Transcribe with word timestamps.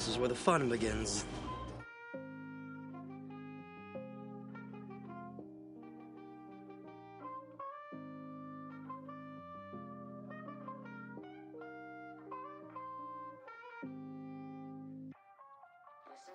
This 0.00 0.08
is 0.08 0.18
where 0.18 0.28
the 0.28 0.34
fun 0.34 0.70
begins. 0.70 1.26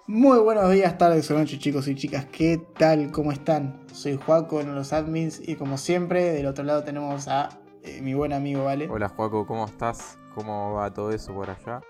Muy 0.06 0.38
buenos 0.38 0.72
días, 0.72 0.96
tardes 1.00 1.32
o 1.32 1.34
noches 1.34 1.58
chicos 1.58 1.88
y 1.88 1.96
chicas, 1.96 2.26
¿qué 2.26 2.62
tal? 2.78 3.12
¿Cómo 3.12 3.32
están? 3.32 3.82
Soy 3.92 4.16
Juaco 4.16 4.62
en 4.62 4.76
los 4.76 4.94
admins 4.94 5.42
y 5.44 5.56
como 5.56 5.80
siempre 5.80 6.34
del 6.34 6.46
otro 6.46 6.64
lado 6.64 6.84
tenemos 6.84 7.28
a 7.28 7.50
eh, 7.82 8.00
mi 8.04 8.14
buen 8.14 8.32
amigo 8.32 8.66
Vale. 8.66 8.88
Hola 8.88 9.10
Juaco, 9.10 9.48
¿cómo 9.48 9.66
estás? 9.66 10.20
¿Cómo 10.36 10.74
va 10.74 10.94
todo 10.94 11.12
eso 11.12 11.34
por 11.34 11.50
allá? 11.50 11.82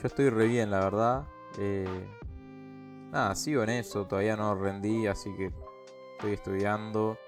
Yo 0.00 0.06
estoy 0.06 0.30
re 0.30 0.46
bien, 0.46 0.70
la 0.70 0.80
verdad. 0.80 1.24
Eh, 1.58 2.06
nada, 3.10 3.34
sigo 3.34 3.62
en 3.64 3.70
eso, 3.70 4.06
todavía 4.06 4.36
no 4.36 4.54
rendí, 4.54 5.06
así 5.06 5.34
que 5.36 5.50
estoy 6.12 6.34
estudiando, 6.34 7.18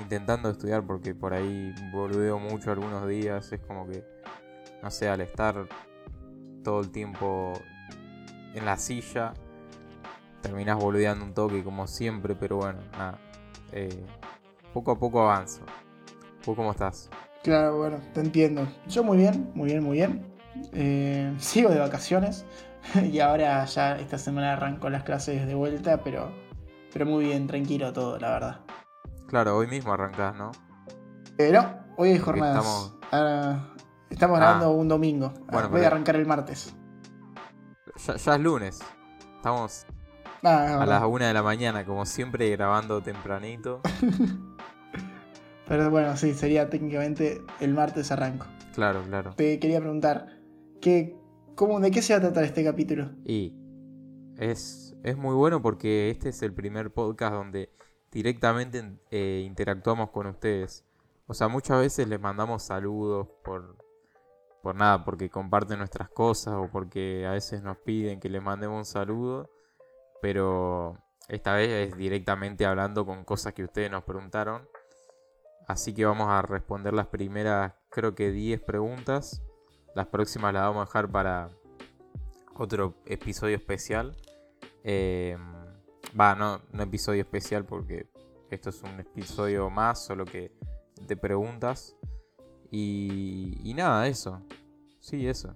intentando 0.00 0.50
estudiar 0.50 0.84
porque 0.84 1.14
por 1.14 1.32
ahí 1.34 1.72
boludeo 1.92 2.38
mucho 2.38 2.72
algunos 2.72 3.06
días, 3.06 3.52
es 3.52 3.60
como 3.60 3.86
que, 3.86 4.04
no 4.82 4.90
sé, 4.90 5.08
al 5.08 5.20
estar 5.20 5.68
todo 6.64 6.80
el 6.80 6.90
tiempo 6.90 7.52
en 8.54 8.64
la 8.64 8.76
silla, 8.76 9.32
terminás 10.42 10.78
boludeando 10.78 11.24
un 11.24 11.32
toque 11.32 11.62
como 11.62 11.86
siempre, 11.86 12.34
pero 12.34 12.56
bueno, 12.56 12.80
nada. 12.92 13.18
eh, 13.72 14.04
poco 14.72 14.90
a 14.90 14.98
poco 14.98 15.20
avanzo. 15.22 15.64
¿Vos 16.44 16.56
cómo 16.56 16.72
estás? 16.72 17.08
Claro, 17.42 17.76
bueno, 17.78 18.00
te 18.12 18.20
entiendo. 18.20 18.66
Yo 18.88 19.04
muy 19.04 19.18
bien, 19.18 19.50
muy 19.54 19.70
bien, 19.70 19.82
muy 19.82 19.96
bien. 19.98 20.35
Eh, 20.72 21.34
sigo 21.38 21.70
de 21.70 21.78
vacaciones 21.78 22.44
y 23.12 23.20
ahora 23.20 23.64
ya 23.64 23.98
esta 23.98 24.18
semana 24.18 24.52
arranco 24.54 24.88
las 24.90 25.02
clases 25.04 25.46
de 25.46 25.54
vuelta, 25.54 25.98
pero, 26.02 26.30
pero 26.92 27.06
muy 27.06 27.24
bien, 27.26 27.46
tranquilo 27.46 27.92
todo, 27.92 28.18
la 28.18 28.30
verdad. 28.30 28.60
Claro, 29.28 29.56
hoy 29.56 29.66
mismo 29.66 29.92
arrancás, 29.92 30.36
¿no? 30.36 30.52
Pero 31.36 31.64
hoy 31.96 32.10
hay 32.10 32.18
jornadas. 32.18 32.58
Estamos- 32.58 32.92
estamos 34.10 34.36
Ah. 34.38 34.40
grabando 34.40 34.70
un 34.72 34.88
domingo. 34.88 35.32
Bueno, 35.50 35.68
Voy 35.68 35.82
a 35.82 35.88
arrancar 35.88 36.16
el 36.16 36.26
martes. 36.26 36.74
Ya, 38.06 38.16
ya 38.16 38.34
es 38.34 38.40
lunes. 38.40 38.80
Estamos 39.36 39.86
Ah, 40.42 40.66
es 40.68 40.72
a 40.76 40.86
las 40.86 41.02
una 41.04 41.26
de 41.28 41.34
la 41.34 41.42
mañana, 41.42 41.84
como 41.84 42.04
siempre, 42.06 42.48
grabando 42.50 43.02
tempranito. 43.02 43.80
Pero 45.68 45.90
bueno, 45.90 46.16
sí, 46.16 46.34
sería 46.34 46.70
técnicamente 46.70 47.42
el 47.60 47.74
martes 47.74 48.12
arranco. 48.12 48.46
Claro, 48.74 49.02
claro. 49.02 49.32
Te 49.34 49.58
quería 49.58 49.80
preguntar, 49.80 50.35
¿qué, 50.86 51.16
cómo, 51.56 51.80
¿de 51.80 51.90
qué 51.90 52.00
se 52.00 52.12
va 52.12 52.18
a 52.18 52.22
tratar 52.22 52.44
este 52.44 52.62
capítulo? 52.62 53.10
Y 53.24 53.52
es, 54.38 54.94
es 55.02 55.16
muy 55.16 55.34
bueno 55.34 55.60
porque 55.60 56.10
este 56.10 56.28
es 56.28 56.42
el 56.42 56.52
primer 56.52 56.92
podcast 56.92 57.34
donde 57.34 57.72
directamente 58.12 58.96
eh, 59.10 59.42
interactuamos 59.44 60.10
con 60.10 60.28
ustedes. 60.28 60.84
O 61.26 61.34
sea, 61.34 61.48
muchas 61.48 61.80
veces 61.80 62.06
les 62.06 62.20
mandamos 62.20 62.62
saludos 62.62 63.26
por, 63.42 63.76
por 64.62 64.76
nada, 64.76 65.04
porque 65.04 65.28
comparten 65.28 65.78
nuestras 65.78 66.08
cosas 66.08 66.54
o 66.54 66.70
porque 66.70 67.26
a 67.26 67.32
veces 67.32 67.64
nos 67.64 67.78
piden 67.78 68.20
que 68.20 68.28
les 68.28 68.40
mandemos 68.40 68.78
un 68.78 68.84
saludo. 68.84 69.50
Pero 70.22 71.02
esta 71.26 71.54
vez 71.54 71.88
es 71.88 71.96
directamente 71.96 72.64
hablando 72.64 73.04
con 73.04 73.24
cosas 73.24 73.54
que 73.54 73.64
ustedes 73.64 73.90
nos 73.90 74.04
preguntaron. 74.04 74.68
Así 75.66 75.92
que 75.92 76.04
vamos 76.04 76.28
a 76.28 76.42
responder 76.42 76.94
las 76.94 77.08
primeras, 77.08 77.72
creo 77.90 78.14
que 78.14 78.30
10 78.30 78.60
preguntas. 78.60 79.42
Las 79.96 80.08
próximas 80.08 80.52
las 80.52 80.64
vamos 80.64 80.82
a 80.82 80.84
dejar 80.84 81.10
para 81.10 81.48
otro 82.54 82.94
episodio 83.06 83.56
especial. 83.56 84.14
Eh, 84.84 85.38
Va, 86.18 86.34
no, 86.34 86.60
no 86.70 86.82
episodio 86.82 87.22
especial 87.22 87.64
porque 87.64 88.06
esto 88.50 88.68
es 88.68 88.82
un 88.82 89.00
episodio 89.00 89.70
más, 89.70 90.04
solo 90.04 90.26
que 90.26 90.52
de 91.00 91.16
preguntas. 91.16 91.96
Y, 92.70 93.58
y 93.64 93.72
nada, 93.72 94.06
eso. 94.06 94.42
Sí, 95.00 95.26
eso. 95.26 95.54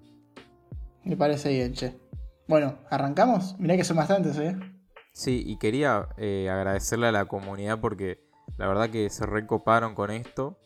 Me 1.03 1.15
parece 1.15 1.49
bien, 1.49 1.73
che. 1.73 1.99
Bueno, 2.47 2.79
¿arrancamos? 2.89 3.55
Mirá 3.59 3.77
que 3.77 3.83
son 3.83 3.97
bastantes, 3.97 4.39
¿eh? 4.39 4.57
Sí, 5.13 5.43
y 5.45 5.57
quería 5.57 6.09
eh, 6.17 6.49
agradecerle 6.49 7.05
a 7.05 7.11
la 7.11 7.25
comunidad 7.25 7.79
porque 7.79 8.23
la 8.57 8.67
verdad 8.67 8.89
que 8.89 9.07
se 9.11 9.27
recoparon 9.27 9.93
con 9.93 10.09
esto 10.09 10.57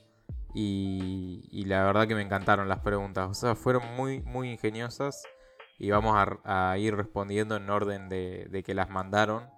y, 0.56 1.50
y 1.52 1.66
la 1.66 1.84
verdad 1.84 2.08
que 2.08 2.16
me 2.16 2.22
encantaron 2.22 2.70
las 2.70 2.80
preguntas. 2.80 3.30
O 3.30 3.34
sea, 3.34 3.56
fueron 3.56 3.84
muy, 3.96 4.22
muy 4.22 4.50
ingeniosas 4.50 5.22
y 5.78 5.92
vamos 5.92 6.16
a, 6.16 6.72
a 6.72 6.78
ir 6.78 6.96
respondiendo 6.96 7.58
en 7.58 7.70
orden 7.70 8.08
de, 8.08 8.48
de 8.50 8.64
que 8.64 8.74
las 8.74 8.90
mandaron 8.90 9.50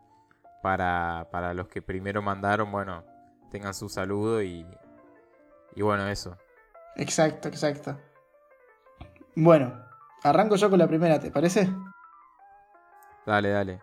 para, 0.63 1.27
para 1.31 1.53
los 1.53 1.67
que 1.67 1.83
primero 1.83 2.23
mandaron, 2.23 2.71
bueno, 2.71 3.03
tengan 3.51 3.75
su 3.75 3.89
saludo 3.89 4.41
y, 4.41 4.65
y 5.75 5.81
bueno, 5.83 6.07
eso. 6.07 6.35
Exacto, 6.95 7.47
exacto. 7.47 7.95
Bueno, 9.35 9.79
arranco 10.23 10.55
yo 10.55 10.67
con 10.67 10.79
la 10.79 10.87
primera, 10.87 11.19
¿te 11.19 11.29
parece? 11.29 11.69
Dale, 13.23 13.49
dale. 13.49 13.81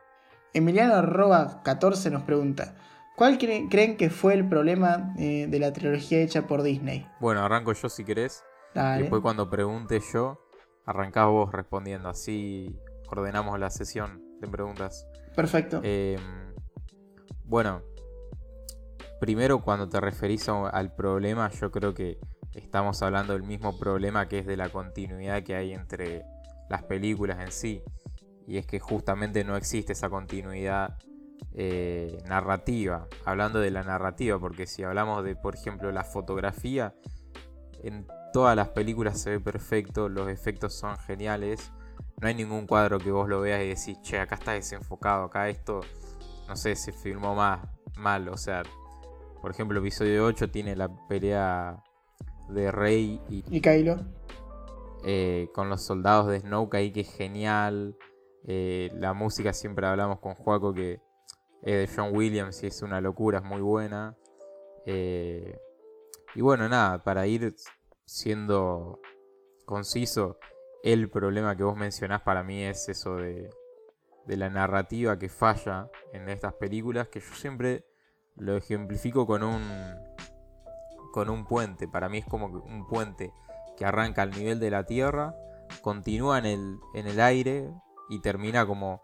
Emiliano 0.52 0.94
arroba 0.94 1.62
14 1.62 2.10
nos 2.10 2.25
pregunta, 2.25 2.75
¿cuál 3.16 3.38
cre- 3.38 3.69
creen 3.70 3.97
que 3.97 4.10
fue 4.10 4.34
el 4.34 4.48
problema 4.48 5.14
eh, 5.19 5.47
de 5.48 5.58
la 5.58 5.72
trilogía 5.72 6.20
hecha 6.20 6.47
por 6.47 6.62
Disney? 6.62 7.06
Bueno, 7.20 7.42
arranco 7.44 7.72
yo 7.72 7.88
si 7.88 8.04
querés. 8.04 8.42
Y 8.75 8.78
Dale. 8.78 9.02
después 9.02 9.22
cuando 9.22 9.48
pregunte 9.48 10.00
yo, 10.12 10.41
arrancás 10.84 11.26
vos 11.28 11.52
respondiendo. 11.52 12.08
Así 12.08 12.78
ordenamos 13.08 13.58
la 13.58 13.70
sesión 13.70 14.22
de 14.41 14.48
preguntas. 14.48 15.06
Perfecto. 15.36 15.80
Eh, 15.84 16.19
bueno, 17.44 17.82
primero 19.20 19.60
cuando 19.62 19.88
te 19.88 20.00
referís 20.00 20.48
a- 20.48 20.69
al 20.69 20.94
problema, 20.94 21.50
yo 21.50 21.70
creo 21.70 21.94
que 21.94 22.19
estamos 22.54 23.02
hablando 23.02 23.32
del 23.32 23.42
mismo 23.42 23.78
problema 23.78 24.28
que 24.28 24.38
es 24.41 24.46
de 24.46 24.56
la 24.56 24.69
continuidad 24.69 25.42
que 25.42 25.54
hay 25.54 25.72
entre 25.72 26.25
las 26.69 26.82
películas 26.84 27.38
en 27.41 27.52
sí. 27.52 27.82
Y 28.46 28.58
es 28.58 28.66
que 28.66 28.78
justamente 28.78 29.44
no 29.44 29.56
existe 29.56 29.92
esa 29.92 30.10
continuidad 30.10 30.96
eh, 31.54 32.18
narrativa. 32.28 33.08
Hablando 33.24 33.60
de 33.60 33.70
la 33.70 33.82
narrativa, 33.82 34.38
porque 34.38 34.66
si 34.66 34.82
hablamos 34.82 35.24
de, 35.24 35.36
por 35.36 35.54
ejemplo, 35.54 35.90
la 35.92 36.04
fotografía, 36.04 36.94
en 37.82 38.06
todas 38.32 38.56
las 38.56 38.68
películas 38.70 39.20
se 39.20 39.30
ve 39.30 39.40
perfecto, 39.40 40.08
los 40.08 40.28
efectos 40.28 40.74
son 40.74 40.96
geniales. 40.98 41.72
No 42.20 42.28
hay 42.28 42.34
ningún 42.34 42.66
cuadro 42.66 42.98
que 42.98 43.10
vos 43.10 43.28
lo 43.28 43.40
veas 43.40 43.62
y 43.62 43.68
decís, 43.68 44.00
che, 44.02 44.18
acá 44.18 44.36
está 44.36 44.52
desenfocado, 44.52 45.24
acá 45.24 45.48
esto, 45.48 45.80
no 46.48 46.56
sé, 46.56 46.74
se 46.76 46.92
filmó 46.92 47.34
más 47.34 47.60
mal. 47.96 48.28
O 48.28 48.36
sea, 48.36 48.62
por 49.40 49.50
ejemplo, 49.50 49.78
episodio 49.80 50.24
8 50.24 50.50
tiene 50.50 50.74
la 50.76 50.88
pelea 51.08 51.82
de 52.48 52.70
Rey 52.72 53.20
y 53.28 53.44
¿Y 53.50 53.60
Kylo? 53.60 53.96
eh, 55.04 55.48
con 55.54 55.68
los 55.68 55.82
soldados 55.82 56.28
de 56.28 56.40
Snoke 56.40 56.76
ahí, 56.76 56.92
que 56.92 57.00
es 57.00 57.14
genial. 57.14 57.96
Eh, 58.46 58.90
la 58.94 59.12
música 59.14 59.52
siempre 59.52 59.86
hablamos 59.86 60.18
con 60.20 60.34
Juaco 60.34 60.72
que 60.74 61.00
es 61.64 61.91
de 61.91 61.97
John 61.97 62.14
Williams 62.14 62.62
es 62.62 62.82
una 62.82 63.00
locura, 63.00 63.38
es 63.38 63.44
muy 63.44 63.62
buena. 63.62 64.16
Eh, 64.84 65.58
y 66.34 66.42
bueno, 66.42 66.69
nada, 66.69 67.02
para 67.02 67.26
ir 67.26 67.54
siendo 68.04 69.00
conciso, 69.64 70.38
el 70.82 71.08
problema 71.08 71.56
que 71.56 71.64
vos 71.64 71.76
mencionás 71.76 72.20
para 72.20 72.42
mí 72.42 72.62
es 72.62 72.86
eso 72.91 73.16
de, 73.16 73.48
de 74.26 74.36
la 74.36 74.50
narrativa 74.50 75.19
que 75.19 75.30
falla 75.30 75.91
en 76.12 76.28
estas 76.28 76.52
películas, 76.54 77.08
que 77.08 77.20
yo 77.20 77.34
siempre 77.34 77.86
lo 78.36 78.56
ejemplifico 78.58 79.26
con 79.26 79.42
un, 79.42 79.62
con 81.14 81.31
un 81.31 81.46
puente. 81.46 81.88
Para 81.88 82.10
mí 82.10 82.19
es 82.19 82.26
como 82.26 82.46
un 82.46 82.86
puente 82.86 83.32
que 83.78 83.86
arranca 83.86 84.20
al 84.20 84.32
nivel 84.32 84.60
de 84.60 84.70
la 84.70 84.84
tierra, 84.84 85.34
continúa 85.81 86.38
en 86.38 86.44
el, 86.44 86.78
en 86.94 87.06
el 87.06 87.20
aire 87.20 87.70
y 88.10 88.20
termina 88.20 88.66
como 88.66 89.00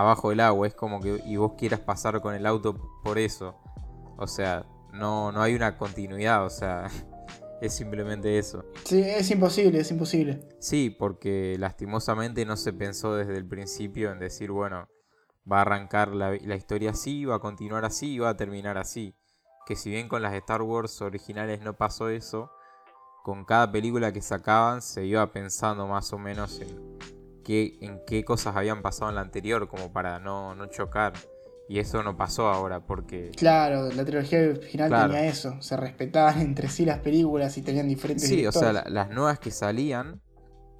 abajo 0.00 0.30
del 0.30 0.40
agua. 0.40 0.66
Es 0.66 0.74
como 0.74 1.00
que 1.00 1.22
y 1.24 1.36
vos 1.36 1.52
quieras 1.56 1.80
pasar 1.80 2.20
con 2.20 2.34
el 2.34 2.46
auto 2.46 2.76
por 3.02 3.18
eso. 3.18 3.56
O 4.16 4.26
sea, 4.26 4.66
no, 4.92 5.32
no 5.32 5.42
hay 5.42 5.54
una 5.54 5.76
continuidad, 5.78 6.44
o 6.44 6.50
sea, 6.50 6.88
es 7.60 7.74
simplemente 7.74 8.38
eso. 8.38 8.64
Sí, 8.84 9.00
es 9.00 9.30
imposible, 9.30 9.80
es 9.80 9.90
imposible. 9.90 10.40
Sí, 10.60 10.90
porque 10.90 11.56
lastimosamente 11.58 12.44
no 12.44 12.56
se 12.56 12.72
pensó 12.72 13.14
desde 13.14 13.36
el 13.36 13.46
principio 13.46 14.12
en 14.12 14.18
decir, 14.18 14.50
bueno, 14.50 14.88
va 15.50 15.58
a 15.58 15.62
arrancar 15.62 16.08
la, 16.08 16.36
la 16.42 16.56
historia 16.56 16.90
así, 16.90 17.24
va 17.24 17.36
a 17.36 17.40
continuar 17.40 17.84
así 17.84 18.14
y 18.14 18.18
va 18.18 18.30
a 18.30 18.36
terminar 18.36 18.78
así. 18.78 19.14
Que 19.66 19.76
si 19.76 19.90
bien 19.90 20.08
con 20.08 20.22
las 20.22 20.34
Star 20.34 20.62
Wars 20.62 21.00
originales 21.00 21.60
no 21.60 21.76
pasó 21.76 22.08
eso, 22.08 22.50
con 23.22 23.44
cada 23.44 23.70
película 23.70 24.12
que 24.12 24.22
sacaban 24.22 24.82
se 24.82 25.04
iba 25.04 25.24
pensando 25.32 25.86
más 25.86 26.12
o 26.12 26.18
menos 26.18 26.60
en 26.60 27.19
qué, 27.42 27.78
en 27.80 28.00
qué 28.06 28.24
cosas 28.24 28.56
habían 28.56 28.82
pasado 28.82 29.10
en 29.10 29.16
la 29.16 29.20
anterior, 29.22 29.68
como 29.68 29.92
para 29.92 30.18
no, 30.18 30.54
no 30.54 30.66
chocar. 30.66 31.12
Y 31.68 31.78
eso 31.78 32.02
no 32.02 32.16
pasó 32.16 32.48
ahora, 32.48 32.80
porque 32.80 33.30
Claro, 33.36 33.90
la 33.92 34.04
trilogía 34.04 34.40
original 34.40 34.88
Claro. 34.88 35.12
tenía 35.14 35.28
eso. 35.28 35.60
Se 35.62 35.76
respetaban 35.76 36.40
entre 36.40 36.68
sí 36.68 36.84
las 36.84 36.98
películas 36.98 37.56
y 37.58 37.62
tenían 37.62 37.86
diferentes 37.88 38.28
Sí, 38.28 38.44
o 38.46 38.50
sea, 38.52 38.72
la- 38.72 38.84
las 38.88 39.08
nuevas 39.10 39.38
que 39.38 39.50
salían 39.52 40.20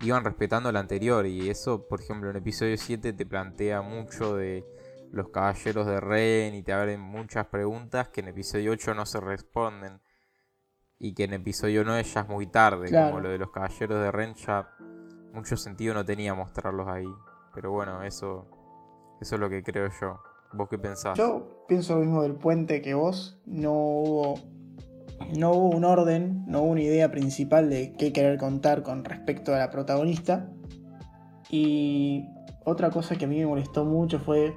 iban 0.01 0.25
respetando 0.25 0.69
el 0.71 0.77
anterior. 0.77 1.27
Y 1.27 1.49
eso, 1.49 1.87
por 1.87 2.01
ejemplo, 2.01 2.29
en 2.31 2.37
episodio 2.37 2.77
7 2.77 3.13
te 3.13 3.25
plantea 3.27 3.83
mucho 3.83 4.35
de 4.35 4.65
los 5.13 5.29
caballeros 5.29 5.87
de 5.87 6.01
Ren 6.01 6.55
y 6.55 6.63
te 6.63 6.73
abren 6.73 7.01
muchas 7.01 7.47
preguntas 7.47 8.09
que 8.09 8.21
en 8.21 8.29
episodio 8.29 8.73
8 8.73 8.93
no 8.95 9.07
se 9.07 9.21
responden. 9.21 10.01
Y 10.99 11.15
que 11.15 11.25
en 11.25 11.33
episodio 11.35 11.83
9 11.85 12.03
ya 12.03 12.21
es 12.23 12.29
muy 12.29 12.47
tarde, 12.49 12.91
como 12.91 13.21
lo 13.21 13.29
de 13.31 13.39
los 13.39 13.51
caballeros 13.53 14.03
de 14.03 14.11
Ren 14.13 14.35
ya 14.35 14.69
mucho 15.33 15.57
sentido 15.57 15.95
no 15.95 16.05
tenía 16.05 16.35
mostrarlos 16.35 16.89
ahí. 16.89 17.07
Pero 17.55 17.73
bueno, 17.73 18.03
eso, 18.03 18.47
eso 19.21 19.35
es 19.35 19.41
lo 19.41 19.49
que 19.49 19.63
creo 19.63 19.89
yo. 20.01 20.21
¿Vos 20.53 20.69
qué 20.69 20.79
pensás? 20.79 21.17
Yo 21.17 21.65
pienso 21.69 21.95
lo 21.95 22.01
mismo 22.01 22.23
del 22.23 22.35
puente 22.35 22.83
que 22.83 22.95
vos. 22.95 23.41
No 23.47 23.73
hubo, 23.73 24.35
no 25.37 25.53
hubo 25.53 25.77
un 25.77 25.85
orden, 25.85 26.45
no 26.47 26.63
hubo 26.63 26.71
una 26.71 26.83
idea 26.83 27.11
principal 27.11 27.71
de 27.71 27.93
qué 27.93 28.13
querer 28.13 28.39
contar 28.39 28.83
con 28.83 29.05
respecto 29.05 29.55
a 29.55 29.59
la 29.59 29.71
protagonista. 29.71 30.49
Y 31.49 32.29
otra 32.65 32.91
cosa 32.91 33.17
que 33.17 33.25
a 33.25 33.29
mí 33.29 33.39
me 33.39 33.47
molestó 33.47 33.85
mucho 33.85 34.19
fue 34.19 34.57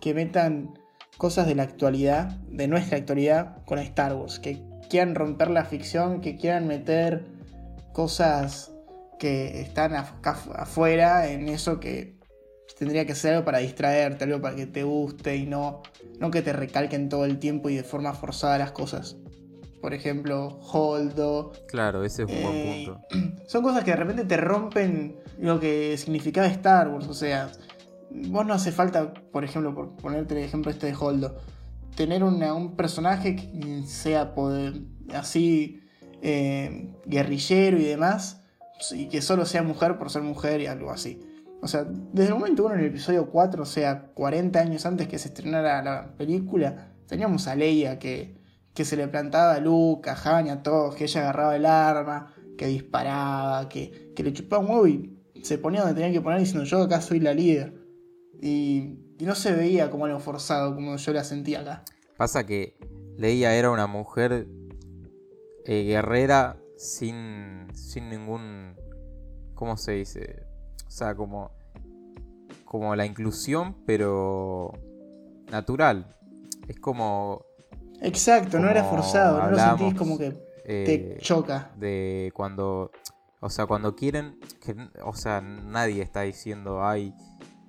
que 0.00 0.14
metan 0.14 0.78
cosas 1.16 1.46
de 1.46 1.54
la 1.54 1.62
actualidad, 1.64 2.36
de 2.48 2.66
nuestra 2.68 2.98
actualidad, 2.98 3.64
con 3.64 3.78
Star 3.78 4.14
Wars. 4.14 4.38
Que 4.38 4.62
quieran 4.88 5.14
romper 5.14 5.50
la 5.50 5.64
ficción, 5.64 6.20
que 6.20 6.36
quieran 6.36 6.66
meter 6.66 7.26
cosas 7.92 8.71
que 9.22 9.60
están 9.60 9.94
afuera 9.94 11.30
en 11.30 11.48
eso 11.48 11.78
que 11.78 12.16
tendría 12.76 13.06
que 13.06 13.14
ser 13.14 13.34
algo 13.34 13.44
para 13.44 13.58
distraerte, 13.58 14.24
algo 14.24 14.40
para 14.40 14.56
que 14.56 14.66
te 14.66 14.82
guste 14.82 15.36
y 15.36 15.46
no, 15.46 15.80
no 16.18 16.32
que 16.32 16.42
te 16.42 16.52
recalquen 16.52 17.08
todo 17.08 17.24
el 17.24 17.38
tiempo 17.38 17.70
y 17.70 17.76
de 17.76 17.84
forma 17.84 18.14
forzada 18.14 18.58
las 18.58 18.72
cosas. 18.72 19.16
Por 19.80 19.94
ejemplo, 19.94 20.58
Holdo. 20.72 21.52
Claro, 21.68 22.02
ese 22.02 22.24
es 22.24 22.30
un 22.32 22.42
buen 22.42 22.56
eh, 22.56 22.84
punto. 22.84 23.44
Son 23.46 23.62
cosas 23.62 23.84
que 23.84 23.92
de 23.92 23.96
repente 23.96 24.24
te 24.24 24.36
rompen 24.36 25.20
lo 25.38 25.60
que 25.60 25.96
significaba 25.98 26.48
Star 26.48 26.88
Wars. 26.88 27.06
O 27.06 27.14
sea, 27.14 27.48
vos 28.10 28.44
no 28.44 28.54
hace 28.54 28.72
falta, 28.72 29.14
por 29.14 29.44
ejemplo, 29.44 29.72
por 29.72 29.94
ponerte 29.98 30.36
el 30.36 30.44
ejemplo 30.44 30.72
este 30.72 30.88
de 30.88 30.96
Holdo, 30.98 31.36
tener 31.94 32.24
un 32.24 32.74
personaje 32.74 33.36
que 33.36 33.84
sea 33.86 34.34
así 35.14 35.80
eh, 36.22 36.92
guerrillero 37.06 37.78
y 37.78 37.84
demás, 37.84 38.41
y 38.90 39.08
que 39.08 39.22
solo 39.22 39.46
sea 39.46 39.62
mujer 39.62 39.98
por 39.98 40.10
ser 40.10 40.22
mujer 40.22 40.60
y 40.60 40.66
algo 40.66 40.90
así. 40.90 41.20
O 41.60 41.68
sea, 41.68 41.84
desde 41.84 42.32
el 42.32 42.34
momento 42.34 42.64
uno 42.64 42.74
en 42.74 42.80
el 42.80 42.86
episodio 42.86 43.30
4, 43.30 43.62
o 43.62 43.66
sea, 43.66 44.10
40 44.14 44.58
años 44.58 44.84
antes 44.84 45.06
que 45.06 45.18
se 45.18 45.28
estrenara 45.28 45.80
la 45.82 46.16
película, 46.16 46.92
teníamos 47.06 47.46
a 47.46 47.54
Leia 47.54 48.00
que, 48.00 48.36
que 48.74 48.84
se 48.84 48.96
le 48.96 49.06
plantaba 49.06 49.54
a 49.54 49.60
Luke, 49.60 50.10
a 50.10 50.14
Han 50.14 50.48
a 50.48 50.62
todos, 50.64 50.96
que 50.96 51.04
ella 51.04 51.20
agarraba 51.20 51.54
el 51.54 51.66
arma, 51.66 52.34
que 52.58 52.66
disparaba, 52.66 53.68
que, 53.68 54.12
que 54.16 54.24
le 54.24 54.32
chupaba 54.32 54.64
un 54.64 54.70
huevo 54.70 54.86
y 54.88 55.22
se 55.42 55.58
ponía 55.58 55.80
donde 55.82 56.00
tenía 56.00 56.12
que 56.12 56.20
poner 56.20 56.40
diciendo 56.40 56.64
yo 56.64 56.82
acá 56.82 57.00
soy 57.00 57.20
la 57.20 57.34
líder. 57.34 57.74
Y, 58.40 58.98
no 59.20 59.36
se 59.36 59.52
veía 59.52 59.88
como 59.88 60.06
algo 60.06 60.18
forzado, 60.18 60.74
como 60.74 60.96
yo 60.96 61.12
la 61.12 61.22
sentía 61.22 61.60
acá. 61.60 61.84
Pasa 62.16 62.44
que 62.44 62.76
Leia 63.16 63.54
era 63.54 63.70
una 63.70 63.86
mujer 63.86 64.48
eh, 65.64 65.84
guerrera 65.84 66.61
sin, 66.82 67.68
sin 67.74 68.08
ningún... 68.08 68.74
¿Cómo 69.54 69.76
se 69.76 69.92
dice? 69.92 70.46
O 70.86 70.90
sea, 70.90 71.14
como, 71.14 71.50
como 72.64 72.96
la 72.96 73.06
inclusión, 73.06 73.76
pero 73.86 74.72
natural. 75.50 76.06
Es 76.68 76.78
como... 76.80 77.44
Exacto, 78.00 78.58
no 78.58 78.68
era 78.68 78.84
forzado, 78.84 79.42
no 79.42 79.50
lo 79.50 79.58
sentís 79.58 79.94
como 79.94 80.18
que 80.18 80.30
te 80.64 80.94
eh, 80.94 81.18
choca. 81.20 81.70
De 81.76 82.32
cuando... 82.34 82.90
O 83.40 83.50
sea, 83.50 83.66
cuando 83.66 83.94
quieren... 83.94 84.40
Que, 84.60 84.76
o 85.04 85.14
sea, 85.14 85.40
nadie 85.40 86.02
está 86.02 86.22
diciendo, 86.22 86.84
ay 86.84 87.14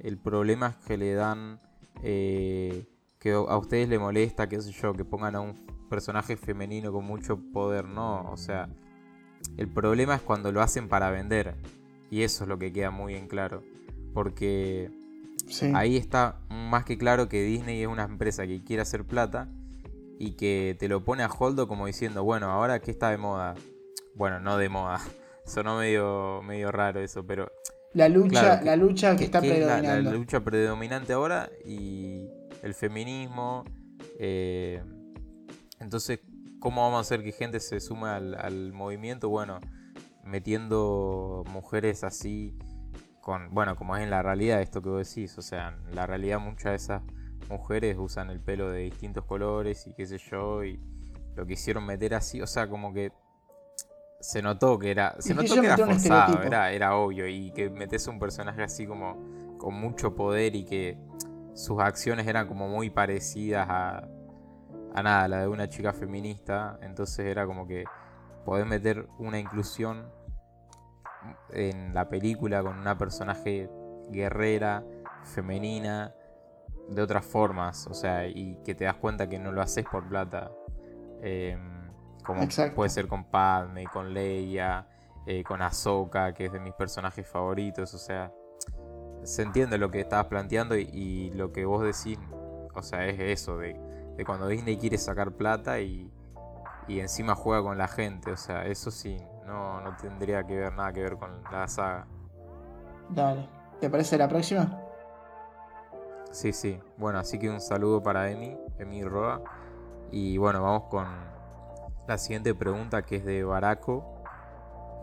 el 0.03 0.17
problema 0.17 0.67
es 0.67 0.85
que 0.85 0.97
le 0.97 1.13
dan. 1.13 1.59
Eh, 2.03 2.85
que 3.19 3.31
a 3.31 3.57
ustedes 3.57 3.87
le 3.87 3.97
molesta, 3.97 4.49
qué 4.49 4.61
sé 4.61 4.71
yo, 4.71 4.93
que 4.93 5.05
pongan 5.05 5.35
a 5.35 5.39
un 5.39 5.53
personaje 5.89 6.35
femenino 6.35 6.91
con 6.91 7.05
mucho 7.05 7.39
poder, 7.53 7.85
no. 7.85 8.29
O 8.29 8.35
sea, 8.35 8.67
el 9.57 9.67
problema 9.67 10.15
es 10.15 10.21
cuando 10.21 10.51
lo 10.51 10.61
hacen 10.61 10.87
para 10.87 11.11
vender. 11.11 11.55
Y 12.09 12.23
eso 12.23 12.43
es 12.43 12.47
lo 12.47 12.59
que 12.59 12.71
queda 12.71 12.91
muy 12.91 13.15
en 13.15 13.27
claro. 13.27 13.63
Porque 14.13 14.91
ahí 15.73 15.97
está 15.97 16.39
más 16.49 16.85
que 16.85 16.97
claro 16.97 17.27
que 17.29 17.43
Disney 17.43 17.81
es 17.81 17.87
una 17.87 18.03
empresa 18.03 18.45
que 18.45 18.63
quiere 18.63 18.81
hacer 18.81 19.03
plata 19.03 19.49
y 20.19 20.31
que 20.31 20.75
te 20.79 20.87
lo 20.87 21.03
pone 21.03 21.23
a 21.23 21.27
holdo 21.27 21.67
como 21.67 21.87
diciendo, 21.87 22.23
bueno, 22.23 22.51
ahora 22.51 22.79
que 22.79 22.91
está 22.91 23.09
de 23.09 23.17
moda. 23.17 23.55
Bueno, 24.15 24.39
no 24.39 24.57
de 24.57 24.69
moda. 24.69 25.01
Sonó 25.45 25.77
medio, 25.77 26.41
medio 26.43 26.71
raro 26.71 27.01
eso, 27.01 27.25
pero 27.25 27.51
la 27.93 28.09
lucha, 28.09 28.61
la 28.63 28.75
lucha 28.75 29.15
que, 29.15 29.25
está 29.25 29.39
predominando. 29.39 30.11
La, 30.11 30.17
lucha 30.17 30.39
predominante 30.43 31.13
ahora 31.13 31.49
y 31.63 32.27
el 32.63 32.73
feminismo. 32.73 33.65
Eh, 34.19 34.81
entonces, 35.79 36.19
¿cómo 36.63 36.81
vamos 36.81 36.99
a 36.99 37.01
hacer 37.01 37.23
que 37.25 37.33
gente 37.33 37.59
se 37.59 37.81
sume 37.81 38.07
al, 38.07 38.71
movimiento? 38.71 39.27
Bueno, 39.27 39.59
metiendo 40.23 41.43
mujeres 41.51 42.05
así, 42.05 42.57
con 43.19 43.53
bueno, 43.53 43.75
como 43.75 43.97
es 43.97 44.03
en 44.03 44.09
la 44.09 44.23
realidad 44.23 44.61
esto 44.61 44.81
que 44.81 44.87
vos 44.87 45.05
decís. 45.05 45.37
O 45.37 45.41
sea, 45.41 45.77
en 45.89 45.93
la 45.93 46.07
realidad 46.07 46.39
muchas 46.39 46.71
de 46.71 46.75
esas 46.75 47.01
mujeres 47.49 47.97
usan 47.99 48.29
el 48.29 48.39
pelo 48.39 48.71
de 48.71 48.79
distintos 48.79 49.25
colores 49.25 49.85
y 49.87 49.93
qué 49.93 50.07
sé 50.07 50.17
yo. 50.17 50.63
Y 50.63 50.79
lo 51.35 51.45
quisieron 51.45 51.85
meter 51.85 52.15
así, 52.15 52.41
o 52.41 52.47
sea, 52.47 52.69
como 52.69 52.93
que 52.93 53.11
se 54.21 54.41
notó 54.41 54.79
que 54.79 54.91
era, 54.91 55.17
se 55.19 55.33
notó 55.33 55.59
que 55.59 55.67
era 55.67 55.75
forzado, 55.75 56.43
era, 56.43 56.71
era 56.71 56.95
obvio. 56.95 57.27
Y 57.27 57.51
que 57.51 57.69
metes 57.69 58.07
un 58.07 58.19
personaje 58.19 58.63
así 58.63 58.87
como 58.87 59.57
con 59.57 59.73
mucho 59.73 60.15
poder 60.15 60.55
y 60.55 60.63
que 60.63 60.97
sus 61.55 61.81
acciones 61.81 62.25
eran 62.25 62.47
como 62.47 62.69
muy 62.69 62.89
parecidas 62.89 63.67
a, 63.69 64.07
a 64.93 65.03
nada, 65.03 65.27
la 65.27 65.41
de 65.41 65.47
una 65.47 65.67
chica 65.69 65.93
feminista. 65.93 66.77
Entonces 66.81 67.25
era 67.25 67.45
como 67.45 67.67
que 67.67 67.85
podés 68.45 68.65
meter 68.65 69.07
una 69.17 69.39
inclusión 69.39 70.05
en 71.51 71.93
la 71.93 72.09
película 72.09 72.61
con 72.61 72.77
una 72.77 72.97
personaje 72.97 73.69
guerrera, 74.09 74.83
femenina, 75.23 76.13
de 76.89 77.01
otras 77.01 77.25
formas. 77.25 77.87
O 77.87 77.93
sea, 77.93 78.27
y 78.27 78.57
que 78.63 78.75
te 78.75 78.85
das 78.85 78.95
cuenta 78.95 79.27
que 79.27 79.39
no 79.39 79.51
lo 79.51 79.61
haces 79.61 79.85
por 79.89 80.07
plata. 80.07 80.51
Eh, 81.21 81.57
como 82.23 82.47
puede 82.75 82.89
ser 82.89 83.07
con 83.07 83.25
Padme, 83.25 83.85
con 83.85 84.13
Leia, 84.13 84.87
eh, 85.25 85.43
con 85.43 85.61
Ahsoka, 85.61 86.33
que 86.33 86.45
es 86.45 86.53
de 86.53 86.59
mis 86.59 86.73
personajes 86.73 87.27
favoritos. 87.27 87.93
O 87.93 87.97
sea, 87.97 88.31
se 89.23 89.41
entiende 89.41 89.77
lo 89.77 89.89
que 89.89 90.01
estabas 90.01 90.27
planteando 90.27 90.75
y, 90.75 91.31
lo 91.31 91.51
que 91.51 91.65
vos 91.65 91.83
decís, 91.83 92.19
o 92.73 92.81
sea, 92.81 93.05
es 93.07 93.19
eso, 93.19 93.57
de, 93.57 93.79
cuando 94.25 94.47
Disney 94.47 94.77
quiere 94.77 94.97
sacar 94.97 95.31
plata 95.31 95.79
y, 95.79 96.09
y, 96.87 96.99
encima 96.99 97.35
juega 97.35 97.63
con 97.63 97.77
la 97.77 97.87
gente. 97.87 98.31
O 98.31 98.37
sea, 98.37 98.65
eso 98.65 98.91
sí, 98.91 99.17
no, 99.45 99.81
no 99.81 99.95
tendría 99.97 100.43
que 100.43 100.55
ver 100.57 100.73
nada 100.73 100.93
que 100.93 101.01
ver 101.01 101.17
con 101.17 101.43
la 101.51 101.67
saga. 101.67 102.07
Dale, 103.09 103.47
¿te 103.79 103.89
parece 103.89 104.17
la 104.17 104.27
próxima? 104.27 104.79
Sí, 106.31 106.53
sí. 106.53 106.79
Bueno, 106.97 107.19
así 107.19 107.37
que 107.37 107.49
un 107.49 107.61
saludo 107.61 108.01
para 108.01 108.31
Emi, 108.31 108.57
Emi 108.79 109.03
Roa. 109.03 109.41
Y 110.11 110.37
bueno, 110.37 110.63
vamos 110.63 110.83
con, 110.89 111.07
la 112.07 112.17
siguiente 112.17 112.53
pregunta 112.53 113.03
que 113.03 113.17
es 113.17 113.25
de 113.25 113.43
Baraco, 113.43 114.23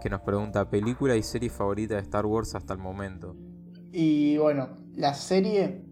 que 0.03 0.11
nos 0.11 0.21
pregunta 0.21 0.69
película 0.69 1.17
y 1.17 1.23
serie 1.23 1.49
favorita 1.49 1.95
de 1.95 2.01
Star 2.01 2.27
Wars 2.27 2.55
hasta 2.55 2.75
el 2.75 2.79
momento. 2.79 3.35
Y 3.93 4.37
bueno, 4.39 4.69
la 4.95 5.15
serie, 5.15 5.85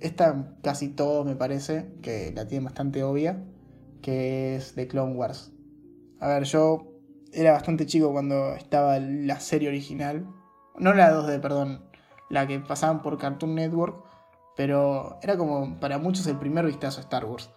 esta 0.00 0.56
casi 0.62 0.88
todos 0.88 1.24
me 1.24 1.36
parece 1.36 1.92
que 2.02 2.32
la 2.34 2.46
tiene 2.46 2.64
bastante 2.64 3.02
obvia, 3.02 3.44
que 4.02 4.56
es 4.56 4.74
de 4.74 4.88
Clone 4.88 5.14
Wars. 5.14 5.52
A 6.20 6.28
ver, 6.28 6.44
yo 6.44 6.92
era 7.32 7.52
bastante 7.52 7.86
chico 7.86 8.12
cuando 8.12 8.54
estaba 8.54 8.98
la 8.98 9.40
serie 9.40 9.68
original, 9.68 10.26
no 10.78 10.94
la 10.94 11.12
2D, 11.12 11.40
perdón, 11.40 11.84
la 12.30 12.46
que 12.46 12.60
pasaban 12.60 13.02
por 13.02 13.18
Cartoon 13.18 13.54
Network, 13.54 14.04
pero 14.56 15.18
era 15.22 15.36
como 15.36 15.78
para 15.80 15.98
muchos 15.98 16.26
el 16.26 16.38
primer 16.38 16.66
vistazo 16.66 17.00
a 17.00 17.02
Star 17.02 17.24
Wars 17.24 17.50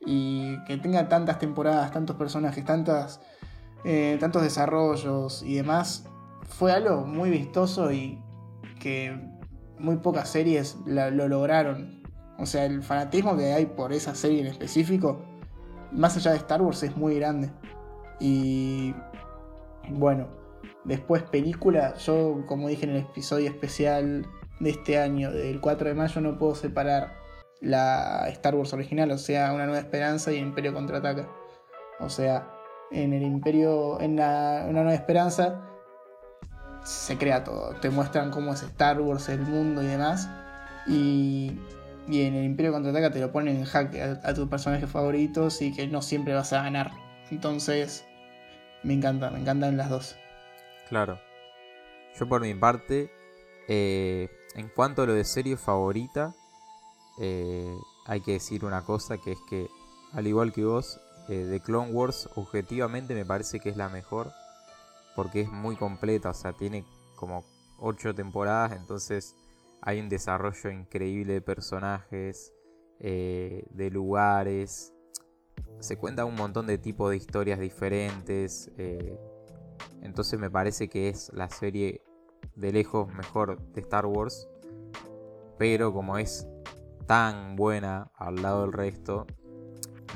y 0.00 0.62
que 0.64 0.76
tenga 0.78 1.08
tantas 1.08 1.38
temporadas, 1.38 1.92
tantos 1.92 2.16
personajes, 2.16 2.64
tantas, 2.64 3.20
eh, 3.84 4.16
tantos 4.18 4.42
desarrollos 4.42 5.42
y 5.42 5.54
demás, 5.54 6.06
fue 6.42 6.72
algo 6.72 7.06
muy 7.06 7.30
vistoso 7.30 7.92
y 7.92 8.22
que 8.80 9.29
muy 9.80 9.96
pocas 9.96 10.28
series 10.28 10.76
lo 10.86 11.28
lograron. 11.28 12.02
O 12.38 12.46
sea, 12.46 12.64
el 12.64 12.82
fanatismo 12.82 13.36
que 13.36 13.52
hay 13.52 13.66
por 13.66 13.92
esa 13.92 14.14
serie 14.14 14.40
en 14.40 14.46
específico, 14.46 15.20
más 15.92 16.16
allá 16.16 16.30
de 16.30 16.38
Star 16.38 16.62
Wars, 16.62 16.82
es 16.82 16.96
muy 16.96 17.16
grande. 17.16 17.50
Y 18.18 18.94
bueno, 19.90 20.28
después 20.84 21.22
película, 21.22 21.94
yo 21.96 22.44
como 22.46 22.68
dije 22.68 22.84
en 22.84 22.92
el 22.92 23.02
episodio 23.02 23.48
especial 23.48 24.26
de 24.60 24.70
este 24.70 24.98
año, 24.98 25.32
del 25.32 25.60
4 25.60 25.88
de 25.88 25.94
mayo, 25.94 26.20
no 26.20 26.38
puedo 26.38 26.54
separar 26.54 27.14
la 27.60 28.26
Star 28.28 28.54
Wars 28.54 28.72
original, 28.72 29.10
o 29.10 29.18
sea, 29.18 29.52
Una 29.52 29.66
Nueva 29.66 29.80
Esperanza 29.80 30.32
y 30.32 30.36
Imperio 30.36 30.72
Contraataca. 30.72 31.28
O 31.98 32.08
sea, 32.08 32.50
en 32.90 33.12
el 33.12 33.22
Imperio, 33.22 34.00
en 34.00 34.16
la, 34.16 34.64
Una 34.68 34.82
Nueva 34.82 34.94
Esperanza, 34.94 35.69
se 36.84 37.18
crea 37.18 37.44
todo. 37.44 37.74
Te 37.80 37.90
muestran 37.90 38.30
cómo 38.30 38.52
es 38.52 38.62
Star 38.62 39.00
Wars, 39.00 39.28
el 39.28 39.40
mundo 39.40 39.82
y 39.82 39.86
demás. 39.86 40.28
Y, 40.86 41.58
y 42.08 42.22
en 42.22 42.34
el 42.34 42.44
Imperio 42.44 42.72
Contraataca 42.72 43.10
te 43.10 43.20
lo 43.20 43.32
ponen 43.32 43.56
en 43.56 43.66
a, 43.66 44.28
a 44.28 44.34
tus 44.34 44.48
personajes 44.48 44.90
favoritos 44.90 45.60
y 45.62 45.72
que 45.72 45.86
no 45.86 46.02
siempre 46.02 46.34
vas 46.34 46.52
a 46.52 46.62
ganar. 46.62 46.90
Entonces, 47.30 48.04
me 48.82 48.94
encanta, 48.94 49.30
me 49.30 49.40
encantan 49.40 49.76
las 49.76 49.90
dos. 49.90 50.16
Claro. 50.88 51.20
Yo 52.18 52.28
por 52.28 52.40
mi 52.40 52.54
parte, 52.54 53.10
eh, 53.68 54.28
en 54.54 54.68
cuanto 54.68 55.02
a 55.02 55.06
lo 55.06 55.14
de 55.14 55.24
serie 55.24 55.56
favorita, 55.56 56.34
eh, 57.20 57.76
hay 58.06 58.20
que 58.20 58.32
decir 58.32 58.64
una 58.64 58.82
cosa 58.82 59.18
que 59.18 59.32
es 59.32 59.38
que, 59.48 59.68
al 60.12 60.26
igual 60.26 60.52
que 60.52 60.64
vos, 60.64 61.00
eh, 61.28 61.46
The 61.48 61.60
Clone 61.60 61.92
Wars 61.92 62.28
objetivamente 62.34 63.14
me 63.14 63.24
parece 63.24 63.60
que 63.60 63.68
es 63.68 63.76
la 63.76 63.88
mejor 63.88 64.32
porque 65.14 65.42
es 65.42 65.50
muy 65.50 65.76
completa, 65.76 66.30
o 66.30 66.34
sea, 66.34 66.52
tiene 66.52 66.84
como 67.16 67.44
8 67.78 68.14
temporadas, 68.14 68.72
entonces 68.72 69.36
hay 69.82 70.00
un 70.00 70.08
desarrollo 70.08 70.70
increíble 70.70 71.34
de 71.34 71.40
personajes, 71.40 72.52
de 72.98 73.90
lugares, 73.90 74.92
se 75.80 75.96
cuenta 75.96 76.24
un 76.24 76.34
montón 76.34 76.66
de 76.66 76.78
tipos 76.78 77.10
de 77.10 77.16
historias 77.16 77.58
diferentes. 77.58 78.70
Eh, 78.76 79.18
entonces 80.02 80.38
me 80.38 80.50
parece 80.50 80.88
que 80.88 81.08
es 81.08 81.30
la 81.34 81.48
serie 81.48 82.02
de 82.54 82.72
lejos 82.72 83.12
mejor 83.12 83.60
de 83.72 83.80
Star 83.80 84.06
Wars. 84.06 84.48
Pero 85.58 85.92
como 85.92 86.18
es 86.18 86.46
tan 87.06 87.56
buena 87.56 88.10
al 88.14 88.36
lado 88.36 88.62
del 88.62 88.72
resto, 88.72 89.26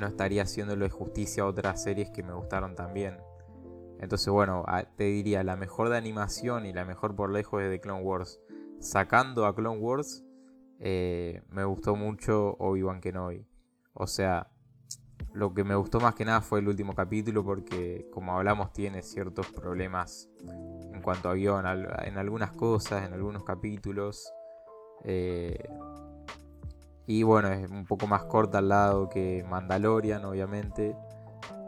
no 0.00 0.06
estaría 0.06 0.42
haciéndole 0.42 0.88
justicia 0.90 1.42
a 1.42 1.46
otras 1.46 1.82
series 1.82 2.10
que 2.10 2.22
me 2.22 2.32
gustaron 2.34 2.74
también. 2.74 3.18
Entonces 4.00 4.28
bueno, 4.28 4.64
te 4.96 5.04
diría, 5.04 5.42
la 5.44 5.56
mejor 5.56 5.88
de 5.88 5.96
animación 5.96 6.66
y 6.66 6.72
la 6.72 6.84
mejor 6.84 7.14
por 7.14 7.30
lejos 7.30 7.62
es 7.62 7.70
de 7.70 7.80
Clone 7.80 8.02
Wars. 8.02 8.40
Sacando 8.80 9.46
a 9.46 9.54
Clone 9.54 9.78
Wars, 9.78 10.24
eh, 10.80 11.42
me 11.48 11.64
gustó 11.64 11.96
mucho 11.96 12.56
Obi-Wan 12.58 13.00
Kenobi. 13.00 13.46
O 13.94 14.06
sea, 14.06 14.50
lo 15.32 15.54
que 15.54 15.64
me 15.64 15.74
gustó 15.74 16.00
más 16.00 16.14
que 16.14 16.24
nada 16.24 16.40
fue 16.40 16.60
el 16.60 16.68
último 16.68 16.94
capítulo 16.94 17.44
porque, 17.44 18.08
como 18.12 18.36
hablamos, 18.36 18.72
tiene 18.72 19.02
ciertos 19.02 19.48
problemas 19.48 20.28
en 20.92 21.02
cuanto 21.02 21.28
a 21.28 21.34
guion, 21.34 21.64
en 22.04 22.18
algunas 22.18 22.52
cosas, 22.52 23.06
en 23.06 23.14
algunos 23.14 23.44
capítulos. 23.44 24.32
Eh, 25.04 25.68
y 27.06 27.22
bueno, 27.22 27.48
es 27.48 27.70
un 27.70 27.84
poco 27.84 28.06
más 28.06 28.24
corta 28.24 28.58
al 28.58 28.68
lado 28.68 29.08
que 29.08 29.44
Mandalorian, 29.48 30.24
obviamente. 30.24 30.96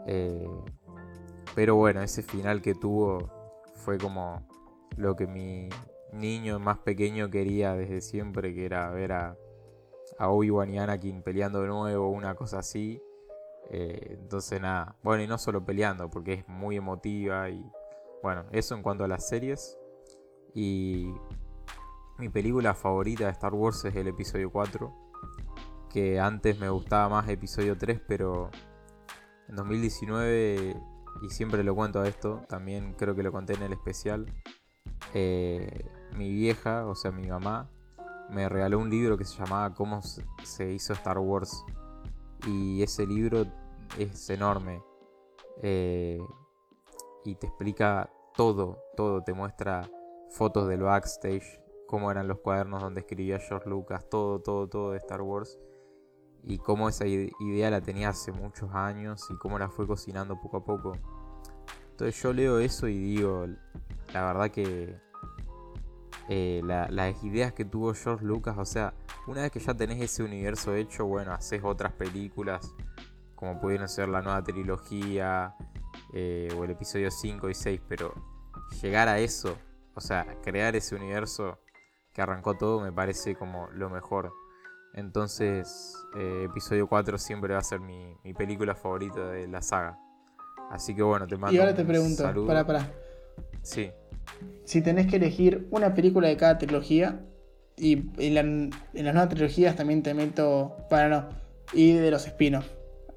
Eh, 0.05 0.47
pero 1.57 1.75
bueno, 1.75 2.03
ese 2.03 2.21
final 2.21 2.61
que 2.61 2.75
tuvo 2.75 3.31
fue 3.73 3.97
como 3.97 4.47
lo 4.95 5.15
que 5.15 5.25
mi 5.25 5.69
niño 6.13 6.59
más 6.59 6.77
pequeño 6.77 7.31
quería 7.31 7.73
desde 7.73 8.01
siempre, 8.01 8.53
que 8.53 8.63
era 8.63 8.91
ver 8.91 9.11
a, 9.11 9.35
a 10.19 10.29
Obi-Wan 10.29 10.69
y 10.69 10.77
Anakin 10.77 11.23
peleando 11.23 11.61
de 11.61 11.67
nuevo, 11.69 12.09
una 12.09 12.35
cosa 12.35 12.59
así. 12.59 13.01
Eh, 13.71 14.17
entonces 14.21 14.61
nada, 14.61 14.97
bueno, 15.01 15.23
y 15.23 15.27
no 15.27 15.39
solo 15.39 15.65
peleando, 15.65 16.11
porque 16.11 16.33
es 16.33 16.47
muy 16.47 16.75
emotiva 16.75 17.49
y 17.49 17.65
bueno, 18.21 18.45
eso 18.51 18.75
en 18.75 18.83
cuanto 18.83 19.03
a 19.03 19.07
las 19.07 19.27
series. 19.27 19.79
Y 20.53 21.11
mi 22.19 22.29
película 22.29 22.75
favorita 22.75 23.25
de 23.25 23.31
Star 23.31 23.55
Wars 23.55 23.83
es 23.83 23.95
el 23.95 24.07
episodio 24.07 24.51
4, 24.51 24.93
que 25.89 26.19
antes 26.19 26.59
me 26.59 26.69
gustaba 26.69 27.09
más 27.09 27.27
episodio 27.27 27.75
3, 27.75 27.99
pero 28.07 28.51
en 29.49 29.55
2019, 29.55 30.75
y 31.21 31.29
siempre 31.29 31.63
lo 31.63 31.75
cuento 31.75 32.01
a 32.01 32.07
esto, 32.07 32.41
también 32.47 32.93
creo 32.93 33.15
que 33.15 33.23
lo 33.23 33.31
conté 33.31 33.53
en 33.53 33.63
el 33.63 33.73
especial, 33.73 34.25
eh, 35.13 35.85
mi 36.15 36.31
vieja, 36.31 36.85
o 36.85 36.95
sea 36.95 37.11
mi 37.11 37.27
mamá, 37.27 37.69
me 38.29 38.49
regaló 38.49 38.79
un 38.79 38.89
libro 38.89 39.17
que 39.17 39.23
se 39.23 39.37
llamaba 39.37 39.73
Cómo 39.73 40.01
se 40.01 40.71
hizo 40.73 40.93
Star 40.93 41.17
Wars 41.19 41.63
y 42.45 42.83
ese 42.83 43.05
libro 43.05 43.45
es 43.97 44.29
enorme. 44.29 44.83
Eh, 45.61 46.19
y 47.25 47.35
te 47.35 47.47
explica 47.47 48.09
todo, 48.35 48.83
todo. 48.95 49.23
Te 49.23 49.33
muestra 49.33 49.89
fotos 50.29 50.67
del 50.67 50.83
backstage, 50.83 51.61
cómo 51.87 52.11
eran 52.11 52.27
los 52.27 52.39
cuadernos 52.39 52.81
donde 52.81 53.01
escribía 53.01 53.39
George 53.39 53.69
Lucas, 53.69 54.07
todo, 54.09 54.39
todo, 54.39 54.67
todo 54.67 54.91
de 54.91 54.97
Star 54.97 55.21
Wars. 55.21 55.57
Y 56.43 56.59
cómo 56.59 56.87
esa 56.87 57.05
idea 57.05 57.69
la 57.69 57.81
tenía 57.81 58.09
hace 58.09 58.31
muchos 58.31 58.73
años 58.73 59.25
y 59.29 59.35
cómo 59.35 59.59
la 59.59 59.69
fue 59.69 59.85
cocinando 59.85 60.39
poco 60.39 60.57
a 60.57 60.63
poco. 60.63 60.93
Entonces 61.91 62.21
yo 62.21 62.31
leo 62.31 62.59
eso 62.59 62.87
y 62.87 62.97
digo, 62.97 63.47
la 64.13 64.25
verdad 64.25 64.51
que 64.51 64.95
eh, 66.29 66.61
las 66.63 67.23
ideas 67.23 67.53
que 67.53 67.65
tuvo 67.65 67.93
George 67.93 68.25
Lucas, 68.25 68.55
o 68.57 68.65
sea, 68.65 68.93
una 69.27 69.41
vez 69.41 69.51
que 69.51 69.59
ya 69.59 69.73
tenés 69.73 70.01
ese 70.01 70.23
universo 70.23 70.73
hecho, 70.75 71.05
bueno, 71.05 71.33
haces 71.33 71.61
otras 71.63 71.93
películas, 71.93 72.73
como 73.35 73.59
pudieron 73.59 73.87
ser 73.87 74.09
la 74.09 74.21
nueva 74.21 74.43
trilogía 74.43 75.55
eh, 76.13 76.49
o 76.57 76.63
el 76.63 76.71
episodio 76.71 77.11
5 77.11 77.49
y 77.49 77.53
6, 77.53 77.81
pero 77.87 78.13
llegar 78.81 79.07
a 79.07 79.19
eso, 79.19 79.57
o 79.95 80.01
sea, 80.01 80.25
crear 80.43 80.75
ese 80.75 80.95
universo 80.95 81.59
que 82.13 82.21
arrancó 82.21 82.55
todo, 82.55 82.81
me 82.81 82.91
parece 82.91 83.35
como 83.35 83.69
lo 83.71 83.89
mejor. 83.89 84.33
Entonces, 84.97 85.95
eh, 86.17 86.47
episodio 86.49 86.87
4 86.87 87.17
siempre 87.17 87.53
va 87.53 87.59
a 87.59 87.63
ser 87.63 87.79
mi, 87.79 88.17
película 88.37 88.75
favorita 88.75 89.29
de 89.29 89.47
la 89.47 89.61
saga. 89.61 89.97
Así 90.69 90.93
que 90.93 91.03
bueno, 91.03 91.25
te 91.25 91.37
mando. 91.37 91.55
Y 91.55 91.59
ahora 91.59 91.73
te 91.73 91.85
pregunto, 91.85 92.23
para, 92.45 92.65
para. 92.65 92.91
Sí 93.61 93.89
si 94.65 94.81
tenés 94.81 95.07
que 95.07 95.15
elegir 95.15 95.67
una 95.71 95.93
película 95.93 96.27
de 96.27 96.37
cada 96.37 96.57
trilogía, 96.57 97.21
y 97.77 98.09
en, 98.17 98.71
las 98.93 99.13
nuevas 99.13 99.29
trilogías 99.29 99.75
también 99.75 100.03
te 100.03 100.13
meto. 100.13 100.75
Para 100.89 101.09
no. 101.09 101.29
Y 101.73 101.93
de 101.93 102.11
los 102.11 102.25
spin-offs. 102.25 102.69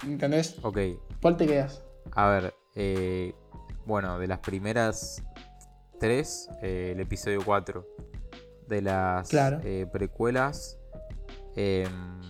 ¿Entendés? 0.04 0.56
Ok. 0.62 0.78
¿Cuál 1.20 1.36
te 1.36 1.46
quedas? 1.46 1.82
A 2.12 2.28
ver, 2.28 2.54
eh, 2.74 3.34
bueno, 3.86 4.18
de 4.18 4.26
las 4.26 4.40
primeras 4.40 5.22
tres, 5.98 6.48
eh, 6.62 6.92
el 6.94 7.00
episodio 7.00 7.40
4. 7.44 7.86
De 8.68 8.82
las 8.82 9.32
eh, 9.32 9.88
precuelas. 9.90 10.78
Em, 11.56 12.20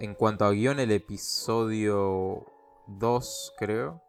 en 0.00 0.14
cuanto 0.14 0.44
a 0.44 0.52
guion, 0.52 0.80
el 0.80 0.90
episodio 0.90 2.46
2, 2.86 3.54
creo. 3.58 4.02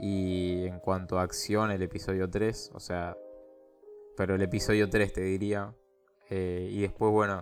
Y 0.00 0.66
en 0.66 0.80
cuanto 0.80 1.18
a 1.18 1.22
acción, 1.22 1.70
el 1.70 1.82
episodio 1.82 2.30
3, 2.30 2.70
o 2.74 2.80
sea, 2.80 3.16
pero 4.16 4.34
el 4.34 4.42
episodio 4.42 4.88
3 4.88 5.12
te 5.12 5.20
diría. 5.22 5.74
Eh, 6.30 6.68
y 6.70 6.80
después, 6.80 7.12
bueno, 7.12 7.40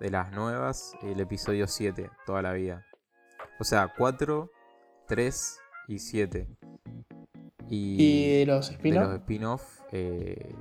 de 0.00 0.10
las 0.10 0.32
nuevas, 0.32 0.94
el 1.02 1.20
episodio 1.20 1.66
7, 1.66 2.10
toda 2.26 2.42
la 2.42 2.52
vida. 2.52 2.86
O 3.58 3.64
sea, 3.64 3.92
4, 3.96 4.50
3 5.06 5.58
y 5.88 5.98
7. 5.98 6.48
Y, 7.68 8.38
de 8.38 8.46
los 8.46 8.70
spin-off. 8.70 9.02
De 9.02 9.08
los 9.08 9.20
spin-off. 9.20 9.80
Eh, 9.92 10.54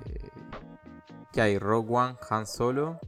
¿Qué 1.31 1.41
hay? 1.41 1.57
Rogue 1.57 1.87
One, 1.89 2.15
Han 2.29 2.45
Solo. 2.45 2.99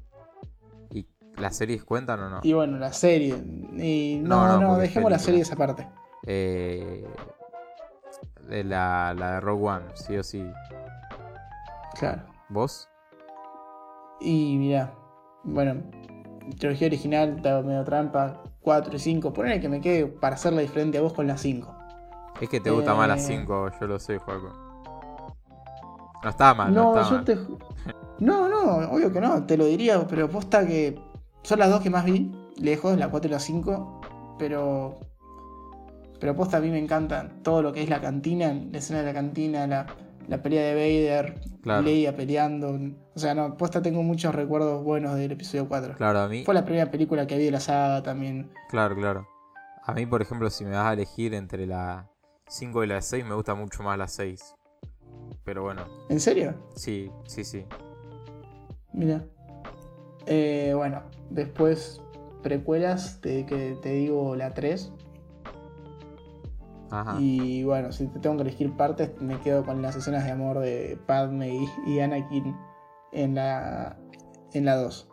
¿Y 1.41 1.43
las 1.43 1.55
series 1.55 1.83
cuentan 1.83 2.19
o 2.19 2.29
no? 2.29 2.39
Y 2.43 2.53
bueno, 2.53 2.77
la 2.77 2.93
serie. 2.93 3.35
Y 3.75 4.21
no, 4.21 4.59
no, 4.59 4.77
dejemos 4.77 5.09
las 5.09 5.23
series 5.23 5.51
aparte. 5.51 5.87
Eh, 6.27 7.03
de 8.47 8.63
la, 8.63 9.15
la 9.17 9.31
de 9.31 9.39
Rogue 9.39 9.67
One, 9.67 9.85
sí 9.95 10.15
o 10.17 10.23
sí. 10.23 10.45
Claro. 11.97 12.21
¿Vos? 12.49 12.87
Y 14.19 14.55
mira, 14.59 14.93
bueno, 15.43 15.81
trilogía 16.59 16.85
original, 16.85 17.41
medio 17.65 17.83
trampa, 17.85 18.43
4 18.61 18.95
y 18.95 18.99
5. 18.99 19.33
Ponele 19.33 19.59
que 19.59 19.67
me 19.67 19.81
quede 19.81 20.05
para 20.05 20.35
hacerla 20.35 20.61
diferente 20.61 20.99
a 20.99 21.01
vos 21.01 21.13
con 21.13 21.25
la 21.25 21.37
5. 21.37 21.75
Es 22.39 22.49
que 22.49 22.59
te 22.59 22.69
gusta 22.69 22.93
más 22.93 23.07
la 23.07 23.17
5, 23.17 23.67
eh, 23.67 23.71
yo 23.81 23.87
lo 23.87 23.97
sé, 23.97 24.19
Juaco. 24.19 24.53
No 26.23 26.29
está 26.29 26.53
mal, 26.53 26.71
no, 26.71 26.93
no 26.93 27.09
yo 27.09 27.23
Te... 27.23 27.35
No, 28.19 28.47
no, 28.47 28.91
obvio 28.91 29.11
que 29.11 29.19
no, 29.19 29.43
te 29.47 29.57
lo 29.57 29.65
diría, 29.65 30.05
pero 30.07 30.29
posta 30.29 30.67
que 30.67 31.10
son 31.43 31.59
las 31.59 31.69
dos 31.69 31.81
que 31.81 31.89
más 31.89 32.05
vi, 32.05 32.31
lejos, 32.57 32.97
la 32.97 33.09
4 33.09 33.29
y 33.29 33.31
la 33.31 33.39
5, 33.39 34.01
pero 34.37 34.99
pero 36.21 36.35
posta 36.35 36.57
a 36.57 36.59
mí 36.59 36.69
me 36.69 36.77
encanta 36.77 37.31
todo 37.41 37.63
lo 37.63 37.73
que 37.73 37.81
es 37.81 37.89
la 37.89 37.99
cantina, 37.99 38.53
la 38.53 38.77
escena 38.77 38.99
de 38.99 39.05
la 39.07 39.13
cantina, 39.13 39.65
la, 39.65 40.43
pelea 40.43 40.63
de 40.63 40.75
Vader, 40.75 41.41
Leia 41.83 42.15
peleando. 42.15 42.79
O 43.15 43.19
sea, 43.19 43.33
no, 43.33 43.57
posta 43.57 43.81
tengo 43.81 44.03
muchos 44.03 44.33
recuerdos 44.35 44.83
buenos 44.83 45.15
del 45.15 45.31
episodio 45.31 45.67
4. 45.67 45.95
Claro, 45.95 46.19
a 46.19 46.27
mí. 46.27 46.43
Fue 46.45 46.53
la 46.53 46.63
primera 46.63 46.91
película 46.91 47.25
que 47.25 47.37
vi 47.39 47.45
de 47.45 47.51
la 47.51 47.59
saga 47.59 48.03
también. 48.03 48.51
Claro, 48.69 48.95
claro. 48.95 49.27
A 49.83 49.93
mí, 49.93 50.05
por 50.05 50.21
ejemplo, 50.21 50.51
si 50.51 50.63
me 50.63 50.71
vas 50.71 50.85
a 50.85 50.93
elegir 50.93 51.33
entre 51.33 51.65
la 51.65 52.07
5 52.49 52.83
y 52.83 52.87
la 52.87 53.01
6, 53.01 53.25
me 53.25 53.33
gusta 53.33 53.55
mucho 53.55 53.81
más 53.81 53.97
la 53.97 54.07
6. 54.07 54.53
Pero 55.43 55.63
bueno. 55.63 55.85
¿En 56.09 56.19
serio? 56.19 56.53
Sí, 56.75 57.09
sí, 57.25 57.43
sí. 57.43 57.65
Mira. 58.93 59.25
Eh, 60.25 60.73
bueno, 60.75 61.01
después 61.29 62.01
precuelas, 62.41 63.19
que 63.21 63.77
te 63.81 63.89
digo 63.89 64.35
la 64.35 64.53
3. 64.53 64.91
Ajá. 66.89 67.15
Y 67.19 67.63
bueno, 67.63 67.91
si 67.91 68.07
te 68.07 68.19
tengo 68.19 68.35
que 68.35 68.43
elegir 68.43 68.75
partes, 68.75 69.11
me 69.21 69.39
quedo 69.39 69.65
con 69.65 69.81
las 69.81 69.95
escenas 69.95 70.25
de 70.25 70.31
amor 70.31 70.59
de 70.59 70.99
Padme 71.05 71.55
y, 71.55 71.69
y 71.87 71.99
Anakin 71.99 72.55
en 73.11 73.35
la, 73.35 73.97
en 74.53 74.65
la 74.65 74.75
2. 74.75 75.09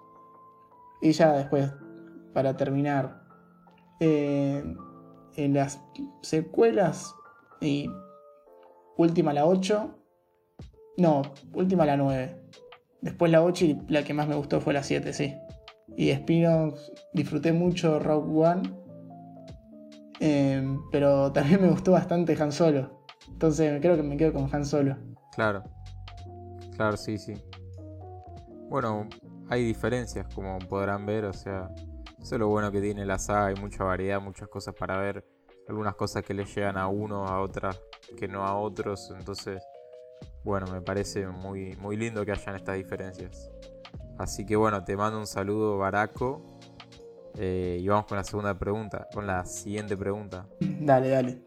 Y 1.02 1.12
ya 1.12 1.32
después, 1.32 1.72
para 2.34 2.56
terminar, 2.56 3.22
eh, 4.00 4.62
en 5.36 5.54
las 5.54 5.80
secuelas 6.22 7.14
y 7.60 7.90
última 8.96 9.32
la 9.32 9.46
8. 9.46 9.94
No, 10.96 11.22
última 11.54 11.86
la 11.86 11.96
9. 11.96 12.37
Después 13.00 13.30
la 13.30 13.42
8 13.42 13.64
y 13.64 13.78
la 13.88 14.02
que 14.02 14.14
más 14.14 14.28
me 14.28 14.34
gustó 14.34 14.60
fue 14.60 14.72
la 14.74 14.82
7, 14.82 15.12
sí. 15.12 15.34
Y 15.96 16.12
Spino 16.12 16.74
disfruté 17.12 17.52
mucho 17.52 17.98
Rogue 17.98 18.46
One. 18.46 18.62
eh, 20.20 20.76
pero 20.90 21.32
también 21.32 21.62
me 21.62 21.68
gustó 21.68 21.92
bastante 21.92 22.36
Han 22.40 22.52
Solo. 22.52 23.04
Entonces 23.28 23.80
creo 23.80 23.96
que 23.96 24.02
me 24.02 24.16
quedo 24.16 24.32
con 24.32 24.48
Han 24.52 24.64
Solo. 24.64 24.96
Claro. 25.34 25.62
Claro, 26.76 26.96
sí, 26.96 27.18
sí. 27.18 27.34
Bueno, 28.68 29.08
hay 29.48 29.64
diferencias 29.64 30.26
como 30.34 30.58
podrán 30.58 31.06
ver, 31.06 31.24
o 31.24 31.32
sea, 31.32 31.70
eso 32.20 32.34
es 32.34 32.38
lo 32.38 32.48
bueno 32.48 32.70
que 32.70 32.80
tiene 32.80 33.06
la 33.06 33.18
saga, 33.18 33.46
hay 33.46 33.54
mucha 33.56 33.82
variedad, 33.84 34.20
muchas 34.20 34.48
cosas 34.48 34.74
para 34.74 34.98
ver, 34.98 35.24
algunas 35.68 35.94
cosas 35.94 36.22
que 36.22 36.34
le 36.34 36.44
llegan 36.44 36.76
a 36.76 36.86
uno, 36.88 37.26
a 37.26 37.40
otras 37.40 37.80
que 38.16 38.28
no 38.28 38.44
a 38.44 38.56
otros, 38.58 39.12
entonces, 39.18 39.62
bueno, 40.44 40.66
me 40.72 40.80
parece 40.80 41.26
muy, 41.26 41.76
muy 41.76 41.96
lindo 41.96 42.24
que 42.24 42.32
hayan 42.32 42.56
estas 42.56 42.76
diferencias. 42.76 43.50
Así 44.18 44.44
que 44.44 44.56
bueno, 44.56 44.84
te 44.84 44.96
mando 44.96 45.18
un 45.18 45.26
saludo 45.26 45.78
baraco 45.78 46.58
eh, 47.36 47.78
y 47.80 47.86
vamos 47.88 48.06
con 48.06 48.16
la 48.16 48.24
segunda 48.24 48.58
pregunta, 48.58 49.06
con 49.12 49.26
la 49.26 49.44
siguiente 49.44 49.96
pregunta. 49.96 50.46
Dale, 50.60 51.08
dale. 51.08 51.42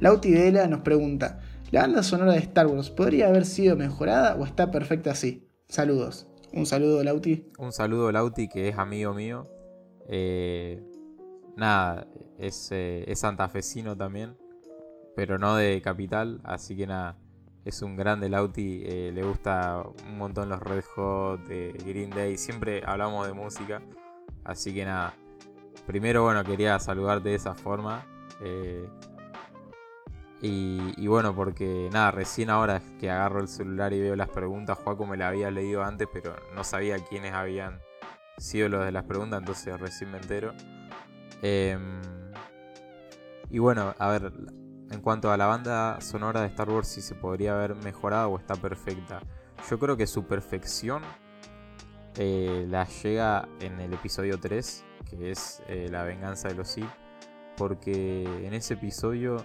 Lauti 0.00 0.32
Vela 0.32 0.66
nos 0.66 0.80
pregunta: 0.80 1.40
¿La 1.70 1.82
banda 1.82 2.02
sonora 2.02 2.32
de 2.32 2.38
Star 2.38 2.66
Wars 2.66 2.90
podría 2.90 3.28
haber 3.28 3.44
sido 3.44 3.76
mejorada 3.76 4.36
o 4.36 4.44
está 4.44 4.70
perfecta 4.70 5.10
así? 5.10 5.48
Saludos. 5.68 6.28
Un 6.52 6.66
saludo, 6.66 7.02
Lauti. 7.02 7.50
Un 7.58 7.72
saludo 7.72 8.12
Lauti, 8.12 8.48
que 8.48 8.68
es 8.68 8.78
amigo 8.78 9.14
mío. 9.14 9.44
Eh, 10.08 10.82
nada, 11.56 12.06
es, 12.38 12.70
eh, 12.72 13.04
es 13.06 13.20
santafesino 13.20 13.96
también, 13.96 14.36
pero 15.16 15.38
no 15.38 15.56
de 15.56 15.80
capital, 15.82 16.40
así 16.44 16.76
que 16.76 16.86
nada, 16.86 17.18
es 17.64 17.82
un 17.82 17.96
grande 17.96 18.28
Lauti, 18.28 18.82
eh, 18.84 19.12
le 19.14 19.22
gusta 19.22 19.82
un 20.08 20.18
montón 20.18 20.48
los 20.48 20.60
Red 20.60 20.84
Hot, 20.96 21.46
de 21.46 21.72
Green 21.86 22.10
Day, 22.10 22.36
siempre 22.36 22.82
hablamos 22.84 23.26
de 23.26 23.32
música, 23.32 23.82
así 24.44 24.74
que 24.74 24.84
nada, 24.84 25.14
primero 25.86 26.22
bueno, 26.24 26.42
quería 26.44 26.78
saludarte 26.78 27.30
de 27.30 27.34
esa 27.36 27.54
forma. 27.54 28.04
eh, 28.40 28.88
y, 30.44 30.92
y 30.96 31.06
bueno, 31.06 31.36
porque 31.36 31.88
nada, 31.92 32.10
recién 32.10 32.50
ahora 32.50 32.82
que 32.98 33.08
agarro 33.08 33.38
el 33.40 33.46
celular 33.46 33.92
y 33.92 34.00
veo 34.00 34.16
las 34.16 34.28
preguntas, 34.28 34.76
Juaco 34.76 35.06
me 35.06 35.16
la 35.16 35.28
había 35.28 35.52
leído 35.52 35.84
antes, 35.84 36.08
pero 36.12 36.34
no 36.54 36.64
sabía 36.64 36.98
quiénes 36.98 37.32
habían 37.32 37.80
sido 38.38 38.68
los 38.68 38.84
de 38.84 38.90
las 38.90 39.04
preguntas, 39.04 39.38
entonces 39.38 39.78
recién 39.78 40.10
me 40.10 40.18
entero. 40.18 40.52
Em, 41.42 42.00
y 43.50 43.58
bueno, 43.60 43.94
a 43.98 44.08
ver, 44.08 44.32
en 44.92 45.00
cuanto 45.00 45.32
a 45.32 45.36
la 45.36 45.46
banda 45.46 46.00
sonora 46.00 46.42
de 46.42 46.48
Star 46.48 46.68
Wars, 46.68 46.88
si 46.88 47.00
se 47.00 47.14
podría 47.14 47.54
haber 47.54 47.74
mejorado 47.76 48.30
o 48.30 48.38
está 48.38 48.54
perfecta. 48.54 49.20
Yo 49.68 49.78
creo 49.78 49.96
que 49.96 50.06
su 50.06 50.24
perfección 50.24 51.02
eh, 52.16 52.66
la 52.68 52.86
llega 52.86 53.48
en 53.60 53.80
el 53.80 53.94
episodio 53.94 54.38
3, 54.38 54.84
que 55.08 55.30
es 55.30 55.62
eh, 55.68 55.88
La 55.90 56.04
venganza 56.04 56.48
de 56.48 56.54
los 56.54 56.68
Sith, 56.68 56.90
porque 57.56 58.24
en 58.46 58.52
ese 58.52 58.74
episodio, 58.74 59.42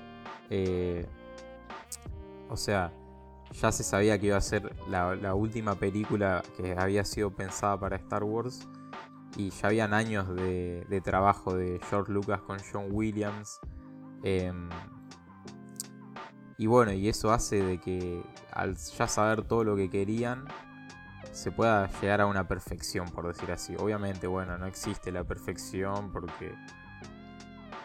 eh, 0.50 1.08
o 2.50 2.58
sea, 2.58 2.92
ya 3.54 3.72
se 3.72 3.84
sabía 3.84 4.20
que 4.20 4.28
iba 4.28 4.38
a 4.38 4.42
ser 4.42 4.76
la, 4.90 5.34
última 5.34 5.76
película 5.76 6.44
que 6.58 6.76
había 6.78 7.06
sido 7.06 7.32
pensada 7.32 7.80
para 7.80 7.96
Star 7.96 8.26
Wars 8.26 8.68
y 9.38 9.52
ya 9.52 9.70
habían 9.70 9.94
años 9.94 10.28
de, 10.36 10.86
de 10.90 11.02
trabajo 11.02 11.56
de 11.56 11.80
George 11.90 12.12
Lucas 12.12 12.42
con 12.42 12.58
John 12.70 12.88
Williams. 12.92 13.62
Y 16.58 16.66
bueno, 16.68 16.92
y 16.92 17.08
eso 17.08 17.32
hace 17.32 17.62
de 17.64 17.80
que 17.80 18.22
al 18.52 18.76
ya 18.76 19.08
saber 19.08 19.44
todo 19.44 19.64
lo 19.64 19.76
que 19.76 19.90
querían, 19.90 20.46
se 21.32 21.52
pueda 21.52 21.88
llegar 22.02 22.22
a 22.22 22.26
una 22.26 22.48
perfección, 22.48 23.10
por 23.10 23.28
decir 23.28 23.52
así. 23.52 23.76
Obviamente, 23.78 24.26
bueno, 24.26 24.58
no 24.58 24.66
existe 24.66 25.12
la 25.12 25.24
perfección 25.24 26.12
porque 26.12 26.56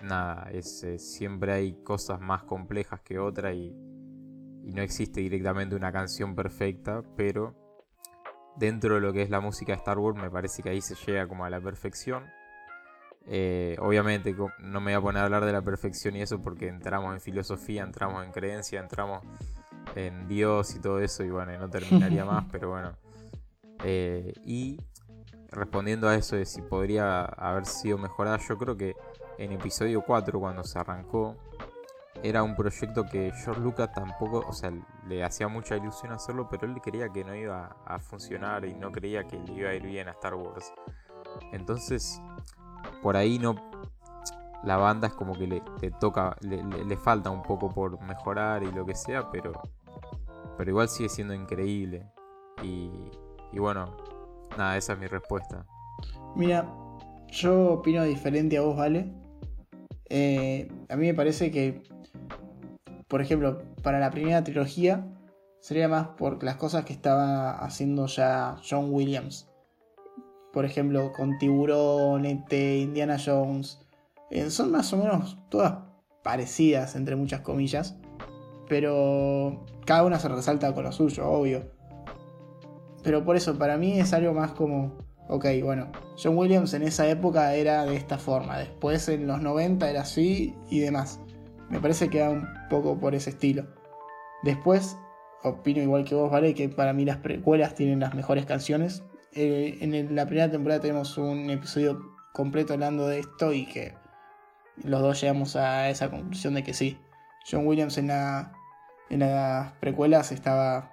nada, 0.00 0.48
es, 0.50 0.82
eh, 0.84 0.98
siempre 0.98 1.52
hay 1.52 1.82
cosas 1.82 2.20
más 2.20 2.44
complejas 2.44 3.00
que 3.02 3.18
otras 3.18 3.54
y, 3.54 3.74
y 4.64 4.72
no 4.72 4.82
existe 4.82 5.20
directamente 5.20 5.76
una 5.76 5.92
canción 5.92 6.34
perfecta, 6.34 7.02
pero 7.16 7.54
dentro 8.56 8.94
de 8.94 9.00
lo 9.00 9.12
que 9.12 9.22
es 9.22 9.30
la 9.30 9.40
música 9.40 9.72
de 9.72 9.78
Star 9.78 9.98
Wars 9.98 10.20
me 10.20 10.30
parece 10.30 10.62
que 10.62 10.70
ahí 10.70 10.80
se 10.80 10.94
llega 10.94 11.26
como 11.28 11.44
a 11.44 11.50
la 11.50 11.60
perfección. 11.60 12.24
Eh, 13.26 13.76
obviamente 13.78 14.34
no 14.58 14.80
me 14.80 14.92
voy 14.92 14.98
a 14.98 15.00
poner 15.00 15.22
a 15.22 15.24
hablar 15.26 15.44
de 15.44 15.52
la 15.52 15.62
perfección 15.62 16.16
y 16.16 16.22
eso 16.22 16.42
porque 16.42 16.68
entramos 16.68 17.14
en 17.14 17.20
filosofía, 17.20 17.82
entramos 17.82 18.24
en 18.24 18.32
creencia, 18.32 18.80
entramos 18.80 19.22
en 19.94 20.26
Dios 20.26 20.74
y 20.74 20.80
todo 20.80 21.00
eso 21.00 21.22
y 21.22 21.30
bueno, 21.30 21.56
no 21.58 21.70
terminaría 21.70 22.24
más, 22.24 22.44
pero 22.52 22.70
bueno. 22.70 22.96
Eh, 23.84 24.32
y 24.44 24.80
respondiendo 25.50 26.08
a 26.08 26.14
eso 26.14 26.36
de 26.36 26.46
si 26.46 26.62
podría 26.62 27.24
haber 27.24 27.66
sido 27.66 27.98
mejorada, 27.98 28.38
yo 28.38 28.56
creo 28.58 28.76
que 28.76 28.94
en 29.38 29.52
episodio 29.52 30.02
4 30.02 30.38
cuando 30.38 30.64
se 30.64 30.78
arrancó 30.78 31.36
era 32.22 32.42
un 32.42 32.54
proyecto 32.54 33.04
que 33.04 33.32
George 33.32 33.60
Lucas 33.60 33.90
tampoco, 33.92 34.44
o 34.46 34.52
sea, 34.52 34.72
le 35.08 35.24
hacía 35.24 35.48
mucha 35.48 35.76
ilusión 35.76 36.12
hacerlo, 36.12 36.48
pero 36.48 36.66
él 36.66 36.80
creía 36.80 37.08
que 37.08 37.24
no 37.24 37.34
iba 37.34 37.76
a 37.84 37.98
funcionar 37.98 38.64
y 38.64 38.74
no 38.74 38.92
creía 38.92 39.24
que 39.24 39.38
le 39.38 39.52
iba 39.52 39.70
a 39.70 39.74
ir 39.74 39.84
bien 39.84 40.08
a 40.08 40.12
Star 40.12 40.34
Wars. 40.34 40.72
Entonces, 41.52 42.20
por 43.02 43.16
ahí 43.16 43.38
no. 43.38 43.54
La 44.64 44.76
banda 44.76 45.08
es 45.08 45.14
como 45.14 45.32
que 45.34 45.46
le, 45.46 45.90
toca, 45.98 46.36
le 46.40 46.96
falta 46.96 47.30
un 47.30 47.42
poco 47.42 47.68
por 47.68 48.00
mejorar 48.02 48.62
y 48.62 48.70
lo 48.70 48.86
que 48.86 48.94
sea, 48.94 49.30
pero. 49.30 49.52
Pero 50.56 50.70
igual 50.70 50.88
sigue 50.88 51.08
siendo 51.08 51.34
increíble. 51.34 52.06
Y, 52.62 52.90
y 53.52 53.58
bueno, 53.58 53.96
nada, 54.56 54.76
esa 54.76 54.92
es 54.92 54.98
mi 54.98 55.06
respuesta. 55.06 55.66
Mira, 56.36 56.66
yo 57.28 57.72
opino 57.72 58.04
diferente 58.04 58.58
a 58.58 58.62
vos, 58.62 58.76
¿vale? 58.76 59.12
Eh, 60.08 60.70
a 60.88 60.96
mí 60.96 61.06
me 61.06 61.14
parece 61.14 61.50
que, 61.50 61.82
por 63.08 63.20
ejemplo, 63.20 63.62
para 63.82 63.98
la 63.98 64.10
primera 64.10 64.44
trilogía 64.44 65.06
sería 65.60 65.88
más 65.88 66.08
por 66.08 66.42
las 66.42 66.56
cosas 66.56 66.84
que 66.84 66.92
estaba 66.92 67.52
haciendo 67.64 68.06
ya 68.06 68.56
John 68.68 68.88
Williams. 68.90 69.48
Por 70.52 70.64
ejemplo, 70.64 71.12
con 71.12 71.38
Tiburón, 71.38 72.24
ET, 72.26 72.52
Indiana 72.52 73.16
Jones. 73.24 73.80
Eh, 74.30 74.50
son 74.50 74.70
más 74.70 74.92
o 74.92 74.96
menos 74.98 75.38
todas 75.48 75.74
parecidas, 76.22 76.94
entre 76.96 77.16
muchas 77.16 77.40
comillas. 77.40 77.96
Pero 78.68 79.64
cada 79.86 80.04
una 80.04 80.18
se 80.18 80.28
resalta 80.28 80.74
con 80.74 80.84
lo 80.84 80.92
suyo, 80.92 81.28
obvio. 81.28 81.70
Pero 83.02 83.24
por 83.24 83.36
eso, 83.36 83.58
para 83.58 83.76
mí 83.76 83.98
es 83.98 84.12
algo 84.12 84.32
más 84.32 84.52
como, 84.52 84.96
ok, 85.28 85.46
bueno, 85.62 85.90
John 86.22 86.36
Williams 86.36 86.72
en 86.74 86.82
esa 86.82 87.08
época 87.08 87.54
era 87.54 87.84
de 87.84 87.96
esta 87.96 88.18
forma, 88.18 88.58
después 88.58 89.08
en 89.08 89.26
los 89.26 89.40
90 89.40 89.90
era 89.90 90.02
así 90.02 90.54
y 90.70 90.80
demás. 90.80 91.20
Me 91.68 91.80
parece 91.80 92.08
que 92.08 92.20
va 92.20 92.30
un 92.30 92.46
poco 92.68 92.98
por 92.98 93.14
ese 93.14 93.30
estilo. 93.30 93.66
Después, 94.42 94.96
opino 95.42 95.82
igual 95.82 96.04
que 96.04 96.14
vos, 96.14 96.30
¿vale? 96.30 96.54
Que 96.54 96.68
para 96.68 96.92
mí 96.92 97.04
las 97.04 97.16
precuelas 97.18 97.74
tienen 97.74 98.00
las 98.00 98.14
mejores 98.14 98.46
canciones. 98.46 99.02
Eh, 99.34 99.78
en 99.80 100.14
la 100.14 100.26
primera 100.26 100.50
temporada 100.50 100.80
tenemos 100.80 101.16
un 101.16 101.48
episodio 101.50 102.00
completo 102.32 102.74
hablando 102.74 103.06
de 103.06 103.20
esto 103.20 103.52
y 103.52 103.66
que 103.66 103.94
los 104.84 105.00
dos 105.00 105.20
llegamos 105.20 105.56
a 105.56 105.88
esa 105.90 106.10
conclusión 106.10 106.54
de 106.54 106.62
que 106.62 106.74
sí. 106.74 106.98
John 107.50 107.66
Williams 107.66 107.98
en, 107.98 108.08
la, 108.08 108.52
en 109.10 109.20
las 109.20 109.72
precuelas 109.74 110.32
estaba 110.32 110.90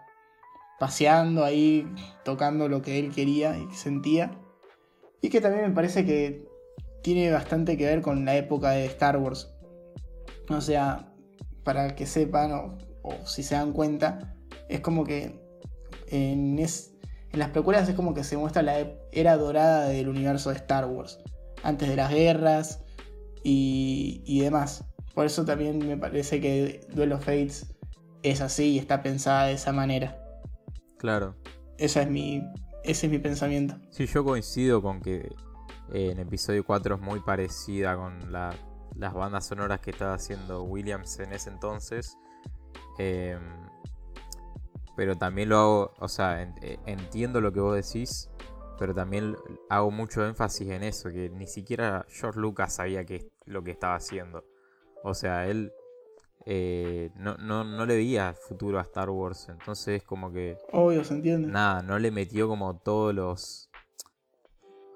paseando 0.79 1.43
ahí, 1.43 1.87
tocando 2.23 2.69
lo 2.69 2.81
que 2.81 2.99
él 2.99 3.13
quería 3.13 3.57
y 3.57 3.73
sentía. 3.73 4.31
Y 5.21 5.29
que 5.29 5.41
también 5.41 5.67
me 5.67 5.75
parece 5.75 6.05
que 6.05 6.47
tiene 7.03 7.31
bastante 7.31 7.77
que 7.77 7.85
ver 7.85 8.01
con 8.01 8.23
la 8.25 8.35
época 8.37 8.71
de 8.71 8.85
Star 8.85 9.17
Wars. 9.17 9.53
O 10.49 10.61
sea, 10.61 11.13
para 11.63 11.95
que 11.95 12.05
sepan 12.05 12.51
o, 12.53 12.77
o 13.03 13.25
si 13.25 13.43
se 13.43 13.55
dan 13.55 13.73
cuenta, 13.73 14.35
es 14.69 14.79
como 14.79 15.03
que 15.03 15.39
en, 16.07 16.57
es- 16.57 16.88
en 17.31 17.39
las 17.39 17.49
precuelas 17.49 17.87
es 17.89 17.95
como 17.95 18.13
que 18.13 18.23
se 18.23 18.37
muestra 18.37 18.61
la 18.61 18.77
era 19.11 19.37
dorada 19.37 19.87
del 19.87 20.09
universo 20.09 20.49
de 20.49 20.55
Star 20.57 20.85
Wars. 20.85 21.19
Antes 21.63 21.89
de 21.89 21.95
las 21.95 22.11
guerras 22.11 22.83
y, 23.43 24.23
y 24.25 24.41
demás. 24.41 24.85
Por 25.13 25.25
eso 25.25 25.43
también 25.45 25.85
me 25.85 25.97
parece 25.97 26.39
que 26.39 26.87
Duel 26.93 27.11
of 27.13 27.25
Fates 27.25 27.73
es 28.23 28.41
así 28.41 28.71
y 28.71 28.79
está 28.79 29.03
pensada 29.03 29.47
de 29.47 29.53
esa 29.53 29.73
manera. 29.73 30.17
Claro. 30.97 31.35
Esa 31.77 32.01
es 32.01 32.09
mi, 32.09 32.41
ese 32.83 33.07
es 33.07 33.11
mi 33.11 33.19
pensamiento. 33.19 33.75
Sí, 33.89 34.05
yo 34.05 34.23
coincido 34.23 34.81
con 34.81 35.01
que 35.01 35.29
eh, 35.93 36.11
en 36.11 36.19
episodio 36.19 36.63
4 36.65 36.95
es 36.95 37.01
muy 37.01 37.19
parecida 37.19 37.95
con 37.95 38.31
la 38.31 38.55
las 38.99 39.13
bandas 39.13 39.47
sonoras 39.47 39.79
que 39.79 39.91
estaba 39.91 40.13
haciendo 40.13 40.63
Williams 40.63 41.19
en 41.19 41.33
ese 41.33 41.49
entonces. 41.49 42.17
Em, 42.97 43.39
pero 44.99 45.17
también 45.17 45.47
lo 45.47 45.57
hago, 45.57 45.93
o 45.99 46.09
sea, 46.09 46.43
eh, 46.61 46.77
entiendo 46.85 47.39
lo 47.39 47.53
que 47.53 47.61
vos 47.61 47.73
decís, 47.73 48.29
pero 48.77 48.93
también 48.93 49.37
hago 49.69 49.91
mucho 49.91 50.25
énfasis 50.27 50.71
en 50.71 50.83
eso, 50.83 51.09
que 51.09 51.29
ni 51.29 51.47
siquiera 51.47 52.05
George 52.09 52.37
Lucas 52.37 52.75
sabía 52.75 53.05
que, 53.05 53.31
lo 53.45 53.63
que 53.63 53.71
estaba 53.71 53.95
haciendo. 53.95 54.43
O 55.05 55.13
sea, 55.13 55.47
él 55.47 55.71
eh, 56.45 57.11
no, 57.15 57.37
no, 57.37 57.85
le 57.85 57.95
veía 57.95 58.33
futuro 58.33 58.77
a 58.77 58.81
Star 58.81 59.09
Wars, 59.09 59.47
entonces 59.47 60.03
como 60.03 60.33
que... 60.33 60.57
Obvio, 60.73 61.01
se 61.05 61.13
entiende. 61.13 61.47
Nada, 61.47 61.81
no 61.81 61.97
le 61.97 62.11
metió 62.11 62.49
como 62.49 62.75
todos 62.75 63.15
los... 63.15 63.69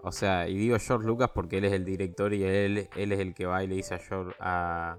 O 0.01 0.11
sea, 0.11 0.49
y 0.49 0.57
digo 0.57 0.75
George 0.79 1.07
Lucas 1.07 1.29
porque 1.33 1.59
él 1.59 1.63
es 1.63 1.71
el 1.71 1.85
director 1.85 2.33
y 2.33 2.43
él, 2.43 2.89
él 2.97 3.11
es 3.13 3.19
el 3.21 3.33
que 3.33 3.45
va 3.45 3.63
y 3.63 3.67
le 3.67 3.75
dice 3.75 3.95
a, 3.95 3.99
George, 3.99 4.35
a, 4.41 4.97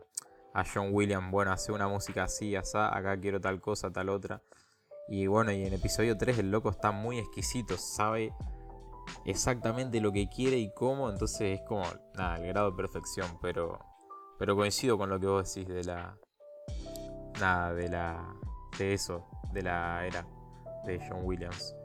a 0.54 0.64
John 0.64 0.88
Williams, 0.92 1.30
bueno, 1.30 1.52
hace 1.52 1.72
una 1.72 1.88
música 1.88 2.24
así, 2.24 2.56
así, 2.56 2.78
acá 2.78 3.20
quiero 3.20 3.38
tal 3.38 3.60
cosa, 3.60 3.92
tal 3.92 4.08
otra. 4.08 4.40
Y 5.08 5.26
bueno, 5.26 5.52
y 5.52 5.64
en 5.64 5.72
episodio 5.74 6.16
3 6.16 6.38
el 6.38 6.50
loco 6.50 6.70
está 6.70 6.90
muy 6.90 7.18
exquisito, 7.18 7.76
sabe 7.76 8.32
exactamente 9.24 10.00
lo 10.00 10.12
que 10.12 10.28
quiere 10.28 10.58
y 10.58 10.72
cómo, 10.72 11.10
entonces 11.10 11.60
es 11.60 11.66
como, 11.66 11.84
nada, 12.14 12.38
el 12.38 12.48
grado 12.48 12.70
de 12.70 12.76
perfección, 12.76 13.38
pero, 13.42 13.78
pero 14.38 14.56
coincido 14.56 14.96
con 14.96 15.10
lo 15.10 15.20
que 15.20 15.26
vos 15.26 15.54
decís 15.54 15.68
de 15.68 15.84
la, 15.84 16.16
nada, 17.40 17.74
de 17.74 17.88
la, 17.88 18.34
de 18.78 18.94
eso, 18.94 19.26
de 19.52 19.62
la 19.62 20.06
era 20.06 20.26
de 20.86 21.00
John 21.06 21.20
Williams. 21.22 21.76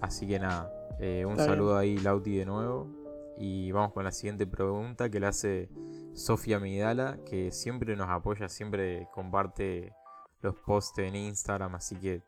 Así 0.00 0.26
que 0.26 0.38
nada, 0.38 0.70
eh, 0.98 1.24
un 1.24 1.36
saludo 1.36 1.76
ahí 1.76 1.96
Lauti 1.98 2.36
de 2.36 2.44
nuevo 2.44 2.88
y 3.36 3.70
vamos 3.70 3.92
con 3.92 4.04
la 4.04 4.12
siguiente 4.12 4.46
pregunta 4.46 5.10
que 5.10 5.20
le 5.20 5.26
hace 5.26 5.68
Sofía 6.14 6.58
Midala, 6.58 7.18
que 7.24 7.52
siempre 7.52 7.94
nos 7.94 8.08
apoya, 8.08 8.48
siempre 8.48 9.08
comparte 9.12 9.92
los 10.40 10.56
posts 10.56 10.98
en 10.98 11.14
Instagram, 11.14 11.74
así 11.76 11.96
que 11.96 12.22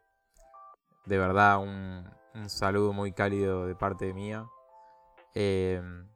de 1.07 1.19
verdad 1.19 1.63
un, 1.63 2.05
un 2.35 2.49
saludo 2.49 2.93
muy 2.93 3.13
cálido 3.13 3.67
de 3.67 3.75
parte 3.75 4.13
mía. 4.15 4.47
Em, 5.35 6.09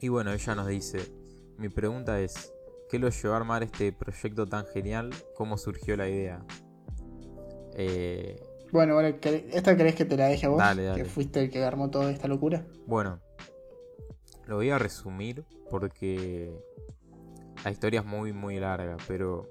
y 0.00 0.08
bueno, 0.08 0.32
ella 0.32 0.54
nos 0.54 0.66
dice, 0.66 1.12
mi 1.58 1.68
pregunta 1.68 2.20
es, 2.20 2.52
¿qué 2.90 2.98
lo 2.98 3.08
llevó 3.08 3.34
a 3.34 3.36
armar 3.38 3.62
este 3.62 3.92
proyecto 3.92 4.46
tan 4.46 4.66
genial? 4.66 5.10
¿Cómo 5.36 5.56
surgió 5.56 5.96
la 5.96 6.08
idea? 6.08 6.44
Eh, 7.74 8.40
bueno, 8.72 9.00
¿esta 9.00 9.76
crees 9.76 9.94
que 9.94 10.04
te 10.04 10.16
la 10.16 10.26
deje 10.26 10.46
a 10.46 10.48
vos? 10.48 10.62
Que 10.94 11.04
fuiste 11.04 11.40
el 11.40 11.50
que 11.50 11.62
armó 11.62 11.90
toda 11.90 12.10
esta 12.10 12.26
locura. 12.26 12.66
Bueno, 12.86 13.20
lo 14.46 14.56
voy 14.56 14.70
a 14.70 14.78
resumir 14.78 15.44
porque 15.70 16.52
la 17.64 17.70
historia 17.70 18.00
es 18.00 18.06
muy, 18.06 18.32
muy 18.32 18.58
larga, 18.58 18.96
pero 19.06 19.48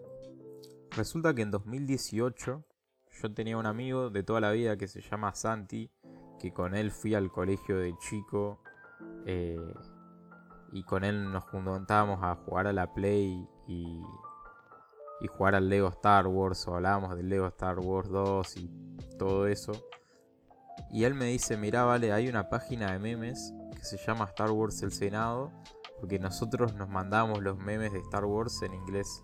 resulta 0.92 1.34
que 1.34 1.42
en 1.42 1.52
2018 1.52 2.64
yo 3.24 3.34
tenía 3.34 3.58
un 3.58 3.66
amigo 3.66 4.10
de 4.10 4.22
toda 4.22 4.42
la 4.42 4.52
vida 4.52 4.76
que 4.76 4.90
se 4.90 5.00
llama 5.00 5.34
Santi, 5.34 5.90
que 6.40 6.52
con 6.52 6.76
él 6.76 6.92
fui 6.92 7.16
al 7.16 7.32
colegio 7.32 7.78
de 7.78 7.98
chico 7.98 8.60
eh, 9.26 9.74
y 10.74 10.84
con 10.84 11.06
él 11.06 11.32
nos 11.32 11.46
juntábamos 11.46 12.20
a 12.22 12.36
jugar 12.36 12.68
a 12.68 12.74
la 12.74 12.94
Play 12.94 13.48
y, 13.66 14.02
y 15.22 15.28
jugar 15.28 15.56
al 15.56 15.70
Lego 15.70 15.88
Star 15.88 16.28
Wars 16.28 16.68
o 16.68 16.76
hablábamos 16.76 17.16
del 17.16 17.30
Lego 17.30 17.48
Star 17.48 17.80
Wars 17.80 18.10
2 18.10 18.58
y 18.58 18.70
todo 19.18 19.48
eso. 19.48 19.72
Y 20.92 21.06
él 21.06 21.14
me 21.14 21.26
dice, 21.26 21.56
mira, 21.56 21.86
vale, 21.86 22.12
hay 22.12 22.28
una 22.28 22.50
página 22.50 22.92
de 22.92 23.00
memes 23.00 23.54
que 23.74 23.86
se 23.86 23.98
llama 23.98 24.26
Star 24.26 24.52
Wars 24.52 24.82
El 24.84 24.92
Senado, 24.92 25.50
porque 26.02 26.20
nosotros 26.20 26.76
nos 26.76 26.90
mandamos 26.90 27.42
los 27.42 27.58
memes 27.58 27.94
de 27.94 28.00
Star 28.00 28.26
Wars 28.26 28.62
en 28.64 28.74
inglés 28.74 29.24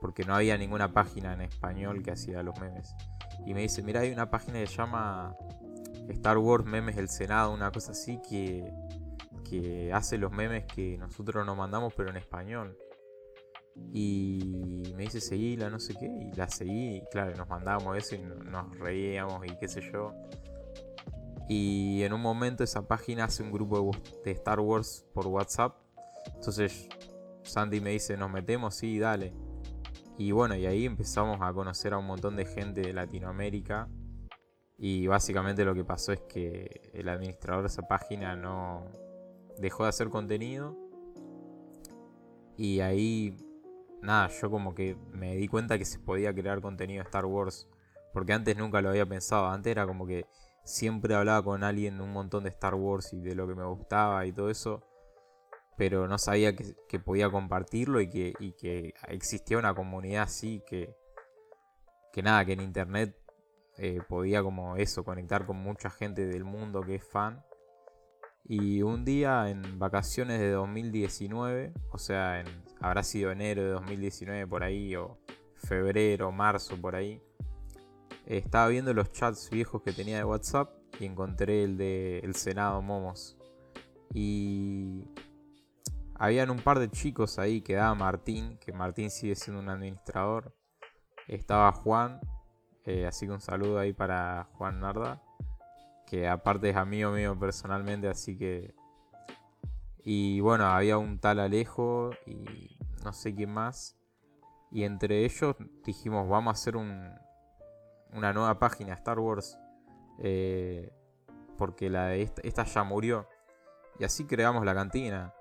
porque 0.00 0.24
no 0.24 0.34
había 0.34 0.56
ninguna 0.58 0.92
página 0.92 1.32
en 1.32 1.42
español 1.42 2.02
que 2.02 2.12
hacía 2.12 2.42
los 2.42 2.58
memes. 2.60 2.94
Y 3.44 3.54
me 3.54 3.62
dice, 3.62 3.82
mira, 3.82 4.00
hay 4.00 4.12
una 4.12 4.30
página 4.30 4.58
que 4.58 4.66
se 4.66 4.76
llama 4.76 5.36
Star 6.08 6.38
Wars 6.38 6.64
Memes 6.64 6.96
del 6.96 7.08
Senado, 7.08 7.52
una 7.52 7.70
cosa 7.70 7.92
así, 7.92 8.20
que, 8.28 8.72
que 9.48 9.92
hace 9.92 10.18
los 10.18 10.32
memes 10.32 10.64
que 10.66 10.96
nosotros 10.98 11.44
nos 11.46 11.56
mandamos, 11.56 11.92
pero 11.94 12.10
en 12.10 12.16
español. 12.16 12.76
Y 13.92 14.92
me 14.96 15.02
dice, 15.02 15.20
seguíla, 15.20 15.68
no 15.68 15.78
sé 15.78 15.94
qué, 15.94 16.06
y 16.06 16.32
la 16.34 16.48
seguí, 16.48 16.96
y 16.96 17.02
claro, 17.10 17.36
nos 17.36 17.48
mandábamos 17.48 17.96
eso 17.96 18.14
y 18.14 18.18
nos 18.18 18.78
reíamos 18.78 19.44
y 19.46 19.56
qué 19.58 19.68
sé 19.68 19.82
yo. 19.92 20.14
Y 21.48 22.02
en 22.02 22.12
un 22.12 22.20
momento 22.20 22.64
esa 22.64 22.88
página 22.88 23.24
hace 23.24 23.42
un 23.42 23.52
grupo 23.52 23.90
de 24.24 24.32
Star 24.32 24.60
Wars 24.60 25.06
por 25.12 25.26
WhatsApp. 25.26 25.76
Entonces 26.34 26.88
Sandy 27.42 27.80
me 27.80 27.90
dice, 27.90 28.16
nos 28.16 28.30
metemos, 28.30 28.74
sí, 28.74 28.98
dale. 28.98 29.32
Y 30.18 30.32
bueno, 30.32 30.56
y 30.56 30.64
ahí 30.66 30.86
empezamos 30.86 31.38
a 31.42 31.52
conocer 31.52 31.92
a 31.92 31.98
un 31.98 32.06
montón 32.06 32.36
de 32.36 32.46
gente 32.46 32.80
de 32.80 32.92
Latinoamérica. 32.92 33.88
Y 34.78 35.06
básicamente 35.06 35.64
lo 35.64 35.74
que 35.74 35.84
pasó 35.84 36.12
es 36.12 36.20
que 36.20 36.90
el 36.94 37.08
administrador 37.08 37.62
de 37.62 37.68
esa 37.68 37.82
página 37.82 38.34
no 38.34 38.84
dejó 39.58 39.82
de 39.82 39.90
hacer 39.90 40.08
contenido. 40.08 40.76
Y 42.56 42.80
ahí, 42.80 43.36
nada, 44.00 44.28
yo 44.28 44.50
como 44.50 44.74
que 44.74 44.96
me 45.12 45.36
di 45.36 45.48
cuenta 45.48 45.78
que 45.78 45.84
se 45.84 45.98
podía 45.98 46.32
crear 46.34 46.60
contenido 46.62 47.02
de 47.02 47.06
Star 47.06 47.26
Wars. 47.26 47.68
Porque 48.14 48.32
antes 48.32 48.56
nunca 48.56 48.80
lo 48.80 48.88
había 48.88 49.04
pensado. 49.04 49.48
Antes 49.48 49.70
era 49.70 49.86
como 49.86 50.06
que 50.06 50.24
siempre 50.64 51.14
hablaba 51.14 51.44
con 51.44 51.62
alguien 51.62 52.00
un 52.00 52.12
montón 52.12 52.44
de 52.44 52.50
Star 52.50 52.74
Wars 52.74 53.12
y 53.12 53.20
de 53.20 53.34
lo 53.34 53.46
que 53.46 53.54
me 53.54 53.64
gustaba 53.64 54.24
y 54.24 54.32
todo 54.32 54.50
eso 54.50 54.82
pero 55.76 56.08
no 56.08 56.18
sabía 56.18 56.54
que, 56.56 56.98
podía 56.98 57.30
compartirlo 57.30 58.00
y 58.00 58.08
que, 58.08 58.94
existía 59.08 59.58
una 59.58 59.74
comunidad 59.74 60.24
así 60.24 60.62
que, 60.66 60.94
que 62.12 62.22
nada, 62.22 62.44
que 62.44 62.54
en 62.54 62.60
internet 62.60 63.16
eh, 63.78 64.00
podía 64.08 64.42
como 64.42 64.76
eso, 64.76 65.04
conectar 65.04 65.44
con 65.44 65.58
mucha 65.58 65.90
gente 65.90 66.26
del 66.26 66.44
mundo 66.44 66.80
que 66.80 66.96
es 66.96 67.04
fan. 67.04 67.42
Y 68.48 68.82
un 68.82 69.04
día 69.04 69.50
en 69.50 69.78
vacaciones 69.78 70.38
de 70.40 70.50
2019, 70.50 71.74
o 71.90 71.98
sea, 71.98 72.40
en, 72.40 72.46
habrá 72.80 73.02
sido 73.02 73.32
enero 73.32 73.62
de 73.62 73.70
2019 73.70 74.46
por 74.46 74.62
ahí, 74.62 74.94
o 74.96 75.18
febrero, 75.56 76.30
marzo 76.32 76.80
por 76.80 76.94
ahí, 76.94 77.20
estaba 78.24 78.68
viendo 78.68 78.94
los 78.94 79.12
chats 79.12 79.50
viejos 79.50 79.82
que 79.82 79.92
tenía 79.92 80.18
de 80.18 80.24
WhatsApp 80.24 80.70
y 80.98 81.04
encontré 81.04 81.64
el 81.64 81.76
de 81.76 82.20
El 82.20 82.34
Senado 82.34 82.80
Momos. 82.82 83.36
Y 84.14 85.04
habían 86.18 86.50
un 86.50 86.58
par 86.58 86.78
de 86.78 86.90
chicos 86.90 87.38
ahí, 87.38 87.60
quedaba 87.60 87.94
Martín, 87.94 88.58
que 88.58 88.72
Martín 88.72 89.10
sigue 89.10 89.34
siendo 89.34 89.60
un 89.60 89.68
administrador. 89.68 90.54
Estaba 91.28 91.72
Juan, 91.72 92.20
eh, 92.84 93.06
así 93.06 93.26
que 93.26 93.32
un 93.32 93.40
saludo 93.40 93.78
ahí 93.78 93.92
para 93.92 94.48
Juan 94.52 94.80
Narda, 94.80 95.22
que 96.06 96.28
aparte 96.28 96.70
es 96.70 96.76
amigo 96.76 97.10
mío 97.10 97.38
personalmente, 97.38 98.08
así 98.08 98.36
que... 98.36 98.74
Y 100.04 100.40
bueno, 100.40 100.66
había 100.66 100.98
un 100.98 101.18
tal 101.18 101.40
Alejo 101.40 102.10
y 102.26 102.78
no 103.04 103.12
sé 103.12 103.34
quién 103.34 103.52
más. 103.52 103.96
Y 104.70 104.84
entre 104.84 105.24
ellos 105.24 105.56
dijimos, 105.84 106.28
vamos 106.28 106.52
a 106.52 106.60
hacer 106.60 106.76
un, 106.76 107.12
una 108.12 108.32
nueva 108.32 108.58
página 108.60 108.94
Star 108.94 109.18
Wars. 109.18 109.58
Eh, 110.18 110.92
porque 111.58 111.90
la 111.90 112.06
de 112.06 112.22
esta 112.22 112.64
ya 112.64 112.84
murió. 112.84 113.28
Y 113.98 114.04
así 114.04 114.26
creamos 114.26 114.64
la 114.64 114.74
cantina. 114.74 115.34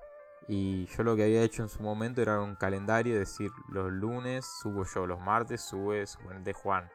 Y 0.48 0.86
yo 0.86 1.04
lo 1.04 1.16
que 1.16 1.24
había 1.24 1.42
hecho 1.42 1.64
en 1.64 1.70
su 1.70 1.82
momento 1.82 2.22
era 2.22 2.40
un 2.40 2.56
calendario, 2.56 3.18
decir, 3.18 3.52
los 3.70 3.92
lunes 3.92 4.46
subo 4.62 4.86
yo, 4.86 5.08
los 5.08 5.20
martes 5.20 5.62
sube 5.62 6.06
de 6.44 6.54
Juan, 6.54 6.90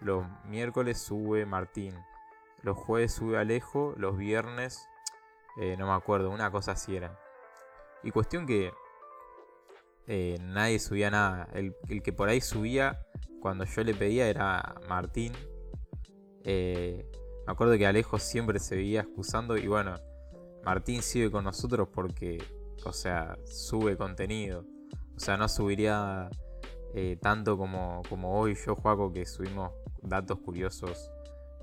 los 0.00 0.24
miércoles 0.46 1.02
sube 1.02 1.44
Martín, 1.44 1.94
los 2.62 2.78
jueves 2.78 3.12
sube 3.12 3.36
Alejo, 3.36 3.94
los 3.98 4.16
viernes, 4.16 4.88
eh, 5.60 5.76
no 5.76 5.86
me 5.86 5.92
acuerdo, 5.92 6.30
una 6.30 6.50
cosa 6.50 6.72
así 6.72 6.96
era. 6.96 7.18
Y 8.02 8.10
cuestión 8.10 8.46
que 8.46 8.72
eh, 10.06 10.38
nadie 10.40 10.78
subía 10.78 11.10
nada. 11.10 11.48
El, 11.52 11.74
que 12.02 12.12
por 12.12 12.28
ahí 12.28 12.40
subía 12.40 13.06
cuando 13.40 13.64
yo 13.64 13.84
le 13.84 13.94
pedía 13.94 14.28
era 14.28 14.74
Martín. 14.88 15.32
Eh, 16.44 17.10
me 17.46 17.52
acuerdo 17.52 17.76
que 17.76 17.86
Alejo 17.86 18.18
siempre 18.18 18.58
se 18.58 18.76
veía 18.76 19.02
excusando 19.02 19.56
y 19.56 19.66
bueno, 19.66 19.96
Martín 20.64 21.02
sigue 21.02 21.30
con 21.30 21.44
nosotros 21.44 21.88
porque 21.92 22.38
o 22.84 22.92
sea, 22.92 23.36
sube 23.44 23.96
contenido. 23.96 24.64
O 25.16 25.20
sea, 25.20 25.36
no 25.36 25.48
subiría 25.48 26.28
eh, 26.94 27.16
tanto 27.20 27.56
como, 27.56 28.02
como 28.08 28.38
hoy 28.38 28.54
yo, 28.54 28.74
Juaco, 28.76 29.12
que 29.12 29.26
subimos 29.26 29.72
datos 30.02 30.38
curiosos 30.40 31.10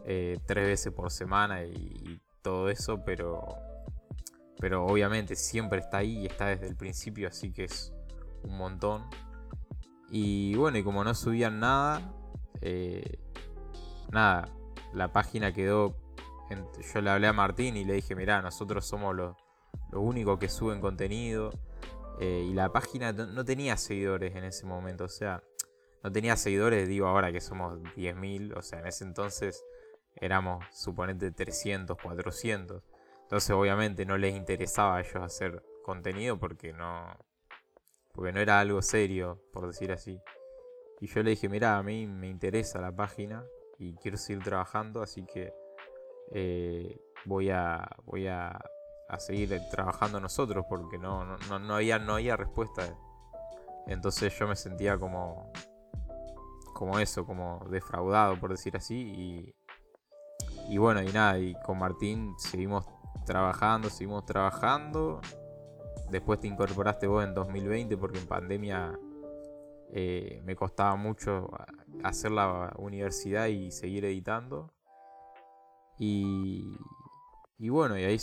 eh, 0.06 0.40
tres 0.46 0.68
veces 0.68 0.94
por 0.94 1.12
semana 1.12 1.64
y, 1.64 2.20
todo 2.42 2.70
eso, 2.70 3.04
pero, 3.06 3.56
pero 4.58 4.84
obviamente 4.88 5.36
siempre 5.36 5.78
está 5.80 5.98
ahí 5.98 6.22
y 6.22 6.26
está 6.26 6.48
desde 6.48 6.66
el 6.66 6.76
principio, 6.76 7.28
así 7.28 7.52
que 7.54 7.66
es 7.66 7.94
un 8.42 8.58
montón. 8.58 9.06
Y 10.10 10.56
bueno, 10.56 10.80
y 10.80 10.84
como 10.84 11.04
no 11.04 11.14
subían 11.14 11.60
nada, 11.60 12.02
eh, 12.62 13.20
nada, 14.12 14.50
la 14.92 15.14
página 15.14 15.54
quedó. 15.54 15.96
yo 16.94 17.02
le 17.02 17.10
hablé 17.12 17.28
a 17.28 17.34
Martín 17.34 17.78
y 17.78 17.86
le 17.86 17.94
dije, 17.94 18.16
mirá, 18.16 18.42
nosotros 18.42 18.88
somos 18.88 19.16
los, 19.16 19.36
lo 19.92 20.02
único 20.02 20.40
que 20.40 20.50
suben 20.50 20.82
contenido. 20.82 21.52
Eh, 22.20 22.46
y 22.50 22.54
la 22.54 22.72
página 22.72 23.12
no 23.12 23.44
tenía 23.46 23.78
seguidores 23.78 24.36
en 24.36 24.44
ese 24.44 24.66
momento, 24.66 25.06
o 25.06 25.10
sea, 25.10 25.44
no 26.04 26.12
tenía 26.12 26.36
seguidores, 26.36 26.88
digo 26.88 27.08
ahora 27.08 27.32
que 27.32 27.42
somos 27.42 27.80
10.000, 27.96 28.56
o 28.58 28.62
sea, 28.62 28.80
en 28.80 28.88
ese 28.88 29.04
entonces 29.04 29.64
éramos, 30.16 30.64
suponete, 30.72 31.32
300, 31.32 31.98
400. 31.98 32.84
Entonces 33.24 33.52
obviamente 33.52 34.06
no 34.06 34.18
les 34.18 34.36
interesaba 34.36 34.98
a 34.98 35.02
ellos 35.02 35.16
hacer 35.16 35.64
contenido 35.84 36.38
porque 36.38 36.74
no, 36.74 37.18
porque 38.14 38.32
no 38.32 38.40
era 38.40 38.60
algo 38.60 38.82
serio, 38.82 39.42
por 39.54 39.68
decir 39.68 39.92
así. 39.92 40.20
Y 41.00 41.08
yo 41.08 41.24
le 41.24 41.32
dije, 41.32 41.50
mira, 41.50 41.78
a 41.78 41.84
mí 41.84 42.08
me 42.08 42.28
interesa 42.28 42.80
la 42.82 42.96
página 42.96 43.44
y 43.80 43.96
quiero 43.96 44.18
seguir 44.18 44.44
trabajando, 44.44 45.02
así 45.02 45.26
que 45.26 45.54
eh, 46.32 47.00
voy 47.26 47.50
a, 47.50 47.88
voy 48.06 48.28
a, 49.12 49.20
seguir 49.20 49.60
trabajando 49.70 50.20
nosotros 50.20 50.66
porque 50.68 50.98
no, 50.98 51.38
no, 51.38 51.60
no, 51.60 51.76
había, 51.76 52.00
no 52.00 52.16
había 52.16 52.36
respuesta. 52.36 52.84
Entonces 53.88 54.38
yo 54.38 54.48
me 54.48 54.56
sentía 54.56 54.98
como, 54.98 55.52
como 56.74 57.00
eso, 57.00 57.26
como 57.26 57.66
defraudado, 57.70 58.40
por 58.40 58.52
decir 58.52 58.76
así. 58.78 58.96
Y, 58.96 59.56
y 60.70 60.78
bueno, 60.78 61.02
y 61.02 61.12
nada, 61.12 61.38
y 61.40 61.56
con 61.64 61.80
Martín 61.80 62.34
seguimos 62.38 62.86
trabajando, 63.26 63.90
seguimos 63.90 64.26
trabajando. 64.26 65.22
Después 66.10 66.40
te 66.40 66.48
incorporaste 66.48 67.08
vos 67.08 67.24
en 67.24 67.34
2020 67.34 67.98
porque 67.98 68.20
en 68.20 68.28
pandemia 68.28 68.98
eh, 69.94 70.42
me 70.46 70.56
costaba 70.56 70.96
mucho 70.96 71.50
hacer 72.04 72.32
la 72.32 72.74
universidad 72.78 73.48
y 73.48 73.72
seguir 73.72 74.06
editando. 74.06 74.72
Y, 75.98 76.78
y 77.62 77.70
bueno, 77.70 77.96
y 77.96 78.04
ahí, 78.04 78.18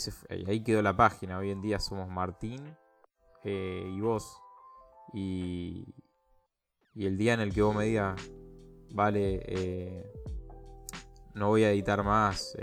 ahí 0.47 0.61
quedó 0.61 0.81
la 0.81 0.97
página. 0.97 1.37
Hoy 1.37 1.49
en 1.51 1.61
día 1.61 1.79
somos 1.79 2.09
Martín 2.09 2.75
eh, 3.45 3.89
y 3.89 4.01
vos. 4.01 4.37
Y, 5.13 5.95
y 6.93 7.05
el 7.05 7.17
día 7.17 7.35
en 7.35 7.39
el 7.39 7.53
que 7.53 7.61
vos 7.61 7.73
me 7.73 7.85
digas, 7.85 8.21
vale, 8.91 9.41
eh, 9.45 10.11
no 11.35 11.47
voy 11.47 11.63
a 11.63 11.71
editar 11.71 12.03
más, 12.03 12.57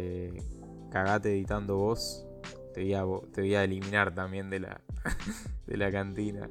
cagate 0.90 1.32
editando 1.32 1.78
vos, 1.78 2.26
te 2.74 2.82
voy, 2.82 2.92
a, 2.92 3.04
te 3.32 3.40
voy 3.40 3.54
a 3.54 3.64
eliminar 3.64 4.14
también 4.14 4.50
de 4.50 4.60
la, 4.60 4.82
de 5.66 5.76
la 5.78 5.90
cantina. 5.90 6.50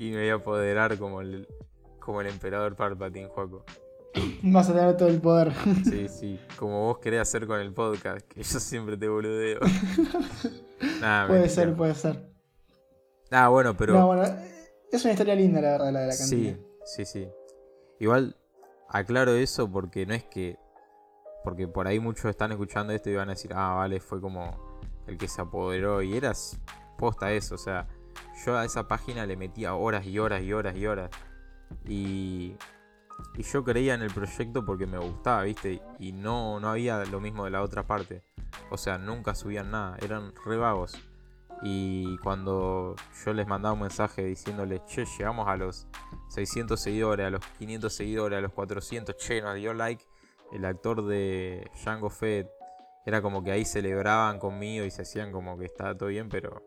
Y 0.00 0.10
me 0.10 0.22
voy 0.22 0.30
a 0.30 0.34
apoderar 0.34 0.98
como 0.98 1.20
el, 1.20 1.46
como 2.00 2.20
el 2.22 2.26
emperador 2.26 2.74
Palpatine, 2.74 3.28
Juaco. 3.28 3.64
Vas 4.42 4.68
a 4.70 4.74
tener 4.74 4.96
todo 4.96 5.08
el 5.08 5.20
poder. 5.20 5.52
Sí, 5.84 6.08
sí, 6.20 6.40
como 6.56 6.86
vos 6.86 6.98
querés 6.98 7.20
hacer 7.20 7.46
con 7.46 7.60
el 7.60 7.72
podcast, 7.72 8.26
que 8.26 8.42
yo 8.42 8.60
siempre 8.60 8.96
te 8.96 9.08
boludeo. 9.08 9.60
puede 11.28 11.48
ser, 11.48 11.74
puede 11.74 11.94
ser. 11.94 12.30
Ah, 13.30 13.48
bueno, 13.48 13.76
pero. 13.76 13.94
No, 13.94 14.06
bueno, 14.06 14.24
es 14.90 15.04
una 15.04 15.12
historia 15.12 15.34
linda, 15.34 15.60
la 15.60 15.70
verdad, 15.72 15.92
la 15.92 16.00
de 16.00 16.06
la 16.08 16.16
cantina. 16.16 16.56
Sí, 16.84 17.04
sí, 17.04 17.04
sí. 17.04 17.28
Igual 17.98 18.36
aclaro 18.88 19.34
eso 19.34 19.70
porque 19.70 20.06
no 20.06 20.14
es 20.14 20.24
que. 20.24 20.58
Porque 21.44 21.66
por 21.68 21.86
ahí 21.86 22.00
muchos 22.00 22.26
están 22.26 22.50
escuchando 22.52 22.92
esto 22.92 23.08
y 23.08 23.14
van 23.14 23.28
a 23.28 23.32
decir, 23.32 23.52
ah, 23.54 23.74
vale, 23.74 24.00
fue 24.00 24.20
como 24.20 24.58
el 25.06 25.16
que 25.16 25.28
se 25.28 25.40
apoderó. 25.40 26.02
Y 26.02 26.16
eras 26.16 26.58
posta 26.98 27.32
eso, 27.32 27.54
o 27.54 27.58
sea, 27.58 27.88
yo 28.44 28.58
a 28.58 28.64
esa 28.64 28.86
página 28.86 29.24
le 29.24 29.36
metía 29.36 29.74
horas 29.74 30.06
y 30.06 30.18
horas 30.18 30.42
y 30.42 30.52
horas 30.52 30.76
y 30.76 30.86
horas. 30.86 31.10
Y, 31.86 32.56
y 33.36 33.42
yo 33.42 33.64
creía 33.64 33.94
en 33.94 34.02
el 34.02 34.10
proyecto 34.12 34.64
porque 34.64 34.86
me 34.86 34.98
gustaba, 34.98 35.42
¿viste? 35.42 35.82
Y 35.98 36.12
no, 36.12 36.60
no 36.60 36.68
había 36.68 37.04
lo 37.04 37.20
mismo 37.20 37.44
de 37.44 37.50
la 37.50 37.62
otra 37.62 37.86
parte. 37.86 38.22
O 38.70 38.76
sea, 38.76 38.98
nunca 38.98 39.34
subían 39.34 39.70
nada, 39.70 39.96
eran 40.00 40.32
re 40.44 40.56
vagos. 40.56 40.96
Y 41.62 42.16
cuando 42.18 42.96
yo 43.24 43.34
les 43.34 43.46
mandaba 43.46 43.74
un 43.74 43.80
mensaje 43.80 44.24
diciéndoles, 44.24 44.84
che, 44.86 45.04
llegamos 45.04 45.46
a 45.46 45.56
los 45.56 45.86
600 46.28 46.80
seguidores, 46.80 47.26
a 47.26 47.30
los 47.30 47.44
500 47.58 47.92
seguidores, 47.92 48.38
a 48.38 48.40
los 48.40 48.52
400, 48.52 49.16
che, 49.16 49.42
nos 49.42 49.54
dio 49.56 49.74
like 49.74 50.04
el 50.52 50.64
actor 50.64 51.04
de 51.04 51.70
Django 51.74 52.08
Fett. 52.08 52.48
Era 53.04 53.22
como 53.22 53.42
que 53.42 53.52
ahí 53.52 53.64
celebraban 53.64 54.38
conmigo 54.38 54.84
y 54.84 54.90
se 54.90 55.02
hacían 55.02 55.32
como 55.32 55.58
que 55.58 55.66
estaba 55.66 55.96
todo 55.96 56.08
bien, 56.08 56.28
pero 56.28 56.62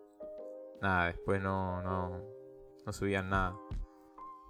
nada, 0.81 1.07
después 1.07 1.41
no, 1.41 1.81
no, 1.81 2.21
no 2.85 2.93
subían 2.93 3.29
nada. 3.29 3.55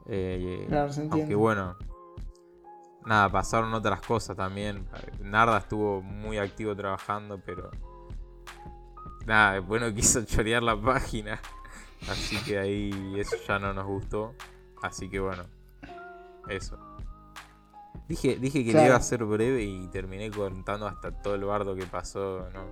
Eh, 0.07 0.65
claro, 0.67 0.91
se 0.91 1.07
aunque 1.09 1.35
bueno, 1.35 1.77
nada, 3.05 3.29
pasaron 3.29 3.73
otras 3.73 4.01
cosas 4.01 4.35
también. 4.35 4.87
Narda 5.19 5.57
estuvo 5.57 6.01
muy 6.01 6.37
activo 6.37 6.75
trabajando, 6.75 7.39
pero 7.45 7.71
nada, 9.25 9.53
después 9.53 9.81
no 9.81 9.93
quiso 9.93 10.21
chorear 10.25 10.63
la 10.63 10.79
página. 10.79 11.39
Así 12.09 12.37
que 12.43 12.59
ahí 12.59 13.15
eso 13.17 13.37
ya 13.47 13.59
no 13.59 13.73
nos 13.73 13.85
gustó. 13.85 14.35
Así 14.81 15.09
que 15.09 15.19
bueno, 15.19 15.43
eso. 16.49 16.77
Dije, 18.07 18.35
dije 18.35 18.65
que 18.65 18.73
le 18.73 18.85
iba 18.85 18.95
a 18.95 19.01
ser 19.01 19.23
breve 19.23 19.63
y 19.63 19.87
terminé 19.87 20.29
contando 20.29 20.87
hasta 20.87 21.11
todo 21.11 21.35
el 21.35 21.45
bardo 21.45 21.75
que 21.75 21.85
pasó. 21.85 22.49
No, 22.53 22.65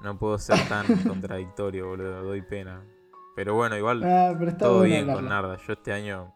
no 0.00 0.18
puedo 0.18 0.38
ser 0.38 0.68
tan 0.68 0.86
contradictorio, 1.08 1.88
boludo, 1.88 2.22
doy 2.22 2.42
pena. 2.42 2.82
Pero 3.34 3.54
bueno, 3.54 3.76
igual 3.76 4.04
ah, 4.04 4.32
todo 4.56 4.82
bien 4.82 5.12
con 5.12 5.28
Narda. 5.28 5.58
Yo 5.66 5.72
este 5.72 5.92
año 5.92 6.32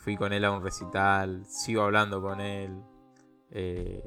Fui 0.00 0.16
con 0.16 0.32
él 0.32 0.46
a 0.46 0.50
un 0.50 0.62
recital, 0.62 1.44
sigo 1.44 1.82
hablando 1.82 2.22
con 2.22 2.40
él. 2.40 2.70
Eh, 3.50 4.02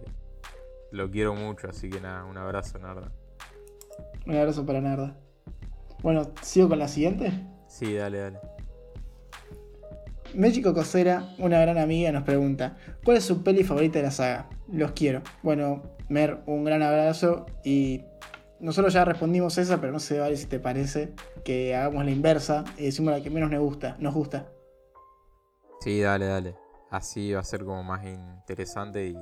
lo 0.92 1.12
quiero 1.12 1.36
mucho, 1.36 1.70
así 1.70 1.88
que 1.88 2.02
nada, 2.02 2.26
un 2.26 2.36
abrazo, 2.36 2.80
Narda. 2.80 3.12
Un 4.26 4.36
abrazo 4.36 4.66
para 4.66 4.82
Narda. 4.82 5.16
Bueno, 6.02 6.32
¿sigo 6.42 6.68
con 6.68 6.80
la 6.80 6.88
siguiente? 6.88 7.32
Sí, 7.68 7.94
dale, 7.94 8.18
dale. 8.18 8.40
México 10.34 10.74
Cosera, 10.74 11.36
una 11.38 11.60
gran 11.60 11.78
amiga, 11.78 12.12
nos 12.12 12.24
pregunta: 12.24 12.76
¿Cuál 13.06 13.18
es 13.18 13.24
su 13.24 13.44
peli 13.44 13.64
favorita 13.64 14.00
de 14.00 14.06
la 14.06 14.12
saga? 14.12 14.50
Los 14.72 14.94
quiero. 14.94 15.22
Bueno, 15.44 15.84
Mer, 16.10 16.40
un 16.48 16.64
gran 16.64 16.82
abrazo 16.82 17.46
y 17.64 18.02
nosotros 18.60 18.94
ya 18.94 19.06
respondimos 19.06 19.60
esa, 19.60 19.80
pero 19.80 19.94
no 19.94 20.00
sé 20.00 20.18
vale 20.18 20.38
si 20.38 20.48
te 20.48 20.60
parece 20.60 21.14
que 21.46 21.76
hagamos 21.76 22.04
la 22.04 22.10
inversa 22.10 22.64
y 22.80 22.86
decimos 22.86 23.14
la 23.14 23.22
que 23.22 23.30
menos 23.30 23.52
nos 23.52 23.62
gusta. 23.62 23.96
Nos 24.00 24.16
gusta. 24.16 24.48
Sí, 25.84 26.00
dale, 26.00 26.28
dale. 26.28 26.56
Así 26.92 27.34
va 27.34 27.42
a 27.42 27.44
ser 27.44 27.66
como 27.66 27.84
más 27.84 28.06
interesante 28.06 29.06
y, 29.06 29.18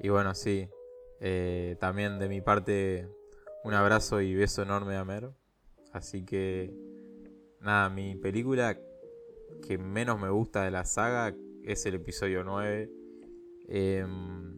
y 0.00 0.08
bueno, 0.08 0.34
sí. 0.34 0.68
Eh, 1.20 1.76
también 1.78 2.18
de 2.18 2.28
mi 2.28 2.40
parte, 2.40 3.08
un 3.62 3.74
abrazo 3.74 4.20
y 4.20 4.34
beso 4.34 4.62
enorme 4.62 4.96
a 4.96 5.04
Mer. 5.04 5.30
Así 5.92 6.24
que, 6.24 6.74
nada, 7.60 7.88
mi 7.88 8.16
película 8.16 8.80
que 9.64 9.78
menos 9.78 10.20
me 10.20 10.28
gusta 10.28 10.64
de 10.64 10.72
la 10.72 10.84
saga 10.84 11.36
es 11.62 11.86
el 11.86 11.94
episodio 11.94 12.42
9. 12.42 12.90
Em, 13.68 14.56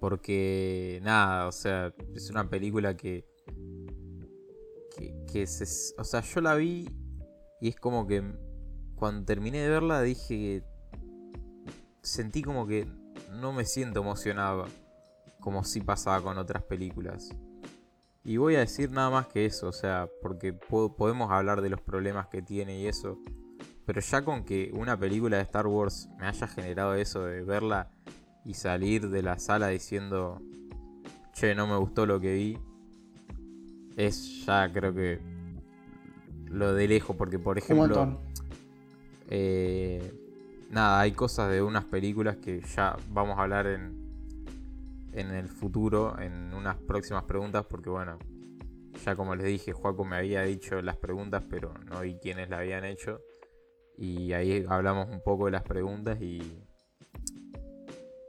porque, 0.00 1.00
nada, 1.02 1.48
o 1.48 1.52
sea, 1.52 1.94
es 2.14 2.28
una 2.28 2.50
película 2.50 2.94
que, 2.94 3.24
que, 4.94 5.14
que 5.32 5.46
se, 5.46 5.64
o 5.98 6.04
sea, 6.04 6.20
yo 6.20 6.42
la 6.42 6.56
vi 6.56 6.86
y 7.62 7.68
es 7.68 7.76
como 7.76 8.06
que 8.06 8.43
cuando 8.96 9.24
terminé 9.24 9.58
de 9.62 9.68
verla 9.68 10.02
dije 10.02 10.28
que 10.28 10.64
sentí 12.02 12.42
como 12.42 12.66
que 12.66 12.86
no 13.30 13.52
me 13.52 13.64
siento 13.64 14.00
emocionado 14.00 14.66
como 15.40 15.64
si 15.64 15.80
pasaba 15.80 16.22
con 16.22 16.38
otras 16.38 16.62
películas. 16.62 17.30
Y 18.24 18.38
voy 18.38 18.56
a 18.56 18.60
decir 18.60 18.90
nada 18.90 19.10
más 19.10 19.26
que 19.26 19.44
eso, 19.44 19.68
o 19.68 19.72
sea, 19.72 20.08
porque 20.22 20.54
podemos 20.54 21.30
hablar 21.30 21.60
de 21.60 21.68
los 21.68 21.80
problemas 21.82 22.28
que 22.28 22.40
tiene 22.40 22.80
y 22.80 22.86
eso. 22.86 23.18
Pero 23.84 24.00
ya 24.00 24.24
con 24.24 24.44
que 24.44 24.70
una 24.72 24.98
película 24.98 25.36
de 25.36 25.42
Star 25.42 25.66
Wars 25.66 26.08
me 26.18 26.26
haya 26.26 26.46
generado 26.46 26.94
eso 26.94 27.24
de 27.24 27.42
verla 27.42 27.90
y 28.44 28.54
salir 28.54 29.10
de 29.10 29.22
la 29.22 29.38
sala 29.38 29.68
diciendo, 29.68 30.40
che, 31.34 31.54
no 31.54 31.66
me 31.66 31.76
gustó 31.76 32.06
lo 32.06 32.18
que 32.18 32.32
vi, 32.32 32.58
es 33.96 34.46
ya 34.46 34.72
creo 34.72 34.94
que 34.94 35.20
lo 36.46 36.72
de 36.72 36.88
lejos, 36.88 37.16
porque 37.16 37.38
por 37.38 37.58
ejemplo... 37.58 38.18
Eh, 39.28 40.12
nada, 40.70 41.00
hay 41.00 41.12
cosas 41.12 41.50
de 41.50 41.62
unas 41.62 41.84
películas 41.84 42.36
que 42.36 42.60
ya 42.60 42.96
vamos 43.10 43.38
a 43.38 43.42
hablar 43.42 43.66
en, 43.66 44.04
en 45.12 45.30
el 45.30 45.48
futuro, 45.48 46.18
en 46.20 46.52
unas 46.54 46.76
próximas 46.76 47.24
preguntas, 47.24 47.64
porque 47.68 47.90
bueno, 47.90 48.18
ya 49.04 49.16
como 49.16 49.34
les 49.36 49.46
dije, 49.46 49.72
Juaco 49.72 50.04
me 50.04 50.16
había 50.16 50.42
dicho 50.42 50.80
las 50.80 50.96
preguntas, 50.96 51.44
pero 51.48 51.74
no 51.90 52.00
vi 52.00 52.16
quiénes 52.16 52.48
la 52.48 52.58
habían 52.58 52.84
hecho. 52.84 53.20
Y 53.96 54.32
ahí 54.32 54.64
hablamos 54.68 55.08
un 55.08 55.22
poco 55.22 55.46
de 55.46 55.52
las 55.52 55.62
preguntas 55.62 56.20
y, 56.20 56.42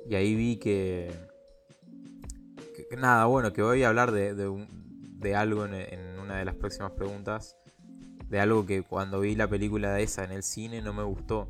y 0.08 0.16
ahí 0.16 0.36
vi 0.36 0.58
que, 0.58 1.12
nada, 2.98 3.26
bueno, 3.26 3.52
que 3.52 3.62
voy 3.62 3.84
a 3.84 3.90
hablar 3.90 4.12
de, 4.12 4.36
de, 4.36 5.36
algo 5.36 5.66
en, 5.66 6.20
una 6.20 6.38
de 6.38 6.46
las 6.46 6.56
próximas 6.56 6.92
preguntas 6.92 7.58
de 8.30 8.40
algo 8.40 8.66
que 8.66 8.84
cuando 8.84 9.20
vi 9.20 9.36
la 9.36 9.48
película 9.48 9.94
de 9.94 10.04
esa 10.04 10.24
en 10.24 10.32
el 10.32 10.44
cine 10.44 10.82
no 10.82 10.94
me 10.94 11.04
gustó. 11.04 11.48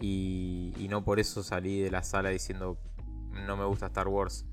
Y, 0.00 0.86
no 0.88 1.04
por 1.04 1.18
eso 1.18 1.42
salí 1.42 1.80
de 1.80 1.90
la 1.90 2.02
sala 2.02 2.30
diciendo 2.30 2.78
no 3.46 3.56
me 3.56 3.64
gusta 3.64 3.86
Star 3.86 4.08
Wars. 4.08 4.46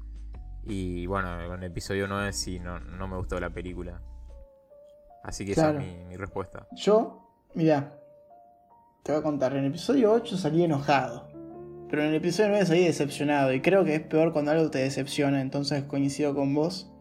Y 0.64 1.06
bueno, 1.06 1.40
en 1.40 1.52
el 1.52 1.64
episodio 1.64 2.08
9 2.08 2.34
sí, 2.34 2.60
no, 2.60 2.80
no 2.80 3.08
me 3.08 3.18
gustó 3.18 3.40
la 3.40 3.52
película. 3.52 4.02
Así 5.24 5.46
que 5.46 5.54
esa 5.54 5.72
es 5.72 5.78
mi, 5.78 6.06
mi 6.06 6.18
respuesta. 6.18 6.68
Yo, 6.72 7.30
mira, 7.54 7.98
te 9.04 9.12
voy 9.12 9.20
a 9.20 9.24
contar, 9.24 9.54
en 9.54 9.60
el 9.60 9.66
episodio 9.68 10.12
8 10.12 10.38
salí 10.38 10.64
enojado. 10.64 11.28
Pero 11.90 12.02
en 12.02 12.10
el 12.10 12.16
episodio 12.16 12.50
9 12.50 12.66
salí 12.66 12.84
decepcionado. 12.84 13.54
Y 13.54 13.62
creo 13.62 13.84
que 13.84 13.96
es 13.96 14.02
peor 14.02 14.34
cuando 14.34 14.52
algo 14.52 14.72
te 14.72 14.80
decepciona. 14.80 15.42
Entonces 15.42 15.84
coincido 15.84 16.34
con 16.34 16.54
vos. 16.54 16.92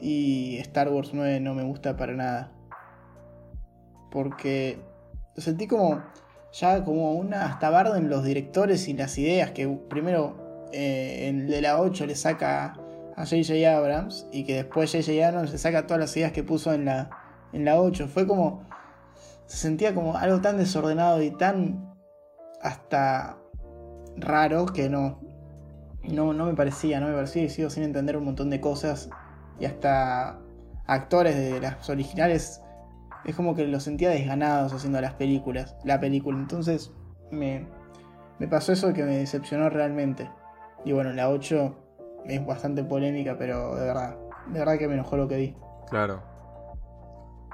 Y 0.00 0.58
Star 0.58 0.88
Wars 0.88 1.10
9 1.12 1.40
no 1.40 1.54
me 1.54 1.64
gusta 1.64 1.96
para 1.96 2.14
nada. 2.14 2.52
Porque 4.10 4.78
sentí 5.36 5.66
como 5.66 6.02
ya 6.52 6.84
como 6.84 7.14
una 7.14 7.46
hasta 7.46 7.70
bardo 7.70 7.96
en 7.96 8.08
los 8.08 8.24
directores 8.24 8.88
y 8.88 8.94
las 8.94 9.16
ideas 9.18 9.52
que 9.52 9.68
primero 9.88 10.68
eh, 10.72 11.28
en 11.28 11.46
de 11.46 11.60
la 11.62 11.80
8 11.80 12.06
le 12.06 12.14
saca 12.14 12.74
a 13.16 13.24
J.J. 13.24 13.76
Abrams 13.76 14.26
y 14.32 14.44
que 14.44 14.56
después 14.56 14.90
J.J. 14.90 15.26
Abrams 15.26 15.52
le 15.52 15.58
saca 15.58 15.86
todas 15.86 16.00
las 16.00 16.16
ideas 16.16 16.32
que 16.32 16.42
puso 16.42 16.72
en 16.72 16.84
la, 16.84 17.10
en 17.52 17.64
la 17.64 17.80
8. 17.80 18.08
Fue 18.08 18.26
como 18.26 18.64
se 19.46 19.56
sentía 19.56 19.94
como 19.94 20.16
algo 20.16 20.40
tan 20.40 20.58
desordenado 20.58 21.20
y 21.22 21.32
tan 21.32 21.92
hasta 22.62 23.36
raro 24.16 24.66
que 24.66 24.88
no, 24.88 25.20
no, 26.04 26.32
no 26.32 26.46
me 26.46 26.54
parecía, 26.54 27.00
no 27.00 27.08
me 27.08 27.14
parecía 27.14 27.42
y 27.42 27.48
sigo 27.48 27.68
sin 27.68 27.82
entender 27.82 28.16
un 28.16 28.24
montón 28.24 28.50
de 28.50 28.60
cosas 28.60 29.10
y 29.58 29.64
hasta 29.64 30.38
actores 30.86 31.36
de 31.36 31.60
las 31.60 31.88
originales 31.90 32.62
es 33.24 33.36
como 33.36 33.54
que 33.54 33.66
los 33.66 33.82
sentía 33.82 34.10
desganados 34.10 34.72
haciendo 34.72 35.00
las 35.00 35.14
películas, 35.14 35.76
la 35.84 36.00
película, 36.00 36.38
entonces 36.38 36.92
me, 37.30 37.66
me 38.38 38.48
pasó 38.48 38.72
eso 38.72 38.92
que 38.92 39.04
me 39.04 39.16
decepcionó 39.16 39.70
realmente. 39.70 40.30
Y 40.84 40.92
bueno, 40.92 41.12
la 41.12 41.30
8 41.30 41.76
es 42.26 42.46
bastante 42.46 42.84
polémica, 42.84 43.36
pero 43.38 43.76
de 43.76 43.86
verdad, 43.86 44.16
de 44.52 44.58
verdad 44.58 44.78
que 44.78 44.88
me 44.88 44.94
enojó 44.94 45.16
lo 45.16 45.28
que 45.28 45.36
vi. 45.36 45.56
Claro. 45.88 46.22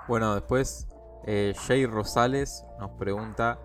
Bueno, 0.08 0.34
después 0.34 0.88
eh, 1.26 1.54
Jay 1.56 1.86
Rosales 1.86 2.64
nos 2.78 2.92
pregunta 2.92 3.58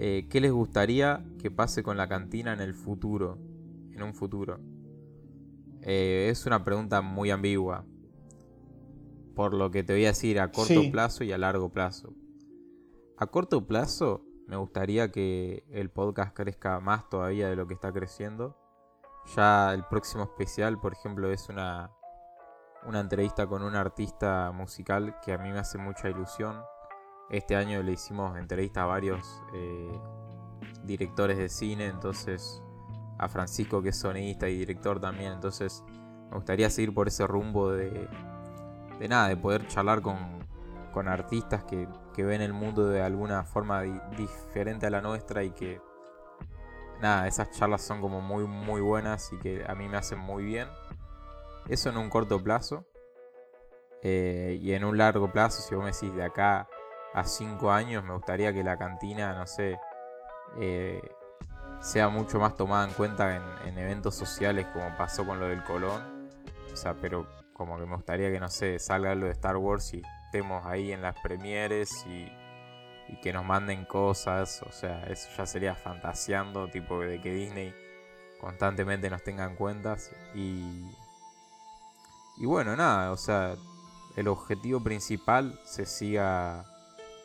eh, 0.00 0.28
¿qué 0.30 0.40
les 0.40 0.52
gustaría 0.52 1.24
que 1.40 1.50
pase 1.50 1.82
con 1.82 1.96
la 1.96 2.08
cantina 2.08 2.52
en 2.52 2.60
el 2.60 2.72
futuro? 2.72 3.36
En 3.92 4.02
un 4.02 4.14
futuro. 4.14 4.60
Eh, 5.82 6.28
es 6.30 6.46
una 6.46 6.64
pregunta 6.64 7.00
muy 7.00 7.32
ambigua. 7.32 7.84
Por 9.38 9.54
lo 9.54 9.70
que 9.70 9.84
te 9.84 9.92
voy 9.92 10.04
a 10.04 10.08
decir 10.08 10.40
a 10.40 10.50
corto 10.50 10.90
plazo 10.90 11.22
y 11.22 11.30
a 11.30 11.38
largo 11.38 11.68
plazo. 11.68 12.12
A 13.16 13.28
corto 13.28 13.68
plazo 13.68 14.24
me 14.48 14.56
gustaría 14.56 15.12
que 15.12 15.62
el 15.70 15.90
podcast 15.90 16.34
crezca 16.34 16.80
más 16.80 17.08
todavía 17.08 17.48
de 17.48 17.54
lo 17.54 17.68
que 17.68 17.74
está 17.74 17.92
creciendo. 17.92 18.56
Ya 19.36 19.72
el 19.74 19.84
próximo 19.84 20.24
especial, 20.24 20.80
por 20.80 20.92
ejemplo, 20.92 21.30
es 21.30 21.48
una, 21.48 21.92
una 22.84 22.98
entrevista 22.98 23.46
con 23.46 23.62
un 23.62 23.76
artista 23.76 24.50
musical 24.52 25.14
que 25.24 25.34
a 25.34 25.38
mí 25.38 25.52
me 25.52 25.60
hace 25.60 25.78
mucha 25.78 26.10
ilusión. 26.10 26.60
Este 27.30 27.54
año 27.54 27.80
le 27.84 27.92
hicimos 27.92 28.36
entrevista 28.36 28.82
a 28.82 28.86
varios 28.86 29.22
eh, 29.54 30.00
directores 30.82 31.38
de 31.38 31.48
cine, 31.48 31.86
entonces 31.86 32.60
a 33.18 33.28
Francisco 33.28 33.82
que 33.82 33.90
es 33.90 33.96
sonista 34.00 34.48
y 34.48 34.58
director 34.58 34.98
también, 34.98 35.30
entonces 35.34 35.84
me 36.28 36.34
gustaría 36.34 36.68
seguir 36.70 36.92
por 36.92 37.06
ese 37.06 37.24
rumbo 37.24 37.70
de, 37.70 38.08
de 38.98 39.08
nada, 39.08 39.28
de 39.28 39.36
poder 39.36 39.66
charlar 39.68 40.02
con, 40.02 40.16
con 40.92 41.08
artistas 41.08 41.64
que, 41.64 41.88
que, 42.14 42.24
ven 42.24 42.40
el 42.40 42.52
mundo 42.52 42.88
de 42.88 43.02
alguna 43.02 43.44
forma 43.44 43.82
diferente 44.16 44.86
a 44.86 44.90
la 44.90 45.00
nuestra 45.00 45.44
y 45.44 45.50
que 45.50 45.80
nada, 47.00 47.26
esas 47.26 47.50
charlas 47.50 47.82
son 47.82 48.00
como 48.00 48.20
muy 48.20 48.46
muy 48.46 48.80
buenas 48.80 49.32
y 49.32 49.38
que 49.38 49.64
a 49.66 49.74
mí 49.74 49.88
me 49.88 49.96
hacen 49.96 50.18
muy 50.18 50.44
bien. 50.44 50.68
Eso 51.68 51.90
en 51.90 51.98
un 51.98 52.08
corto 52.08 52.42
plazo. 52.42 52.84
Eh, 54.02 54.58
y 54.62 54.72
en 54.72 54.84
un 54.84 54.96
largo 54.96 55.30
plazo, 55.30 55.60
si 55.60 55.74
vos 55.74 55.84
me 55.84 55.90
decís 55.90 56.14
de 56.14 56.24
acá 56.24 56.68
a 57.14 57.24
cinco 57.24 57.70
años, 57.70 58.04
me 58.04 58.14
gustaría 58.14 58.52
que 58.52 58.62
la 58.62 58.78
cantina, 58.78 59.34
no 59.34 59.46
sé, 59.46 59.78
eh, 60.58 61.00
sea 61.80 62.08
mucho 62.08 62.38
más 62.38 62.56
tomada 62.56 62.86
en 62.86 62.94
cuenta 62.94 63.36
en, 63.66 63.78
eventos 63.78 64.14
sociales 64.14 64.66
como 64.72 64.96
pasó 64.96 65.26
con 65.26 65.40
lo 65.40 65.46
del 65.46 65.62
Colón. 65.64 66.30
O 66.72 66.76
sea, 66.76 66.94
pero 66.94 67.26
como 67.58 67.76
que 67.76 67.84
me 67.84 67.96
gustaría 67.96 68.30
que, 68.30 68.40
no 68.40 68.48
sé, 68.48 68.78
salga 68.78 69.14
lo 69.14 69.26
de 69.26 69.32
Star 69.32 69.58
Wars 69.58 69.92
y 69.92 70.02
estemos 70.26 70.64
ahí 70.64 70.92
en 70.92 71.02
las 71.02 71.20
premieres 71.20 72.06
y, 72.06 72.32
y 73.08 73.20
que 73.20 73.32
nos 73.32 73.44
manden 73.44 73.84
cosas. 73.84 74.62
O 74.62 74.72
sea, 74.72 75.02
eso 75.08 75.28
ya 75.36 75.44
sería 75.44 75.74
fantaseando, 75.74 76.68
tipo 76.68 77.00
de 77.00 77.20
que 77.20 77.34
Disney 77.34 77.74
constantemente 78.40 79.10
nos 79.10 79.22
tenga 79.24 79.44
en 79.44 79.56
cuentas. 79.56 80.12
Y, 80.34 80.88
y 82.38 82.46
bueno, 82.46 82.76
nada, 82.76 83.10
o 83.10 83.16
sea, 83.16 83.56
el 84.16 84.28
objetivo 84.28 84.82
principal 84.82 85.60
se 85.64 85.84
siga 85.84 86.64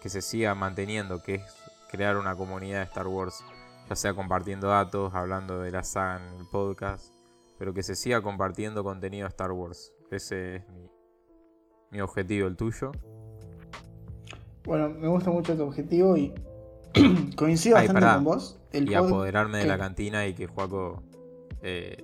que 0.02 0.10
se 0.10 0.22
siga 0.22 0.54
manteniendo, 0.54 1.24
que 1.24 1.36
es 1.36 1.44
crear 1.90 2.18
una 2.18 2.36
comunidad 2.36 2.80
de 2.80 2.86
Star 2.86 3.08
Wars, 3.08 3.42
ya 3.88 3.96
sea 3.96 4.14
compartiendo 4.14 4.68
datos, 4.68 5.14
hablando 5.14 5.62
de 5.62 5.72
la 5.72 5.84
saga 5.84 6.18
en 6.18 6.42
el 6.42 6.46
podcast, 6.46 7.14
pero 7.58 7.74
que 7.74 7.84
se 7.84 7.96
siga 7.96 8.22
compartiendo 8.22 8.84
contenido 8.84 9.26
de 9.26 9.30
Star 9.30 9.54
Wars. 9.54 9.94
Ese 10.14 10.58
es 10.58 10.64
mi, 11.92 12.02
objetivo, 12.02 12.48
el 12.48 12.56
tuyo. 12.56 12.92
Bueno, 14.66 14.90
me 14.90 15.08
gusta 15.08 15.32
mucho 15.32 15.56
tu 15.56 15.64
objetivo 15.64 16.16
y 16.16 16.34
coincido 17.36 17.76
bastante 17.76 18.06
con 18.06 18.24
vos. 18.24 18.60
y 18.72 18.94
apoderarme 18.94 19.60
de 19.60 19.66
la 19.66 19.78
cantina 19.78 20.26
y 20.28 20.34
que 20.34 20.48
Juaco 20.48 21.04
eh, 21.62 22.04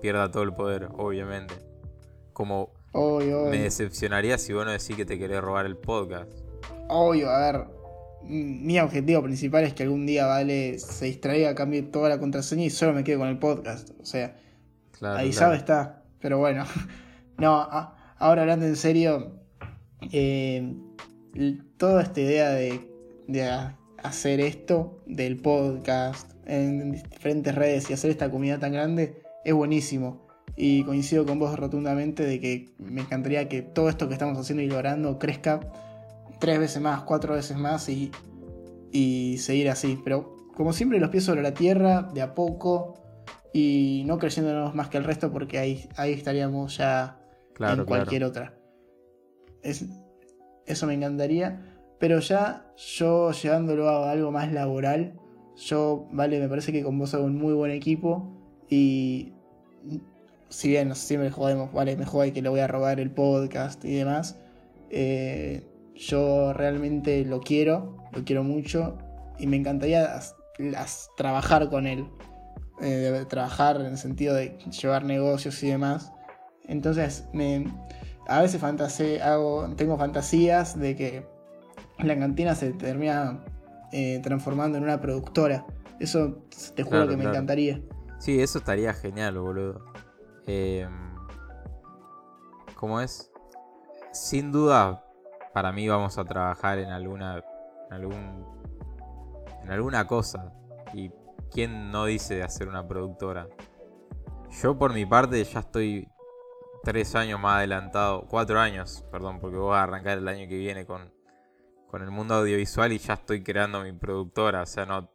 pierda 0.00 0.30
todo 0.30 0.42
el 0.42 0.52
poder, 0.52 0.88
obviamente. 0.96 1.54
Como 2.32 2.72
me 2.92 3.58
decepcionaría 3.58 4.38
si 4.38 4.52
vos 4.52 4.64
no 4.64 4.72
decís 4.72 4.96
que 4.96 5.04
te 5.04 5.18
querés 5.18 5.40
robar 5.40 5.66
el 5.66 5.76
podcast 5.76 6.32
obvio, 6.90 7.30
a 7.30 7.38
ver, 7.40 7.66
mi 8.22 8.78
objetivo 8.78 9.22
principal 9.22 9.64
es 9.64 9.74
que 9.74 9.84
algún 9.84 10.06
día 10.06 10.26
Vale 10.26 10.78
se 10.78 11.06
distraiga, 11.06 11.54
cambie 11.54 11.82
toda 11.82 12.08
la 12.08 12.18
contraseña 12.18 12.64
y 12.64 12.70
solo 12.70 12.92
me 12.92 13.04
quede 13.04 13.16
con 13.16 13.28
el 13.28 13.38
podcast. 13.38 13.90
O 14.00 14.04
sea, 14.04 14.36
ahí 15.00 15.32
sabe 15.32 15.56
está. 15.56 16.02
Pero 16.20 16.38
bueno, 16.38 16.64
no, 17.40 17.66
ahora 18.18 18.42
hablando 18.42 18.66
en 18.66 18.76
serio, 18.76 19.40
eh, 20.12 20.74
toda 21.78 22.02
esta 22.02 22.20
idea 22.20 22.50
de, 22.50 22.88
hacer 24.02 24.40
esto 24.40 25.02
del 25.06 25.36
podcast 25.36 26.32
en 26.46 26.92
diferentes 26.92 27.54
redes 27.54 27.90
y 27.90 27.92
hacer 27.92 28.10
esta 28.10 28.30
comunidad 28.30 28.58
tan 28.58 28.72
grande 28.72 29.22
es 29.44 29.54
buenísimo. 29.54 30.26
Y 30.56 30.84
coincido 30.84 31.24
con 31.24 31.38
vos 31.38 31.56
rotundamente 31.58 32.24
de 32.24 32.40
que 32.40 32.74
me 32.78 33.02
encantaría 33.02 33.48
que 33.48 33.62
todo 33.62 33.88
esto 33.88 34.08
que 34.08 34.14
estamos 34.14 34.36
haciendo 34.36 34.62
y 34.62 34.66
logrando 34.66 35.18
crezca 35.18 35.60
tres 36.40 36.58
veces 36.58 36.82
más, 36.82 37.02
cuatro 37.02 37.34
veces 37.34 37.56
más 37.56 37.88
y, 37.88 38.10
y 38.90 39.38
seguir 39.38 39.70
así. 39.70 39.98
Pero 40.02 40.36
como 40.54 40.72
siempre 40.72 40.98
los 40.98 41.10
pies 41.10 41.24
sobre 41.24 41.42
la 41.42 41.54
tierra, 41.54 42.02
de 42.02 42.22
a 42.22 42.34
poco 42.34 43.00
y 43.52 44.02
no 44.06 44.18
creyéndonos 44.18 44.74
más 44.74 44.88
que 44.88 44.98
el 44.98 45.04
resto 45.04 45.30
porque 45.32 45.58
ahí, 45.58 45.88
ahí 45.96 46.12
estaríamos 46.12 46.76
ya 46.76 47.19
en 47.60 47.84
cualquier 47.84 48.24
otra. 48.24 48.54
Es, 49.62 49.86
eso 50.66 50.86
me 50.86 50.94
encantaría. 50.94 51.66
Pero 51.98 52.18
ya 52.20 52.72
yo 52.76 53.30
llevándolo 53.32 53.88
a 53.88 54.10
algo 54.10 54.30
más 54.32 54.50
laboral, 54.52 55.20
yo, 55.56 56.08
vale, 56.12 56.40
me 56.40 56.48
parece 56.48 56.72
que 56.72 56.82
con 56.82 56.98
vos 56.98 57.12
hago 57.12 57.24
un 57.24 57.36
muy 57.36 57.52
buen 57.52 57.72
equipo 57.72 58.26
y 58.70 59.34
si 60.48 60.68
bien 60.68 60.94
siempre 60.94 61.30
jodemos, 61.30 61.72
vale, 61.72 61.96
me 61.96 62.06
jode 62.06 62.32
que 62.32 62.40
le 62.40 62.48
voy 62.48 62.60
a 62.60 62.66
robar 62.66 63.00
el 63.00 63.10
podcast 63.10 63.84
y 63.84 63.94
demás, 63.94 64.38
eh, 64.88 65.66
yo 65.94 66.54
realmente 66.54 67.24
lo 67.26 67.40
quiero, 67.40 67.98
lo 68.12 68.24
quiero 68.24 68.42
mucho 68.42 68.96
y 69.38 69.46
me 69.46 69.56
encantaría 69.56 70.20
trabajar 71.16 71.68
con 71.68 71.86
él. 71.86 72.06
Eh, 72.82 73.26
trabajar 73.28 73.76
en 73.76 73.86
el 73.88 73.98
sentido 73.98 74.34
de 74.34 74.56
llevar 74.80 75.04
negocios 75.04 75.62
y 75.62 75.68
demás. 75.68 76.12
Entonces, 76.70 77.28
me, 77.32 77.66
a 78.28 78.40
veces 78.40 78.62
hago, 79.22 79.68
tengo 79.76 79.98
fantasías 79.98 80.78
de 80.78 80.94
que 80.94 81.26
la 81.98 82.16
cantina 82.16 82.54
se 82.54 82.72
termina 82.72 83.44
eh, 83.92 84.20
transformando 84.22 84.78
en 84.78 84.84
una 84.84 85.00
productora. 85.00 85.66
Eso 85.98 86.44
te 86.76 86.84
juro 86.84 87.08
que 87.08 87.16
me 87.16 87.24
encantaría. 87.24 87.82
Sí, 88.18 88.40
eso 88.40 88.58
estaría 88.58 88.94
genial, 88.94 89.38
boludo. 89.38 89.84
Eh, 90.46 90.88
¿Cómo 92.76 93.00
es? 93.00 93.32
Sin 94.12 94.52
duda, 94.52 95.04
para 95.52 95.72
mí 95.72 95.88
vamos 95.88 96.18
a 96.18 96.24
trabajar 96.24 96.78
en 96.78 96.90
alguna 96.90 97.42
en 97.88 97.94
algún 97.94 98.46
en 99.64 99.70
alguna 99.70 100.06
cosa 100.06 100.52
y 100.94 101.10
quién 101.50 101.90
no 101.90 102.04
dice 102.04 102.36
de 102.36 102.44
hacer 102.44 102.68
una 102.68 102.86
productora 102.86 103.48
yo 104.62 104.78
por 104.78 104.92
mi 104.92 105.04
parte 105.04 105.42
ya 105.44 105.60
estoy 105.60 106.08
tres 106.82 107.14
años 107.14 107.40
más 107.40 107.58
adelantado 107.58 108.26
cuatro 108.28 108.58
años 108.58 109.04
perdón 109.10 109.40
porque 109.40 109.56
voy 109.56 109.74
a 109.74 109.82
arrancar 109.82 110.18
el 110.18 110.28
año 110.28 110.48
que 110.48 110.56
viene 110.56 110.86
con 110.86 111.12
con 111.88 112.02
el 112.02 112.10
mundo 112.10 112.34
audiovisual 112.34 112.92
y 112.92 112.98
ya 112.98 113.14
estoy 113.14 113.42
creando 113.42 113.82
mi 113.82 113.92
productora 113.92 114.62
o 114.62 114.66
sea 114.66 114.86
no 114.86 115.10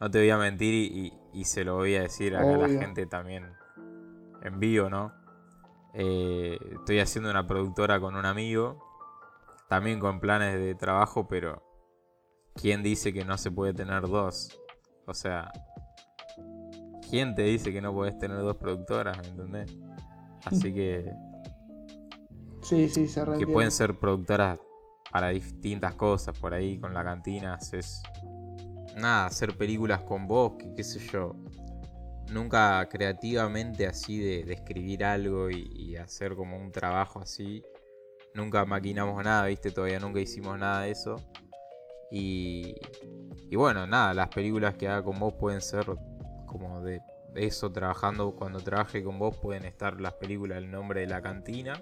no 0.00 0.10
te 0.10 0.18
voy 0.18 0.30
a 0.30 0.38
mentir 0.38 0.74
y, 0.74 1.12
y, 1.32 1.44
se 1.44 1.62
lo 1.62 1.76
voy 1.76 1.94
a 1.94 2.02
decir 2.02 2.34
a 2.34 2.42
la 2.42 2.68
gente 2.68 3.06
también 3.06 3.52
en 4.42 4.58
vivo 4.58 4.90
no 4.90 5.12
eh, 5.94 6.58
estoy 6.72 7.00
haciendo 7.00 7.30
una 7.30 7.46
productora 7.46 8.00
con 8.00 8.16
un 8.16 8.24
amigo 8.24 8.92
también 9.72 10.00
con 10.00 10.20
planes 10.20 10.60
de 10.60 10.74
trabajo, 10.74 11.26
pero 11.26 11.62
¿quién 12.54 12.82
dice 12.82 13.10
que 13.14 13.24
no 13.24 13.38
se 13.38 13.50
puede 13.50 13.72
tener 13.72 14.02
dos? 14.02 14.60
O 15.06 15.14
sea, 15.14 15.50
¿quién 17.08 17.34
te 17.34 17.40
dice 17.40 17.72
que 17.72 17.80
no 17.80 17.94
puedes 17.94 18.18
tener 18.18 18.36
dos 18.36 18.58
productoras? 18.58 19.16
¿Me 19.16 19.28
entendés? 19.28 19.74
Así 20.44 20.72
que. 20.72 21.12
Sí, 22.62 22.88
sí, 22.88 23.08
se 23.08 23.24
Que 23.38 23.46
pueden 23.46 23.70
ser 23.70 23.98
productoras 23.98 24.58
para 25.10 25.28
distintas 25.28 25.94
cosas. 25.94 26.38
Por 26.38 26.54
ahí 26.54 26.78
con 26.78 26.94
la 26.94 27.04
cantina 27.04 27.54
haces. 27.54 28.02
Nada, 28.96 29.26
hacer 29.26 29.56
películas 29.56 30.02
con 30.02 30.26
vos, 30.26 30.54
que 30.58 30.74
qué 30.74 30.84
sé 30.84 31.00
yo. 31.00 31.34
Nunca 32.32 32.88
creativamente 32.88 33.86
así 33.86 34.18
de, 34.18 34.52
escribir 34.52 35.04
algo 35.04 35.50
y 35.50 35.96
hacer 35.96 36.34
como 36.34 36.56
un 36.56 36.72
trabajo 36.72 37.20
así 37.20 37.62
nunca 38.34 38.64
maquinamos 38.64 39.22
nada, 39.24 39.46
¿viste? 39.46 39.70
Todavía 39.70 39.98
nunca 39.98 40.20
hicimos 40.20 40.58
nada 40.58 40.82
de 40.82 40.90
eso. 40.90 41.16
Y, 42.10 42.74
y 43.50 43.56
bueno, 43.56 43.86
nada, 43.86 44.12
las 44.14 44.28
películas 44.28 44.74
que 44.74 44.88
haga 44.88 45.02
con 45.02 45.18
vos 45.18 45.34
pueden 45.34 45.60
ser 45.60 45.86
como 46.46 46.82
de 46.82 47.00
eso, 47.34 47.72
trabajando, 47.72 48.34
cuando 48.34 48.60
trabaje 48.60 49.02
con 49.02 49.18
vos 49.18 49.36
pueden 49.36 49.64
estar 49.64 50.00
las 50.00 50.14
películas, 50.14 50.58
el 50.58 50.70
nombre 50.70 51.00
de 51.00 51.06
la 51.06 51.22
cantina, 51.22 51.80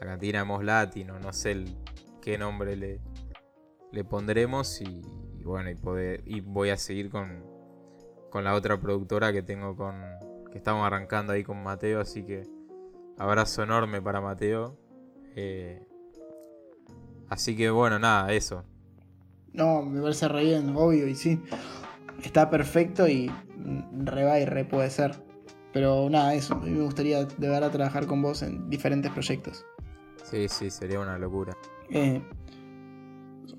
la 0.00 0.06
cantina 0.06 0.40
de 0.40 0.44
Mos 0.44 0.64
Latino, 0.64 1.18
no 1.18 1.32
sé 1.32 1.64
qué 2.20 2.38
nombre 2.38 2.76
le, 2.76 3.00
le 3.92 4.04
pondremos 4.04 4.80
y, 4.80 5.02
bueno, 5.44 5.70
y, 5.70 5.74
poder, 5.74 6.22
y 6.26 6.40
voy 6.40 6.70
a 6.70 6.76
seguir 6.76 7.10
con, 7.10 7.44
con 8.30 8.44
la 8.44 8.54
otra 8.54 8.80
productora 8.80 9.32
que 9.32 9.42
tengo 9.42 9.76
con, 9.76 10.02
que 10.50 10.58
estamos 10.58 10.86
arrancando 10.86 11.32
ahí 11.32 11.44
con 11.44 11.62
Mateo, 11.62 12.00
así 12.00 12.24
que 12.24 12.42
abrazo 13.18 13.62
enorme 13.62 14.00
para 14.00 14.20
Mateo 14.20 14.76
eh, 15.36 15.82
así 17.28 17.56
que 17.56 17.70
bueno, 17.70 17.98
nada, 17.98 18.32
eso. 18.32 18.64
No, 19.52 19.82
me 19.82 20.00
parece 20.00 20.28
re 20.28 20.44
bien, 20.44 20.74
obvio, 20.76 21.06
y 21.08 21.14
sí. 21.14 21.40
Está 22.22 22.50
perfecto 22.50 23.08
y 23.08 23.30
re 23.98 24.24
va 24.24 24.38
y 24.38 24.44
re 24.44 24.64
puede 24.64 24.90
ser. 24.90 25.12
Pero 25.72 26.08
nada, 26.10 26.34
eso. 26.34 26.54
A 26.54 26.60
mí 26.60 26.70
me 26.70 26.82
gustaría 26.82 27.24
de 27.24 27.48
verdad 27.48 27.70
trabajar 27.70 28.06
con 28.06 28.22
vos 28.22 28.42
en 28.42 28.68
diferentes 28.68 29.10
proyectos. 29.12 29.64
Sí, 30.24 30.48
sí, 30.48 30.70
sería 30.70 31.00
una 31.00 31.18
locura. 31.18 31.56
Eh, 31.90 32.22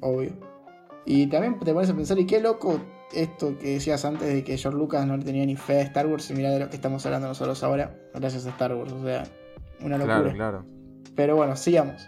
obvio. 0.01 0.31
Y 1.05 1.27
también 1.27 1.59
te 1.59 1.73
pones 1.73 1.89
a 1.89 1.95
pensar, 1.95 2.19
y 2.19 2.25
qué 2.25 2.39
loco 2.39 2.79
esto 3.13 3.57
que 3.57 3.73
decías 3.73 4.05
antes 4.05 4.27
de 4.27 4.43
que 4.43 4.57
George 4.57 4.77
Lucas 4.77 5.05
no 5.05 5.17
le 5.17 5.23
tenía 5.23 5.45
ni 5.45 5.55
fe 5.55 5.79
a 5.79 5.81
Star 5.81 6.07
Wars 6.07 6.29
y 6.29 6.33
mira 6.33 6.51
de 6.51 6.59
lo 6.59 6.69
que 6.69 6.75
estamos 6.75 7.05
hablando 7.05 7.27
nosotros 7.27 7.61
ahora, 7.63 7.97
gracias 8.13 8.45
a 8.45 8.49
Star 8.49 8.75
Wars. 8.75 8.91
O 8.91 9.03
sea, 9.03 9.23
una 9.81 9.97
locura. 9.97 10.21
Claro, 10.21 10.35
claro. 10.35 10.65
Pero 11.15 11.35
bueno, 11.35 11.55
sigamos. 11.55 12.07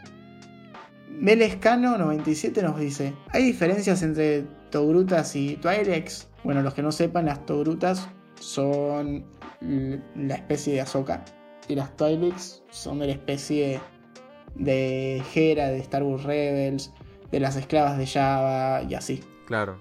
Melescano 1.09 1.97
97 1.97 2.61
nos 2.61 2.79
dice: 2.79 3.13
¿Hay 3.29 3.43
diferencias 3.43 4.03
entre 4.03 4.43
Togrutas 4.69 5.35
y 5.35 5.55
Twi'leks? 5.57 6.29
Bueno, 6.43 6.61
los 6.61 6.73
que 6.73 6.81
no 6.81 6.91
sepan, 6.91 7.25
las 7.25 7.45
Togrutas 7.45 8.09
son 8.39 9.25
la 9.61 10.35
especie 10.35 10.73
de 10.73 10.81
Ahsoka. 10.81 11.23
Y 11.67 11.75
las 11.75 11.95
Twi'leks 11.95 12.63
son 12.71 12.99
de 12.99 13.07
la 13.07 13.13
especie 13.13 13.79
de 14.55 15.23
Hera, 15.33 15.69
de 15.69 15.79
Star 15.79 16.03
Wars 16.03 16.23
Rebels, 16.23 16.93
de 17.31 17.39
las 17.39 17.55
esclavas 17.55 17.97
de 17.97 18.05
Java 18.05 18.83
y 18.83 18.93
así. 18.93 19.23
Claro. 19.47 19.79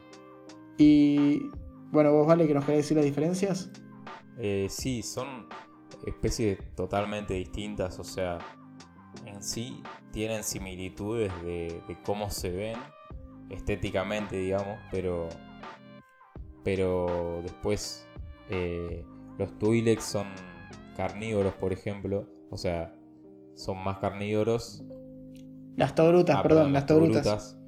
Y 0.78 1.50
bueno, 1.90 2.12
vos 2.12 2.26
vale 2.26 2.46
que 2.46 2.54
nos 2.54 2.64
querés 2.64 2.84
decir 2.84 2.96
las 2.96 3.04
diferencias. 3.04 3.70
Eh, 4.38 4.66
sí, 4.70 5.02
son 5.02 5.48
especies 6.06 6.58
totalmente 6.74 7.34
distintas, 7.34 7.98
o 7.98 8.04
sea, 8.04 8.38
en 9.26 9.42
sí 9.42 9.82
tienen 10.10 10.42
similitudes 10.42 11.30
de, 11.42 11.82
cómo 12.04 12.30
se 12.30 12.50
ven 12.50 12.78
estéticamente, 13.50 14.36
digamos, 14.36 14.78
pero, 14.90 15.28
pero 16.64 17.40
después 17.42 18.06
eh, 18.50 19.04
los 19.38 19.58
Twi'leks 19.58 20.04
son 20.04 20.26
carnívoros, 20.96 21.54
por 21.54 21.72
ejemplo, 21.72 22.28
o 22.50 22.56
sea, 22.56 22.94
son 23.54 23.82
más 23.82 23.98
carnívoros. 23.98 24.84
Las 25.76 25.94
togrutas, 25.94 26.36
ah, 26.36 26.42
perdón, 26.42 26.72
las 26.72 26.86
togrutas. 26.86 27.58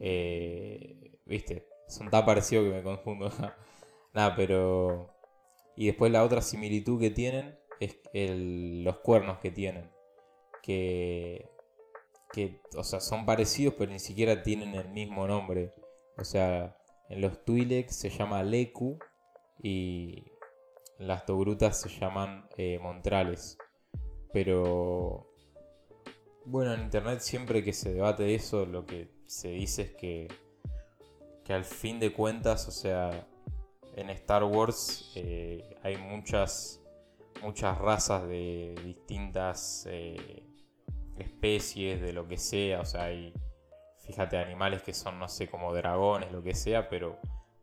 Eh, 0.00 0.98
Viste, 1.28 1.68
son 1.88 2.08
tan 2.10 2.24
parecidos 2.24 2.64
que 2.64 2.70
me 2.72 2.82
confundo. 2.82 3.30
Nada, 4.14 4.34
pero... 4.34 5.14
Y 5.76 5.86
después 5.86 6.10
la 6.10 6.24
otra 6.24 6.40
similitud 6.40 6.98
que 6.98 7.10
tienen 7.10 7.56
es 7.78 7.98
los 8.14 8.98
cuernos 8.98 9.38
que 9.38 9.52
tienen 9.52 9.88
que, 10.60 11.48
que, 12.32 12.60
o 12.76 12.82
sea, 12.82 12.98
son 13.00 13.24
parecidos 13.24 13.74
pero 13.78 13.92
ni 13.92 14.00
siquiera 14.00 14.42
tienen 14.42 14.74
el 14.74 14.88
mismo 14.88 15.28
nombre. 15.28 15.72
O 16.16 16.24
sea, 16.24 16.77
en 17.08 17.20
los 17.20 17.44
Twi'leks 17.44 17.94
se 17.94 18.10
llama 18.10 18.42
Leku 18.42 18.98
y 19.62 20.32
las 20.98 21.24
Togrutas 21.26 21.80
se 21.80 21.88
llaman 21.88 22.48
eh, 22.56 22.78
Montrales. 22.80 23.56
Pero 24.32 25.28
bueno, 26.44 26.74
en 26.74 26.82
internet 26.82 27.20
siempre 27.20 27.64
que 27.64 27.72
se 27.72 27.92
debate 27.92 28.24
de 28.24 28.34
eso, 28.34 28.66
lo 28.66 28.84
que 28.84 29.10
se 29.26 29.50
dice 29.50 29.82
es 29.82 29.90
que, 29.92 30.28
que 31.44 31.52
al 31.52 31.64
fin 31.64 32.00
de 32.00 32.12
cuentas, 32.12 32.68
o 32.68 32.70
sea, 32.70 33.26
en 33.96 34.10
Star 34.10 34.44
Wars 34.44 35.12
eh, 35.16 35.76
hay 35.82 35.96
muchas, 35.96 36.82
muchas 37.42 37.78
razas 37.78 38.26
de 38.28 38.74
distintas 38.84 39.86
eh, 39.90 40.44
especies, 41.18 42.00
de 42.00 42.12
lo 42.12 42.28
que 42.28 42.38
sea, 42.38 42.80
o 42.80 42.84
sea, 42.84 43.04
hay, 43.04 43.32
fíjate, 44.08 44.38
animales 44.38 44.82
que 44.82 44.94
son, 44.94 45.18
no 45.18 45.28
sé, 45.28 45.48
como 45.48 45.74
dragones, 45.74 46.32
lo 46.32 46.42
que 46.42 46.54
sea, 46.54 46.88
pero 46.88 47.18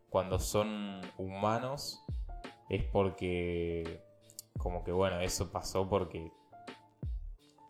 cuando 0.08 0.38
son 0.38 1.00
humanos 1.18 2.04
es 2.70 2.84
porque, 2.84 4.00
como 4.56 4.84
que 4.84 4.92
bueno, 4.92 5.20
eso 5.20 5.50
pasó 5.50 5.88
porque 5.88 6.32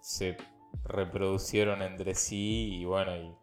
se 0.02 0.36
reproducieron 0.84 1.80
entre 1.80 2.14
sí 2.14 2.74
y 2.74 2.84
bueno, 2.84 3.16
y, 3.16 3.34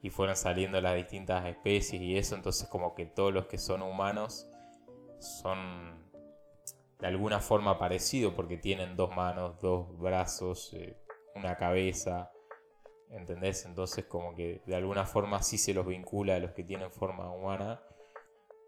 y 0.00 0.10
fueron 0.10 0.36
saliendo 0.36 0.80
las 0.80 0.94
distintas 0.94 1.44
especies 1.44 2.00
y 2.00 2.16
eso, 2.16 2.36
entonces 2.36 2.68
como 2.68 2.94
que 2.94 3.04
todos 3.04 3.34
los 3.34 3.46
que 3.46 3.58
son 3.58 3.82
humanos 3.82 4.48
son 5.18 6.08
de 7.00 7.06
alguna 7.08 7.40
forma 7.40 7.78
parecidos 7.78 8.32
porque 8.34 8.56
tienen 8.56 8.96
dos 8.96 9.14
manos, 9.14 9.60
dos 9.60 9.98
brazos, 9.98 10.72
eh, 10.74 10.96
una 11.34 11.56
cabeza, 11.56 12.30
¿entendés? 13.10 13.64
Entonces 13.64 14.04
como 14.04 14.34
que 14.34 14.62
de 14.66 14.76
alguna 14.76 15.04
forma 15.04 15.42
sí 15.42 15.58
se 15.58 15.74
los 15.74 15.86
vincula 15.86 16.36
a 16.36 16.38
los 16.38 16.52
que 16.52 16.64
tienen 16.64 16.90
forma 16.90 17.30
humana, 17.30 17.80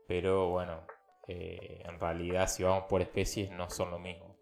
pero 0.06 0.50
bueno, 0.50 0.80
eh, 1.28 1.82
en 1.84 1.98
realidad 1.98 2.48
si 2.48 2.62
vamos 2.62 2.84
por 2.88 3.02
especies 3.02 3.50
no 3.50 3.70
son 3.70 3.90
lo 3.90 3.98
mismo. 3.98 4.36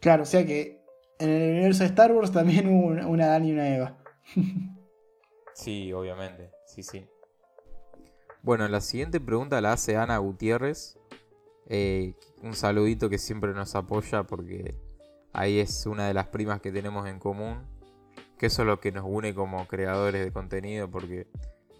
Claro, 0.00 0.22
o 0.22 0.26
sea 0.26 0.46
que 0.46 0.82
en 1.18 1.30
el 1.30 1.50
universo 1.52 1.80
de 1.80 1.90
Star 1.90 2.12
Wars 2.12 2.32
también 2.32 2.68
hubo 2.68 3.08
una 3.08 3.26
Dan 3.26 3.44
y 3.44 3.52
una 3.52 3.74
Eva. 3.74 3.98
sí, 5.54 5.92
obviamente, 5.92 6.50
sí, 6.66 6.82
sí. 6.82 7.06
Bueno, 8.42 8.66
la 8.68 8.80
siguiente 8.80 9.20
pregunta 9.20 9.60
la 9.60 9.72
hace 9.72 9.96
Ana 9.96 10.16
Gutiérrez. 10.18 10.98
Eh, 11.66 12.14
un 12.42 12.54
saludito 12.54 13.10
que 13.10 13.18
siempre 13.18 13.52
nos 13.52 13.76
apoya 13.76 14.24
porque 14.24 14.74
Ahí 15.32 15.60
es 15.60 15.86
una 15.86 16.08
de 16.08 16.14
las 16.14 16.26
primas 16.26 16.60
que 16.60 16.72
tenemos 16.72 17.06
en 17.06 17.18
común. 17.18 17.62
Que 18.40 18.46
eso 18.46 18.62
es 18.62 18.68
lo 18.68 18.80
que 18.80 18.90
nos 18.90 19.04
une 19.06 19.34
como 19.34 19.68
creadores 19.68 20.24
de 20.24 20.32
contenido. 20.32 20.90
Porque 20.90 21.26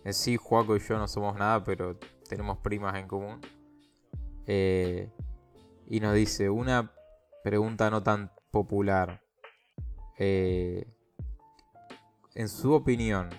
en 0.05 0.13
sí, 0.13 0.37
Juaco 0.37 0.77
y 0.77 0.81
yo 0.81 0.99
no 0.99 1.09
somos 1.09 1.35
nada, 1.39 1.65
pero 1.65 1.97
tenemos 2.29 2.59
primas 2.59 2.97
en 2.97 3.09
común. 3.09 3.41
Eh, 4.47 5.09
y 5.87 6.01
nos 6.01 6.15
dice 6.15 6.51
una 6.51 6.93
pregunta 7.43 7.89
no 7.89 8.03
tan 8.03 8.31
popular. 8.51 9.23
Eh, 10.19 10.87
en 12.35 12.49
su 12.51 12.75
opinión, 12.75 13.31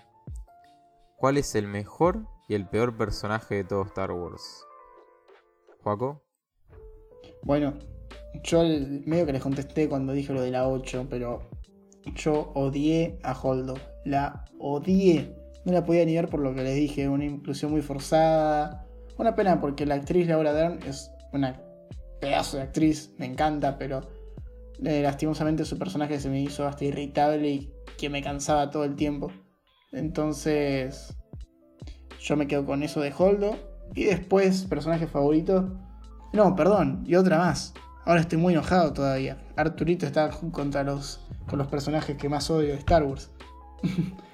¿cuál 1.15 1.37
es 1.37 1.53
el 1.53 1.67
mejor 1.67 2.25
y 2.49 2.55
el 2.55 2.67
peor 2.67 2.97
personaje 2.97 3.53
de 3.53 3.63
todo 3.65 3.83
Star 3.83 4.11
Wars? 4.11 4.65
Juaco. 5.83 6.23
Bueno, 7.43 7.75
yo 8.43 8.63
medio 8.63 9.27
que 9.27 9.33
les 9.33 9.43
contesté 9.43 9.87
cuando 9.87 10.11
dije 10.11 10.33
lo 10.33 10.41
de 10.41 10.49
la 10.49 10.67
8, 10.67 11.05
pero 11.07 11.51
yo 12.15 12.51
odié 12.55 13.19
a 13.23 13.33
Holdo. 13.33 13.75
La 14.05 14.45
odié. 14.59 15.35
No 15.65 15.73
la 15.73 15.85
podía 15.85 16.05
ni 16.05 16.15
ver 16.15 16.27
por 16.27 16.39
lo 16.39 16.53
que 16.53 16.63
les 16.63 16.75
dije. 16.75 17.07
Una 17.07 17.25
inclusión 17.25 17.71
muy 17.71 17.81
forzada. 17.81 18.87
Una 19.17 19.35
pena 19.35 19.59
porque 19.59 19.85
la 19.85 19.95
actriz 19.95 20.27
Laura 20.27 20.53
Dern 20.53 20.79
es 20.83 21.11
una 21.31 21.61
pedazo 22.19 22.57
de 22.57 22.63
actriz. 22.63 23.13
Me 23.17 23.25
encanta, 23.25 23.77
pero 23.77 24.01
eh, 24.83 25.01
lastimosamente 25.01 25.65
su 25.65 25.77
personaje 25.77 26.19
se 26.19 26.29
me 26.29 26.41
hizo 26.41 26.67
hasta 26.67 26.85
irritable 26.85 27.49
y 27.49 27.73
que 27.97 28.09
me 28.09 28.21
cansaba 28.21 28.71
todo 28.71 28.83
el 28.83 28.95
tiempo. 28.95 29.31
Entonces 29.91 31.15
yo 32.19 32.37
me 32.37 32.47
quedo 32.47 32.65
con 32.65 32.83
eso 32.83 33.01
de 33.01 33.13
Holdo. 33.17 33.55
Y 33.93 34.05
después, 34.05 34.63
personaje 34.65 35.07
favorito. 35.07 35.77
No, 36.33 36.55
perdón, 36.55 37.03
y 37.05 37.15
otra 37.15 37.37
más. 37.37 37.73
Ahora 38.05 38.21
estoy 38.21 38.37
muy 38.37 38.53
enojado 38.53 38.93
todavía. 38.93 39.37
Arturito 39.55 40.05
está 40.05 40.29
contra 40.51 40.83
los, 40.83 41.21
con 41.47 41.59
los 41.59 41.67
personajes 41.67 42.17
que 42.17 42.29
más 42.29 42.49
odio 42.49 42.69
de 42.69 42.75
Star 42.75 43.03
Wars. 43.03 43.31